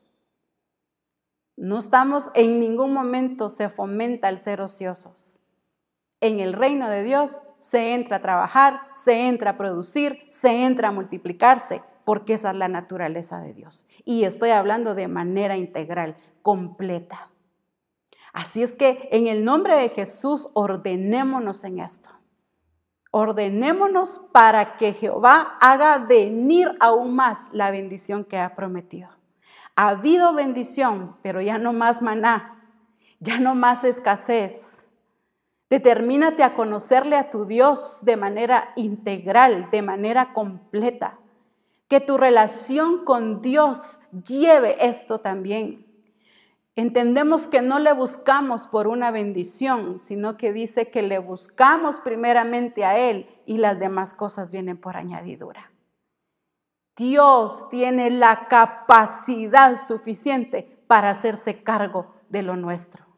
No 1.58 1.80
estamos 1.80 2.30
en 2.36 2.60
ningún 2.60 2.94
momento 2.94 3.50
se 3.50 3.70
fomenta 3.70 4.30
el 4.30 4.38
ser 4.38 4.62
ociosos. 4.62 5.42
En 6.22 6.40
el 6.40 6.54
reino 6.54 6.90
de 6.90 7.04
Dios 7.04 7.44
se 7.58 7.94
entra 7.94 8.18
a 8.18 8.22
trabajar, 8.22 8.82
se 8.94 9.28
entra 9.28 9.52
a 9.52 9.58
producir, 9.58 10.28
se 10.30 10.64
entra 10.64 10.90
a 10.90 10.92
multiplicarse, 10.92 11.82
porque 12.10 12.34
esa 12.34 12.50
es 12.50 12.58
la 12.58 12.68
naturaleza 12.68 13.40
de 13.40 13.54
Dios. 13.54 13.86
Y 14.04 14.24
estoy 14.24 14.50
hablando 14.50 14.96
de 14.96 15.08
manera 15.08 15.58
integral, 15.58 16.18
completa. 16.42 17.30
Así 18.34 18.64
es 18.64 18.76
que 18.76 19.10
en 19.12 19.28
el 19.28 19.46
nombre 19.46 19.76
de 19.76 19.90
Jesús 19.90 20.50
ordenémonos 20.56 21.64
en 21.66 21.78
esto. 21.78 22.10
Ordenémonos 23.12 24.24
para 24.32 24.76
que 24.76 24.92
Jehová 24.92 25.56
haga 25.62 26.00
venir 26.00 26.76
aún 26.80 27.16
más 27.16 27.42
la 27.52 27.70
bendición 27.70 28.26
que 28.26 28.40
ha 28.40 28.56
prometido. 28.56 29.10
Ha 29.76 29.90
habido 29.90 30.34
bendición, 30.34 31.16
pero 31.22 31.42
ya 31.42 31.60
no 31.60 31.74
más 31.74 32.02
maná, 32.02 32.60
ya 33.20 33.40
no 33.40 33.54
más 33.54 33.84
escasez, 33.84 34.80
Determínate 35.70 36.42
a 36.42 36.56
conocerle 36.56 37.16
a 37.16 37.30
tu 37.30 37.46
Dios 37.46 38.00
de 38.04 38.18
manera 38.18 38.74
integral, 38.76 39.70
de 39.70 39.84
manera 39.84 40.34
completa. 40.34 41.20
Que 41.90 42.00
tu 42.00 42.18
relación 42.18 43.04
con 43.04 43.42
Dios 43.42 44.00
lleve 44.26 44.78
esto 44.88 45.20
también. 45.20 45.86
Entendemos 46.76 47.48
que 47.48 47.62
no 47.62 47.78
le 47.78 47.92
buscamos 47.92 48.68
por 48.68 48.88
una 48.88 49.12
bendición, 49.12 50.00
sino 50.00 50.38
que 50.38 50.54
dice 50.54 50.90
que 50.90 51.02
le 51.02 51.20
buscamos 51.20 52.00
primeramente 52.00 52.86
a 52.86 52.98
Él 52.98 53.28
y 53.46 53.58
las 53.58 53.78
demás 53.78 54.14
cosas 54.14 54.50
vienen 54.50 54.78
por 54.78 54.96
añadidura. 54.96 55.74
Dios 56.96 57.70
tiene 57.70 58.10
la 58.10 58.48
capacidad 58.48 59.78
suficiente 59.78 60.84
para 60.88 61.10
hacerse 61.10 61.64
cargo 61.64 62.14
de 62.30 62.44
lo 62.44 62.56
nuestro. 62.56 63.09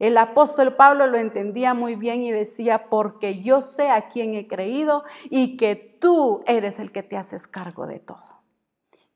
El 0.00 0.16
apóstol 0.16 0.76
Pablo 0.76 1.06
lo 1.06 1.18
entendía 1.18 1.74
muy 1.74 1.94
bien 1.94 2.22
y 2.22 2.32
decía, 2.32 2.88
porque 2.88 3.42
yo 3.42 3.60
sé 3.60 3.90
a 3.90 4.08
quién 4.08 4.34
he 4.34 4.48
creído 4.48 5.04
y 5.28 5.58
que 5.58 5.76
tú 5.76 6.42
eres 6.46 6.80
el 6.80 6.90
que 6.90 7.02
te 7.02 7.18
haces 7.18 7.46
cargo 7.46 7.86
de 7.86 8.00
todo. 8.00 8.42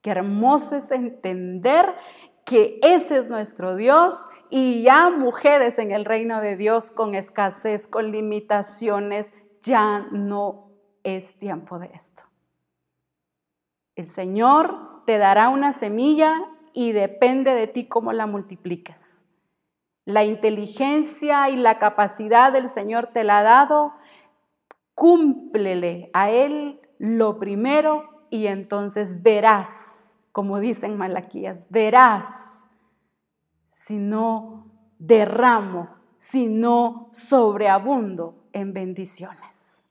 Qué 0.02 0.10
hermoso 0.10 0.76
es 0.76 0.90
entender 0.90 1.96
que 2.44 2.78
ese 2.82 3.16
es 3.16 3.28
nuestro 3.28 3.76
Dios 3.76 4.28
y 4.50 4.82
ya 4.82 5.08
mujeres 5.08 5.78
en 5.78 5.90
el 5.90 6.04
reino 6.04 6.42
de 6.42 6.58
Dios 6.58 6.90
con 6.90 7.14
escasez, 7.14 7.88
con 7.88 8.12
limitaciones, 8.12 9.32
ya 9.62 10.06
no 10.12 10.70
es 11.02 11.38
tiempo 11.38 11.78
de 11.78 11.86
esto. 11.94 12.24
El 13.96 14.06
Señor 14.06 15.02
te 15.06 15.16
dará 15.16 15.48
una 15.48 15.72
semilla 15.72 16.34
y 16.74 16.92
depende 16.92 17.54
de 17.54 17.68
ti 17.68 17.86
cómo 17.86 18.12
la 18.12 18.26
multipliques. 18.26 19.23
La 20.04 20.24
inteligencia 20.24 21.48
y 21.48 21.56
la 21.56 21.78
capacidad 21.78 22.52
del 22.52 22.68
Señor 22.68 23.08
te 23.12 23.24
la 23.24 23.38
ha 23.38 23.42
dado. 23.42 23.94
Cúmplele 24.94 26.10
a 26.12 26.30
Él 26.30 26.80
lo 26.98 27.38
primero 27.38 28.26
y 28.30 28.46
entonces 28.46 29.22
verás, 29.22 30.14
como 30.32 30.60
dicen 30.60 30.96
Malaquías, 30.96 31.66
verás 31.70 32.26
si 33.68 33.96
no 33.96 34.70
derramo, 34.98 35.88
si 36.18 36.46
no 36.46 37.10
sobreabundo 37.12 38.46
en 38.52 38.72
bendiciones. 38.72 39.82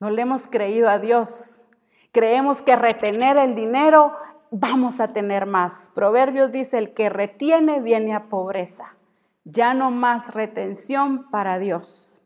No 0.00 0.10
le 0.10 0.22
hemos 0.22 0.48
creído 0.48 0.90
a 0.90 0.98
Dios. 0.98 1.64
Creemos 2.10 2.60
que 2.60 2.76
retener 2.76 3.36
el 3.36 3.54
dinero 3.54 4.12
vamos 4.50 5.00
a 5.00 5.08
tener 5.08 5.46
más. 5.46 5.90
Proverbios 5.94 6.52
dice, 6.52 6.78
el 6.78 6.92
que 6.94 7.08
retiene 7.08 7.80
viene 7.80 8.14
a 8.14 8.28
pobreza. 8.28 8.96
Ya 9.44 9.74
no 9.74 9.90
más 9.90 10.34
retención 10.34 11.30
para 11.30 11.58
Dios. 11.58 12.22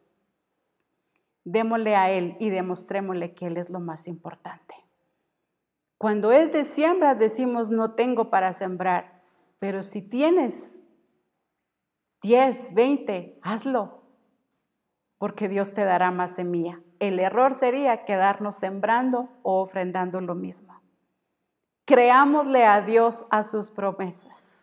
Démosle 1.44 1.96
a 1.96 2.10
Él 2.10 2.36
y 2.40 2.50
demostrémosle 2.50 3.34
que 3.34 3.46
Él 3.46 3.56
es 3.56 3.70
lo 3.70 3.80
más 3.80 4.08
importante. 4.08 4.74
Cuando 5.98 6.32
es 6.32 6.52
de 6.52 6.64
siembra 6.64 7.14
decimos 7.14 7.70
no 7.70 7.94
tengo 7.94 8.28
para 8.28 8.52
sembrar, 8.52 9.22
pero 9.58 9.82
si 9.82 10.06
tienes 10.06 10.80
10, 12.22 12.74
20, 12.74 13.38
hazlo, 13.42 14.02
porque 15.18 15.48
Dios 15.48 15.72
te 15.72 15.84
dará 15.84 16.10
más 16.10 16.32
semilla. 16.32 16.80
El 16.98 17.18
error 17.18 17.54
sería 17.54 18.04
quedarnos 18.04 18.56
sembrando 18.56 19.28
o 19.42 19.60
ofrendando 19.60 20.20
lo 20.20 20.34
mismo. 20.34 20.80
Creámosle 21.84 22.66
a 22.66 22.80
Dios 22.80 23.26
a 23.30 23.42
sus 23.42 23.70
promesas. 23.70 24.55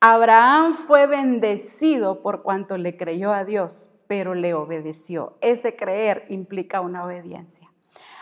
Abraham 0.00 0.74
fue 0.74 1.06
bendecido 1.06 2.22
por 2.22 2.42
cuanto 2.42 2.76
le 2.76 2.96
creyó 2.96 3.32
a 3.32 3.44
Dios, 3.44 3.90
pero 4.06 4.34
le 4.34 4.54
obedeció. 4.54 5.36
Ese 5.40 5.74
creer 5.74 6.26
implica 6.28 6.80
una 6.80 7.04
obediencia. 7.04 7.70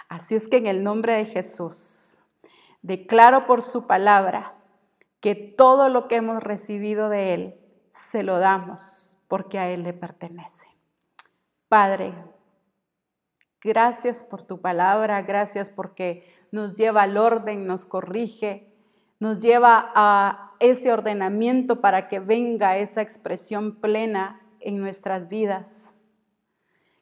Así 0.09 0.35
es 0.35 0.49
que 0.49 0.59
en 0.59 0.67
el 0.67 0.85
nombre 0.85 1.17
de 1.17 1.25
Jesús, 1.25 2.23
declaro 2.83 3.47
por 3.47 3.63
su 3.63 3.87
palabra 3.87 4.55
que 5.21 5.35
todo 5.35 5.89
lo 5.89 6.07
que 6.07 6.17
hemos 6.17 6.43
recibido 6.43 7.09
de 7.09 7.35
Él 7.35 7.55
se 7.91 8.23
lo 8.23 8.39
damos 8.39 9.19
porque 9.27 9.59
a 9.59 9.71
Él 9.71 9.83
le 9.83 9.93
pertenece. 9.93 10.67
Padre, 11.69 12.15
gracias 13.61 14.23
por 14.23 14.43
tu 14.43 14.61
palabra, 14.61 15.23
gracias 15.23 15.71
porque 15.71 16.31
nos 16.53 16.75
lleva 16.75 17.03
al 17.03 17.17
orden, 17.17 17.67
nos 17.67 17.87
corrige, 17.87 18.74
nos 19.25 19.41
lleva 19.41 19.91
a 19.95 20.53
ese 20.61 20.93
ordenamiento 20.93 21.81
para 21.81 22.09
que 22.09 22.21
venga 22.21 22.77
esa 22.77 23.01
expresión 23.01 23.81
plena 23.81 24.43
en 24.61 24.79
nuestras 24.79 25.29
vidas. 25.29 25.95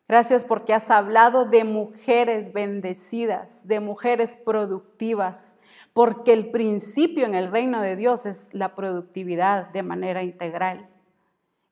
Gracias 0.06 0.44
porque 0.44 0.72
has 0.72 0.88
hablado 0.90 1.46
de 1.46 1.64
mujeres 1.64 2.52
bendecidas, 2.52 3.66
de 3.66 3.80
mujeres 3.80 4.36
productivas, 4.36 5.58
porque 5.92 6.32
el 6.32 6.52
principio 6.52 7.26
en 7.26 7.34
el 7.34 7.50
reino 7.50 7.80
de 7.80 7.96
Dios 7.96 8.24
es 8.24 8.50
la 8.52 8.76
productividad 8.76 9.70
de 9.70 9.82
manera 9.82 10.22
integral. 10.22 10.88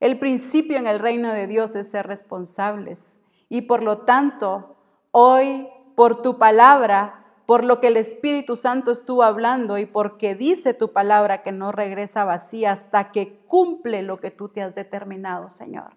El 0.01 0.19
principio 0.19 0.79
en 0.79 0.89
el 0.89 0.99
reino 0.99 1.33
de 1.33 1.47
Dios 1.47 1.77
es 1.77 1.89
ser 1.93 2.09
responsables 2.09 3.21
y 3.49 3.63
por 3.63 3.85
lo 3.85 3.99
tanto, 3.99 4.77
hoy, 5.13 5.69
por 5.95 6.23
tu 6.23 6.39
palabra, 6.39 7.20
por 7.51 7.65
lo 7.65 7.81
que 7.81 7.89
el 7.89 7.97
Espíritu 7.97 8.55
Santo 8.55 8.93
estuvo 8.93 9.25
hablando 9.25 9.77
y 9.77 9.85
porque 9.85 10.37
dice 10.37 10.73
tu 10.73 10.93
palabra 10.93 11.43
que 11.43 11.51
no 11.51 11.73
regresa 11.73 12.25
vacía 12.25 12.71
hasta 12.71 13.11
que 13.11 13.41
cumple 13.49 14.03
lo 14.03 14.21
que 14.21 14.31
tú 14.31 14.51
te 14.51 14.63
has 14.63 14.77
determinado, 14.77 15.51
Señor. 15.51 15.97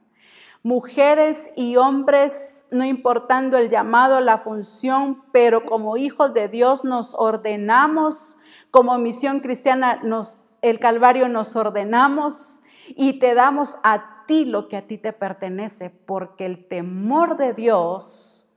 Mujeres 0.64 1.52
y 1.56 1.76
hombres, 1.76 2.66
no 2.72 2.84
importando 2.84 3.60
el 3.60 3.70
llamado, 3.70 4.20
la 4.20 4.40
función, 4.40 5.26
pero 5.32 5.64
como 5.64 5.96
hijos 5.96 6.34
de 6.34 6.48
Dios 6.48 6.84
nos 6.84 7.14
ordenamos, 7.14 8.40
como 8.72 8.98
misión 8.98 9.40
cristiana 9.40 10.00
nos, 10.02 10.40
el 10.64 10.80
Calvario 10.80 11.30
nos 11.30 11.56
ordenamos 11.56 12.64
y 12.88 13.20
te 13.20 13.36
damos 13.36 13.78
a 13.84 14.26
ti 14.26 14.46
lo 14.46 14.68
que 14.68 14.78
a 14.78 14.88
ti 14.88 14.98
te 14.98 15.14
pertenece, 15.14 15.92
porque 15.92 16.48
el 16.48 16.68
temor 16.68 17.38
de 17.38 17.54
Dios 17.54 18.50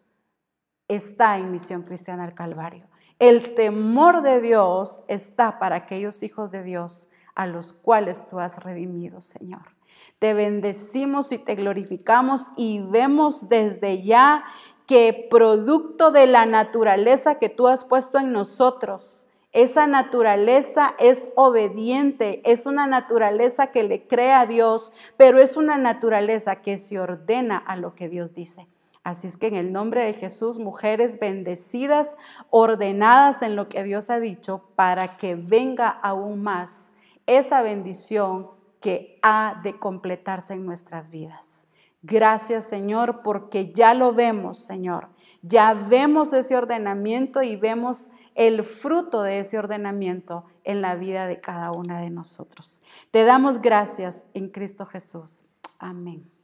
está 0.88 1.36
en 1.36 1.50
Misión 1.50 1.82
Cristiana 1.82 2.24
al 2.24 2.32
Calvario. 2.32 2.85
El 3.18 3.54
temor 3.54 4.20
de 4.20 4.42
Dios 4.42 5.00
está 5.08 5.58
para 5.58 5.76
aquellos 5.76 6.22
hijos 6.22 6.50
de 6.50 6.62
Dios 6.62 7.08
a 7.34 7.46
los 7.46 7.72
cuales 7.72 8.28
tú 8.28 8.40
has 8.40 8.62
redimido, 8.62 9.22
Señor. 9.22 9.74
Te 10.18 10.34
bendecimos 10.34 11.32
y 11.32 11.38
te 11.38 11.54
glorificamos 11.54 12.50
y 12.56 12.80
vemos 12.80 13.48
desde 13.48 14.02
ya 14.02 14.44
que 14.86 15.26
producto 15.30 16.10
de 16.10 16.26
la 16.26 16.44
naturaleza 16.44 17.38
que 17.38 17.48
tú 17.48 17.68
has 17.68 17.84
puesto 17.84 18.18
en 18.18 18.32
nosotros, 18.32 19.26
esa 19.52 19.86
naturaleza 19.86 20.94
es 20.98 21.30
obediente, 21.34 22.42
es 22.44 22.66
una 22.66 22.86
naturaleza 22.86 23.68
que 23.68 23.84
le 23.84 24.06
cree 24.06 24.32
a 24.32 24.44
Dios, 24.44 24.92
pero 25.16 25.40
es 25.40 25.56
una 25.56 25.78
naturaleza 25.78 26.56
que 26.56 26.76
se 26.76 27.00
ordena 27.00 27.56
a 27.56 27.76
lo 27.76 27.94
que 27.94 28.10
Dios 28.10 28.34
dice. 28.34 28.66
Así 29.06 29.28
es 29.28 29.36
que 29.36 29.46
en 29.46 29.54
el 29.54 29.70
nombre 29.70 30.04
de 30.04 30.14
Jesús, 30.14 30.58
mujeres 30.58 31.20
bendecidas, 31.20 32.16
ordenadas 32.50 33.40
en 33.42 33.54
lo 33.54 33.68
que 33.68 33.84
Dios 33.84 34.10
ha 34.10 34.18
dicho, 34.18 34.64
para 34.74 35.16
que 35.16 35.36
venga 35.36 35.88
aún 35.88 36.42
más 36.42 36.90
esa 37.24 37.62
bendición 37.62 38.48
que 38.80 39.20
ha 39.22 39.60
de 39.62 39.78
completarse 39.78 40.54
en 40.54 40.66
nuestras 40.66 41.10
vidas. 41.10 41.68
Gracias 42.02 42.64
Señor, 42.64 43.22
porque 43.22 43.72
ya 43.72 43.94
lo 43.94 44.12
vemos, 44.12 44.58
Señor. 44.58 45.06
Ya 45.40 45.72
vemos 45.72 46.32
ese 46.32 46.56
ordenamiento 46.56 47.42
y 47.42 47.54
vemos 47.54 48.10
el 48.34 48.64
fruto 48.64 49.22
de 49.22 49.38
ese 49.38 49.56
ordenamiento 49.56 50.46
en 50.64 50.82
la 50.82 50.96
vida 50.96 51.28
de 51.28 51.40
cada 51.40 51.70
una 51.70 52.00
de 52.00 52.10
nosotros. 52.10 52.82
Te 53.12 53.22
damos 53.22 53.62
gracias 53.62 54.24
en 54.34 54.48
Cristo 54.48 54.84
Jesús. 54.84 55.44
Amén. 55.78 56.35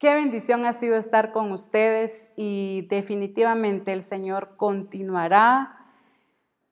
Qué 0.00 0.14
bendición 0.14 0.64
ha 0.64 0.72
sido 0.72 0.96
estar 0.96 1.30
con 1.30 1.52
ustedes 1.52 2.30
y 2.34 2.86
definitivamente 2.88 3.92
el 3.92 4.02
Señor 4.02 4.56
continuará 4.56 5.92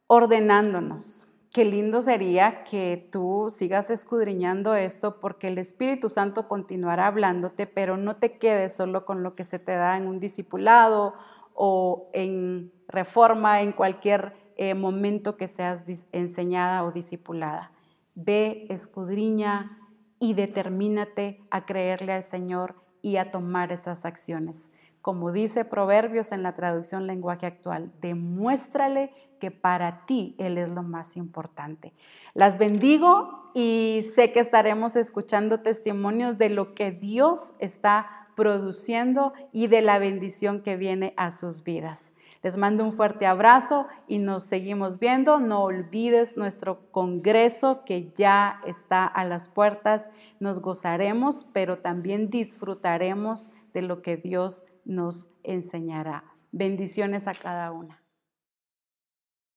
ordenándonos. 0.06 1.28
Qué 1.52 1.66
lindo 1.66 2.00
sería 2.00 2.64
que 2.64 3.06
tú 3.12 3.48
sigas 3.50 3.90
escudriñando 3.90 4.74
esto 4.74 5.20
porque 5.20 5.48
el 5.48 5.58
Espíritu 5.58 6.08
Santo 6.08 6.48
continuará 6.48 7.06
hablándote, 7.06 7.66
pero 7.66 7.98
no 7.98 8.16
te 8.16 8.38
quedes 8.38 8.74
solo 8.74 9.04
con 9.04 9.22
lo 9.22 9.34
que 9.34 9.44
se 9.44 9.58
te 9.58 9.72
da 9.72 9.98
en 9.98 10.06
un 10.06 10.20
discipulado 10.20 11.12
o 11.52 12.08
en 12.14 12.72
reforma, 12.88 13.60
en 13.60 13.72
cualquier 13.72 14.32
eh, 14.56 14.72
momento 14.72 15.36
que 15.36 15.48
seas 15.48 15.84
enseñada 16.12 16.82
o 16.82 16.92
discipulada. 16.92 17.72
Ve, 18.14 18.64
escudriña 18.70 19.78
y 20.18 20.32
determínate 20.32 21.46
a 21.50 21.66
creerle 21.66 22.14
al 22.14 22.24
Señor 22.24 22.87
y 23.02 23.16
a 23.16 23.30
tomar 23.30 23.72
esas 23.72 24.04
acciones. 24.04 24.70
Como 25.02 25.32
dice 25.32 25.64
Proverbios 25.64 26.32
en 26.32 26.42
la 26.42 26.54
traducción 26.54 27.06
lenguaje 27.06 27.46
actual, 27.46 27.92
demuéstrale 28.00 29.12
que 29.38 29.50
para 29.50 30.04
ti 30.06 30.34
Él 30.38 30.58
es 30.58 30.70
lo 30.70 30.82
más 30.82 31.16
importante. 31.16 31.94
Las 32.34 32.58
bendigo 32.58 33.50
y 33.54 34.00
sé 34.14 34.32
que 34.32 34.40
estaremos 34.40 34.96
escuchando 34.96 35.60
testimonios 35.60 36.38
de 36.38 36.50
lo 36.50 36.74
que 36.74 36.90
Dios 36.90 37.54
está 37.58 38.28
produciendo 38.34 39.32
y 39.52 39.66
de 39.66 39.82
la 39.82 39.98
bendición 39.98 40.62
que 40.62 40.76
viene 40.76 41.14
a 41.16 41.30
sus 41.30 41.64
vidas. 41.64 42.14
Les 42.48 42.56
mando 42.56 42.82
un 42.82 42.94
fuerte 42.94 43.26
abrazo 43.26 43.88
y 44.06 44.16
nos 44.16 44.42
seguimos 44.42 44.98
viendo. 44.98 45.38
No 45.38 45.64
olvides 45.64 46.38
nuestro 46.38 46.90
congreso 46.90 47.84
que 47.84 48.10
ya 48.16 48.62
está 48.64 49.04
a 49.04 49.26
las 49.26 49.50
puertas. 49.50 50.08
Nos 50.40 50.60
gozaremos, 50.60 51.44
pero 51.52 51.80
también 51.80 52.30
disfrutaremos 52.30 53.52
de 53.74 53.82
lo 53.82 54.00
que 54.00 54.16
Dios 54.16 54.64
nos 54.86 55.28
enseñará. 55.42 56.24
Bendiciones 56.50 57.28
a 57.28 57.34
cada 57.34 57.70
una. 57.70 58.02